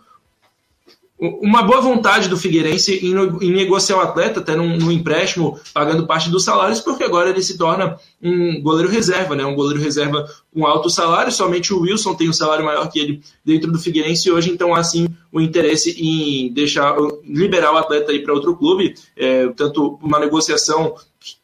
uma 1.18 1.62
boa 1.62 1.80
vontade 1.80 2.28
do 2.28 2.36
Figueirense 2.36 2.98
em, 3.06 3.14
em 3.46 3.52
negociar 3.52 3.96
o 3.96 4.00
atleta, 4.00 4.40
até 4.40 4.56
num, 4.56 4.76
num, 4.76 4.90
empréstimo, 4.90 5.58
pagando 5.72 6.06
parte 6.06 6.28
dos 6.28 6.44
salários, 6.44 6.80
porque 6.80 7.04
agora 7.04 7.30
ele 7.30 7.42
se 7.42 7.56
torna 7.56 7.96
um 8.20 8.60
goleiro 8.60 8.90
reserva, 8.90 9.36
né? 9.36 9.44
um 9.44 9.54
goleiro 9.54 9.80
reserva 9.80 10.28
com 10.52 10.66
alto 10.66 10.90
salário. 10.90 11.30
Somente 11.30 11.72
o 11.72 11.80
Wilson 11.80 12.14
tem 12.14 12.28
um 12.28 12.32
salário 12.32 12.64
maior 12.64 12.90
que 12.90 12.98
ele 12.98 13.22
dentro 13.44 13.70
do 13.70 13.78
Figueirense 13.78 14.30
hoje, 14.30 14.50
então 14.50 14.74
há 14.74 14.82
sim 14.82 15.06
o 15.32 15.40
interesse 15.40 15.90
em 15.98 16.52
deixar 16.52 16.96
liberar 17.24 17.72
o 17.72 17.78
atleta 17.78 18.10
aí 18.10 18.20
para 18.20 18.34
outro 18.34 18.56
clube, 18.56 18.94
é, 19.16 19.48
tanto 19.48 19.98
uma 20.02 20.18
negociação 20.18 20.94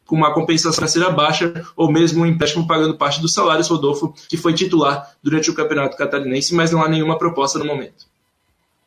com 0.04 0.16
uma 0.16 0.34
compensação 0.34 0.72
financeira 0.72 1.10
baixa 1.10 1.64
ou 1.76 1.90
mesmo 1.90 2.24
um 2.24 2.26
empréstimo 2.26 2.66
pagando 2.66 2.98
parte 2.98 3.20
dos 3.20 3.32
salários, 3.32 3.68
Rodolfo, 3.68 4.12
que 4.28 4.36
foi 4.36 4.52
titular 4.52 5.08
durante 5.22 5.48
o 5.48 5.54
Campeonato 5.54 5.96
Catarinense, 5.96 6.52
mas 6.54 6.72
não 6.72 6.82
há 6.82 6.88
nenhuma 6.88 7.16
proposta 7.16 7.60
no 7.60 7.64
momento. 7.64 8.09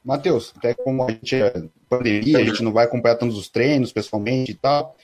Matheus, 0.04 0.54
até 0.58 0.74
como 0.74 1.04
a 1.04 1.12
gente 1.12 1.36
é 1.36 1.64
pandemia, 1.88 2.40
a 2.40 2.44
gente 2.44 2.62
não 2.62 2.74
vai 2.74 2.86
acompanhar 2.86 3.16
todos 3.16 3.38
os 3.38 3.48
treinos 3.48 3.92
pessoalmente 3.92 4.52
e 4.52 4.56
tal. 4.56 4.96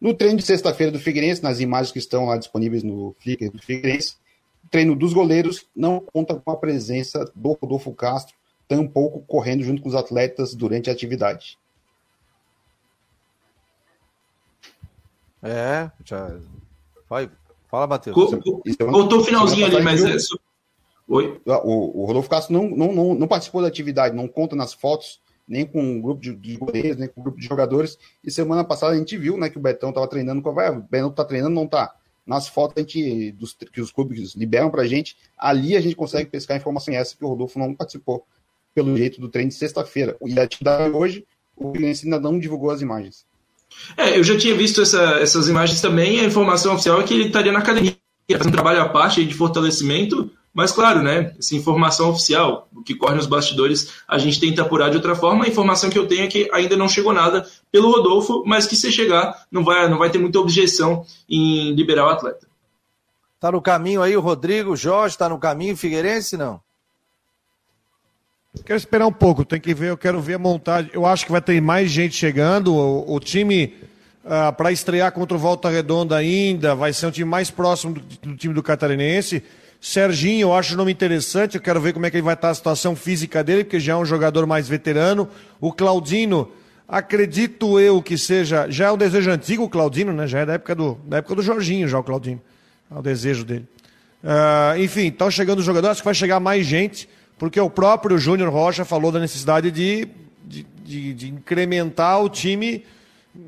No 0.00 0.14
treino 0.14 0.36
de 0.36 0.44
sexta-feira 0.44 0.92
do 0.92 0.98
Figueirense, 0.98 1.42
nas 1.42 1.60
imagens 1.60 1.92
que 1.92 1.98
estão 1.98 2.26
lá 2.26 2.36
disponíveis 2.36 2.82
no 2.82 3.14
Flickr 3.20 3.50
do 3.50 3.58
Figueirense, 3.60 4.16
o 4.64 4.68
treino 4.68 4.96
dos 4.96 5.12
goleiros 5.12 5.66
não 5.74 6.00
conta 6.00 6.34
com 6.34 6.50
a 6.50 6.56
presença 6.56 7.30
do 7.34 7.52
Rodolfo 7.52 7.92
Castro, 7.92 8.34
tampouco 8.66 9.22
correndo 9.26 9.62
junto 9.62 9.80
com 9.80 9.88
os 9.88 9.94
atletas 9.94 10.54
durante 10.54 10.90
a 10.90 10.92
atividade. 10.92 11.58
É, 15.42 15.90
já. 16.04 16.36
Vai, 17.08 17.30
fala, 17.70 17.86
Matheus. 17.86 18.14
Contou 18.14 19.20
o 19.20 19.24
finalzinho 19.24 19.66
ali, 19.66 19.80
mas. 19.82 20.04
É... 20.04 20.16
Oi? 21.08 21.40
O, 21.46 22.02
o 22.02 22.04
Rodolfo 22.04 22.28
Castro 22.28 22.52
não, 22.52 22.68
não, 22.68 22.92
não, 22.92 23.14
não, 23.14 23.26
participou 23.26 23.62
da 23.62 23.68
atividade, 23.68 24.14
não 24.14 24.28
conta 24.28 24.54
nas 24.54 24.74
fotos, 24.74 25.20
nem 25.48 25.64
com 25.64 25.80
um 25.80 26.00
grupo 26.02 26.20
de, 26.20 26.34
de 26.36 26.56
goleiros, 26.56 26.98
nem 26.98 27.08
com 27.08 27.20
um 27.20 27.24
grupo 27.24 27.40
de 27.40 27.46
jogadores. 27.46 27.98
E 28.22 28.30
semana 28.30 28.62
passada 28.62 28.92
a 28.92 28.98
gente 28.98 29.16
viu 29.16 29.38
né, 29.38 29.48
que 29.48 29.56
o 29.56 29.60
Betão 29.60 29.88
estava 29.88 30.06
treinando 30.06 30.42
com 30.42 30.50
a 30.50 30.52
vai. 30.52 30.70
O 30.70 30.82
Betão 30.82 31.08
está 31.08 31.24
treinando, 31.24 31.54
não 31.54 31.64
está. 31.64 31.94
Nas 32.26 32.46
fotos 32.46 32.74
a 32.76 32.80
gente, 32.80 33.32
dos, 33.32 33.56
que 33.72 33.80
os 33.80 33.90
clubes 33.90 34.34
liberam 34.34 34.70
para 34.70 34.82
a 34.82 34.86
gente, 34.86 35.16
ali 35.36 35.74
a 35.74 35.80
gente 35.80 35.96
consegue 35.96 36.28
pescar 36.28 36.58
informação 36.58 36.92
essa 36.92 37.16
que 37.16 37.24
o 37.24 37.28
Rodolfo 37.28 37.58
não 37.58 37.74
participou, 37.74 38.26
pelo 38.74 38.94
jeito 38.94 39.18
do 39.18 39.30
treino 39.30 39.48
de 39.48 39.56
sexta-feira. 39.56 40.14
E 40.22 40.38
a 40.38 40.42
atividade 40.42 40.94
hoje, 40.94 41.26
o 41.56 41.72
Fluminense 41.72 42.04
ainda 42.04 42.20
não 42.20 42.38
divulgou 42.38 42.70
as 42.70 42.82
imagens. 42.82 43.26
É, 43.96 44.18
eu 44.18 44.22
já 44.22 44.36
tinha 44.36 44.54
visto 44.54 44.82
essa, 44.82 45.02
essas 45.20 45.48
imagens 45.48 45.80
também. 45.80 46.20
A 46.20 46.24
informação 46.24 46.74
oficial 46.74 47.00
é 47.00 47.04
que 47.04 47.14
ele 47.14 47.28
estaria 47.28 47.50
na 47.50 47.60
academia, 47.60 47.96
fazendo 48.30 48.48
um 48.48 48.52
trabalho 48.52 48.82
à 48.82 48.88
parte 48.90 49.24
de 49.24 49.34
fortalecimento. 49.34 50.30
Mas, 50.52 50.72
claro, 50.72 51.02
né, 51.02 51.34
essa 51.38 51.54
informação 51.54 52.10
oficial, 52.10 52.68
o 52.74 52.82
que 52.82 52.94
corre 52.94 53.14
nos 53.14 53.26
bastidores, 53.26 53.92
a 54.08 54.18
gente 54.18 54.40
tenta 54.40 54.62
apurar 54.62 54.90
de 54.90 54.96
outra 54.96 55.14
forma. 55.14 55.44
A 55.44 55.48
informação 55.48 55.88
que 55.90 55.98
eu 55.98 56.08
tenho 56.08 56.24
é 56.24 56.26
que 56.26 56.48
ainda 56.52 56.76
não 56.76 56.88
chegou 56.88 57.12
nada 57.12 57.46
pelo 57.70 57.90
Rodolfo, 57.90 58.42
mas 58.46 58.66
que 58.66 58.74
se 58.74 58.90
chegar, 58.90 59.46
não 59.50 59.62
vai, 59.62 59.88
não 59.88 59.98
vai 59.98 60.10
ter 60.10 60.18
muita 60.18 60.38
objeção 60.40 61.04
em 61.28 61.72
liberar 61.74 62.06
o 62.06 62.10
atleta. 62.10 62.48
Tá 63.38 63.52
no 63.52 63.62
caminho 63.62 64.02
aí 64.02 64.16
o 64.16 64.20
Rodrigo, 64.20 64.72
o 64.72 64.76
Jorge, 64.76 65.16
tá 65.16 65.28
no 65.28 65.38
caminho, 65.38 65.76
Figueirense, 65.76 66.36
não? 66.36 66.60
Quero 68.64 68.76
esperar 68.76 69.06
um 69.06 69.12
pouco, 69.12 69.44
tem 69.44 69.60
que 69.60 69.72
ver, 69.72 69.90
eu 69.90 69.96
quero 69.96 70.20
ver 70.20 70.34
a 70.34 70.38
montagem. 70.38 70.90
Eu 70.92 71.06
acho 71.06 71.24
que 71.24 71.30
vai 71.30 71.40
ter 71.40 71.60
mais 71.60 71.90
gente 71.90 72.16
chegando. 72.16 72.74
O, 72.74 73.14
o 73.14 73.20
time, 73.20 73.76
uh, 74.24 74.48
ah, 74.48 74.52
para 74.52 74.72
estrear 74.72 75.12
contra 75.12 75.36
o 75.36 75.40
Volta 75.40 75.68
Redonda 75.68 76.16
ainda, 76.16 76.74
vai 76.74 76.92
ser 76.92 77.06
um 77.06 77.10
time 77.10 77.30
mais 77.30 77.50
próximo 77.50 77.94
do, 77.94 78.00
do 78.00 78.36
time 78.36 78.52
do 78.52 78.62
Catarinense. 78.62 79.44
Serginho, 79.80 80.48
eu 80.48 80.54
acho 80.54 80.74
o 80.74 80.76
nome 80.76 80.90
interessante, 80.90 81.54
eu 81.54 81.60
quero 81.60 81.80
ver 81.80 81.92
como 81.92 82.04
é 82.04 82.10
que 82.10 82.16
ele 82.16 82.24
vai 82.24 82.34
estar 82.34 82.50
a 82.50 82.54
situação 82.54 82.96
física 82.96 83.44
dele, 83.44 83.62
porque 83.62 83.78
já 83.78 83.92
é 83.92 83.96
um 83.96 84.04
jogador 84.04 84.44
mais 84.44 84.68
veterano. 84.68 85.28
O 85.60 85.72
Claudino, 85.72 86.50
acredito 86.86 87.78
eu 87.78 88.02
que 88.02 88.18
seja, 88.18 88.68
já 88.68 88.86
é 88.86 88.92
um 88.92 88.96
desejo 88.96 89.30
antigo 89.30 89.62
o 89.62 89.68
Claudino, 89.68 90.12
né? 90.12 90.26
Já 90.26 90.40
é 90.40 90.46
da 90.46 90.54
época 90.54 90.74
do, 90.74 90.98
da 91.06 91.18
época 91.18 91.36
do 91.36 91.42
Jorginho, 91.42 91.86
já 91.86 91.98
o 91.98 92.02
Claudino. 92.02 92.40
É 92.90 92.98
o 92.98 93.02
desejo 93.02 93.44
dele. 93.44 93.68
Uh, 94.22 94.82
enfim, 94.82 95.06
estão 95.06 95.30
chegando 95.30 95.60
os 95.60 95.64
jogadores, 95.64 95.92
acho 95.92 96.02
que 96.02 96.06
vai 96.06 96.14
chegar 96.14 96.40
mais 96.40 96.66
gente, 96.66 97.08
porque 97.38 97.60
o 97.60 97.70
próprio 97.70 98.18
Júnior 98.18 98.52
Rocha 98.52 98.84
falou 98.84 99.12
da 99.12 99.20
necessidade 99.20 99.70
de, 99.70 100.08
de, 100.44 100.66
de, 100.82 101.14
de 101.14 101.28
incrementar 101.28 102.20
o 102.20 102.28
time, 102.28 102.84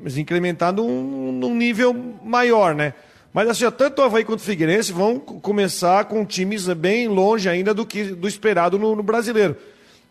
mas 0.01 0.17
incrementar 0.17 0.71
num, 0.71 1.33
num 1.33 1.53
nível 1.53 1.93
maior, 2.23 2.73
né? 2.73 2.93
Mas 3.33 3.49
assim, 3.49 3.69
tanto 3.71 4.01
o 4.01 4.05
Havaí 4.05 4.25
quanto 4.25 4.39
o 4.39 4.43
Figueirense 4.43 4.91
vão 4.91 5.17
começar 5.19 6.05
com 6.05 6.25
times 6.25 6.67
bem 6.67 7.07
longe 7.07 7.47
ainda 7.47 7.73
do 7.73 7.85
que 7.85 8.03
do 8.03 8.27
esperado 8.27 8.77
no, 8.77 8.95
no 8.95 9.03
brasileiro. 9.03 9.55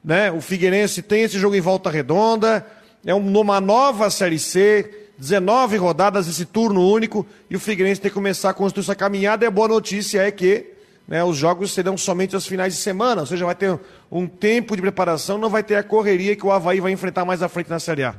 Né? 0.02 0.32
O 0.32 0.40
Figueirense 0.40 1.02
tem 1.02 1.22
esse 1.22 1.38
jogo 1.38 1.54
em 1.54 1.60
volta 1.60 1.90
redonda, 1.90 2.66
é 3.04 3.14
uma 3.14 3.60
nova 3.60 4.08
Série 4.10 4.38
C, 4.38 5.08
19 5.18 5.76
rodadas, 5.76 6.28
esse 6.28 6.46
turno 6.46 6.86
único, 6.88 7.26
e 7.50 7.56
o 7.56 7.60
Figueirense 7.60 8.00
tem 8.00 8.10
que 8.10 8.14
começar 8.14 8.50
a 8.50 8.54
construir 8.54 8.84
essa 8.84 8.94
caminhada. 8.94 9.44
E 9.44 9.48
a 9.48 9.50
boa 9.50 9.68
notícia 9.68 10.22
é 10.22 10.30
que 10.30 10.72
né, 11.06 11.22
os 11.22 11.36
jogos 11.36 11.72
serão 11.72 11.98
somente 11.98 12.34
aos 12.34 12.46
finais 12.46 12.74
de 12.74 12.80
semana, 12.80 13.20
ou 13.20 13.26
seja, 13.26 13.44
vai 13.44 13.54
ter 13.54 13.78
um 14.10 14.26
tempo 14.26 14.74
de 14.74 14.80
preparação, 14.80 15.36
não 15.36 15.50
vai 15.50 15.62
ter 15.62 15.74
a 15.74 15.82
correria 15.82 16.34
que 16.34 16.46
o 16.46 16.50
Havaí 16.50 16.80
vai 16.80 16.92
enfrentar 16.92 17.26
mais 17.26 17.42
à 17.42 17.48
frente 17.48 17.68
na 17.68 17.78
Série 17.78 18.04
A. 18.04 18.14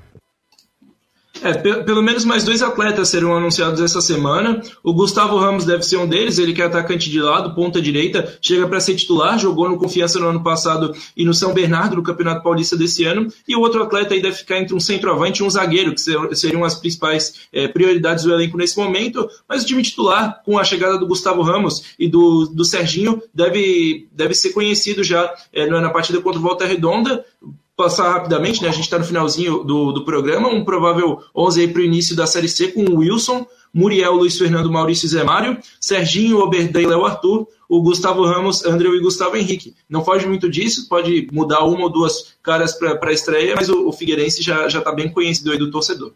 É, 1.43 1.53
pelo 1.53 2.03
menos 2.03 2.23
mais 2.23 2.43
dois 2.43 2.61
atletas 2.61 3.09
serão 3.09 3.35
anunciados 3.35 3.81
essa 3.81 3.99
semana. 3.99 4.61
O 4.83 4.93
Gustavo 4.93 5.37
Ramos 5.37 5.65
deve 5.65 5.81
ser 5.81 5.97
um 5.97 6.07
deles, 6.07 6.37
ele 6.37 6.53
que 6.53 6.61
é 6.61 6.65
atacante 6.65 7.09
de 7.09 7.19
lado, 7.19 7.55
ponta 7.55 7.81
direita, 7.81 8.37
chega 8.39 8.67
para 8.67 8.79
ser 8.79 8.95
titular, 8.95 9.39
jogou 9.39 9.67
no 9.67 9.77
Confiança 9.77 10.19
no 10.19 10.27
ano 10.27 10.43
passado 10.43 10.95
e 11.17 11.25
no 11.25 11.33
São 11.33 11.51
Bernardo, 11.51 11.95
no 11.95 12.03
Campeonato 12.03 12.43
Paulista 12.43 12.77
desse 12.77 13.05
ano. 13.05 13.27
E 13.47 13.55
o 13.55 13.59
outro 13.59 13.81
atleta 13.81 14.13
aí 14.13 14.21
deve 14.21 14.35
ficar 14.35 14.59
entre 14.59 14.75
um 14.75 14.79
centroavante 14.79 15.41
e 15.41 15.43
um 15.45 15.49
zagueiro, 15.49 15.95
que 15.95 16.01
seriam 16.35 16.63
as 16.63 16.75
principais 16.75 17.47
é, 17.51 17.67
prioridades 17.67 18.23
do 18.23 18.33
elenco 18.33 18.57
nesse 18.57 18.77
momento. 18.77 19.27
Mas 19.49 19.63
o 19.63 19.65
time 19.65 19.81
titular, 19.81 20.41
com 20.45 20.59
a 20.59 20.63
chegada 20.63 20.97
do 20.99 21.07
Gustavo 21.07 21.41
Ramos 21.41 21.95
e 21.97 22.07
do, 22.07 22.45
do 22.45 22.63
Serginho, 22.63 23.21
deve, 23.33 24.07
deve 24.11 24.35
ser 24.35 24.51
conhecido 24.51 25.03
já 25.03 25.33
é, 25.51 25.65
na 25.65 25.89
partida 25.89 26.21
contra 26.21 26.39
o 26.39 26.43
Volta 26.43 26.65
Redonda 26.65 27.25
passar 27.81 28.11
rapidamente, 28.11 28.61
né? 28.61 28.69
A 28.69 28.71
gente 28.71 28.83
está 28.83 28.99
no 28.99 29.05
finalzinho 29.05 29.63
do, 29.63 29.91
do 29.91 30.05
programa, 30.05 30.49
um 30.49 30.63
provável 30.63 31.19
11 31.35 31.69
para 31.69 31.81
o 31.81 31.85
início 31.85 32.15
da 32.15 32.27
Série 32.27 32.47
C 32.47 32.67
com 32.67 32.83
o 32.83 32.97
Wilson, 32.99 33.45
Muriel, 33.73 34.13
Luiz 34.13 34.37
Fernando, 34.37 34.71
Maurício 34.71 35.07
Zé 35.07 35.23
Mário, 35.23 35.57
Serginho, 35.79 36.39
Oberdan 36.39 36.81
e 36.81 36.85
Léo 36.85 37.05
Arthur, 37.05 37.47
o 37.67 37.81
Gustavo 37.81 38.23
Ramos, 38.23 38.63
André 38.65 38.87
e 38.89 38.99
Gustavo 38.99 39.35
Henrique. 39.35 39.73
Não 39.89 40.05
foge 40.05 40.27
muito 40.27 40.47
disso, 40.49 40.87
pode 40.87 41.27
mudar 41.31 41.63
uma 41.63 41.83
ou 41.83 41.89
duas 41.89 42.35
caras 42.43 42.73
para 42.73 43.09
a 43.09 43.13
estreia, 43.13 43.55
mas 43.55 43.67
o, 43.67 43.87
o 43.87 43.91
Figueirense 43.91 44.43
já 44.43 44.67
está 44.67 44.91
bem 44.91 45.09
conhecido 45.11 45.51
aí 45.51 45.57
do 45.57 45.71
torcedor. 45.71 46.13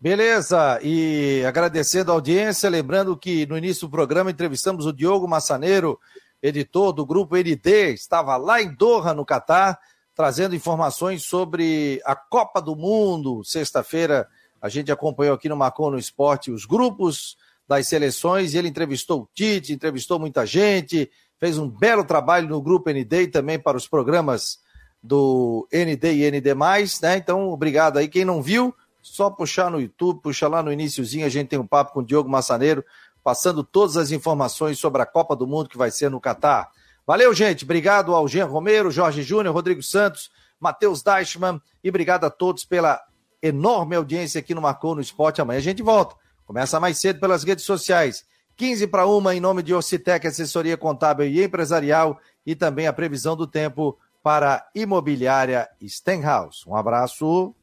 Beleza, 0.00 0.78
e 0.82 1.42
agradecendo 1.46 2.10
a 2.10 2.14
audiência, 2.14 2.68
lembrando 2.68 3.16
que 3.16 3.46
no 3.46 3.56
início 3.56 3.88
do 3.88 3.90
programa 3.90 4.30
entrevistamos 4.30 4.84
o 4.84 4.92
Diogo 4.92 5.26
Massaneiro, 5.26 5.98
editor 6.42 6.92
do 6.92 7.06
grupo 7.06 7.36
ND, 7.36 7.94
estava 7.94 8.36
lá 8.36 8.60
em 8.62 8.74
Doha, 8.74 9.14
no 9.14 9.24
Catar, 9.24 9.78
trazendo 10.18 10.56
informações 10.56 11.22
sobre 11.22 12.02
a 12.04 12.16
Copa 12.16 12.60
do 12.60 12.74
Mundo. 12.74 13.44
Sexta-feira 13.44 14.26
a 14.60 14.68
gente 14.68 14.90
acompanhou 14.90 15.32
aqui 15.32 15.48
no 15.48 15.56
Marcon 15.56 15.92
no 15.92 15.98
Esporte 15.98 16.50
os 16.50 16.66
grupos 16.66 17.36
das 17.68 17.86
seleções 17.86 18.52
e 18.52 18.58
ele 18.58 18.66
entrevistou 18.66 19.20
o 19.20 19.28
Tite, 19.32 19.72
entrevistou 19.72 20.18
muita 20.18 20.44
gente, 20.44 21.08
fez 21.38 21.56
um 21.56 21.68
belo 21.70 22.02
trabalho 22.02 22.48
no 22.48 22.60
grupo 22.60 22.90
ND 22.90 23.22
e 23.22 23.28
também 23.28 23.60
para 23.60 23.76
os 23.76 23.86
programas 23.86 24.58
do 25.00 25.68
ND 25.72 26.12
e 26.14 26.30
ND+, 26.32 26.52
né? 27.00 27.16
Então, 27.16 27.50
obrigado 27.50 27.98
aí. 27.98 28.08
Quem 28.08 28.24
não 28.24 28.42
viu, 28.42 28.74
só 29.00 29.30
puxar 29.30 29.70
no 29.70 29.80
YouTube, 29.80 30.20
puxar 30.20 30.48
lá 30.48 30.64
no 30.64 30.72
iníciozinho, 30.72 31.26
a 31.26 31.28
gente 31.28 31.46
tem 31.46 31.60
um 31.60 31.66
papo 31.66 31.92
com 31.92 32.00
o 32.00 32.04
Diogo 32.04 32.28
Massaneiro, 32.28 32.84
passando 33.22 33.62
todas 33.62 33.96
as 33.96 34.10
informações 34.10 34.80
sobre 34.80 35.00
a 35.00 35.06
Copa 35.06 35.36
do 35.36 35.46
Mundo 35.46 35.68
que 35.68 35.78
vai 35.78 35.92
ser 35.92 36.10
no 36.10 36.20
Catar. 36.20 36.72
Valeu, 37.08 37.32
gente. 37.32 37.64
Obrigado 37.64 38.14
ao 38.14 38.28
Jean 38.28 38.44
Romero, 38.44 38.90
Jorge 38.90 39.22
Júnior, 39.22 39.54
Rodrigo 39.54 39.82
Santos, 39.82 40.30
Matheus 40.60 41.02
Deichmann 41.02 41.58
e 41.82 41.88
obrigado 41.88 42.24
a 42.24 42.30
todos 42.30 42.66
pela 42.66 43.00
enorme 43.42 43.96
audiência 43.96 44.40
aqui 44.40 44.54
no 44.54 44.60
Marcou 44.60 44.94
no 44.94 45.00
Esporte. 45.00 45.40
Amanhã 45.40 45.56
a 45.56 45.62
gente 45.62 45.82
volta. 45.82 46.16
Começa 46.44 46.78
mais 46.78 46.98
cedo 46.98 47.18
pelas 47.18 47.44
redes 47.44 47.64
sociais. 47.64 48.26
15 48.56 48.88
para 48.88 49.06
uma 49.06 49.34
em 49.34 49.40
nome 49.40 49.62
de 49.62 49.72
Ocitec, 49.72 50.26
assessoria 50.26 50.76
contábil 50.76 51.26
e 51.26 51.42
empresarial 51.42 52.20
e 52.44 52.54
também 52.54 52.86
a 52.86 52.92
previsão 52.92 53.34
do 53.34 53.46
tempo 53.46 53.98
para 54.22 54.56
a 54.56 54.66
imobiliária 54.74 55.66
Stenhouse. 55.80 56.68
Um 56.68 56.76
abraço. 56.76 57.54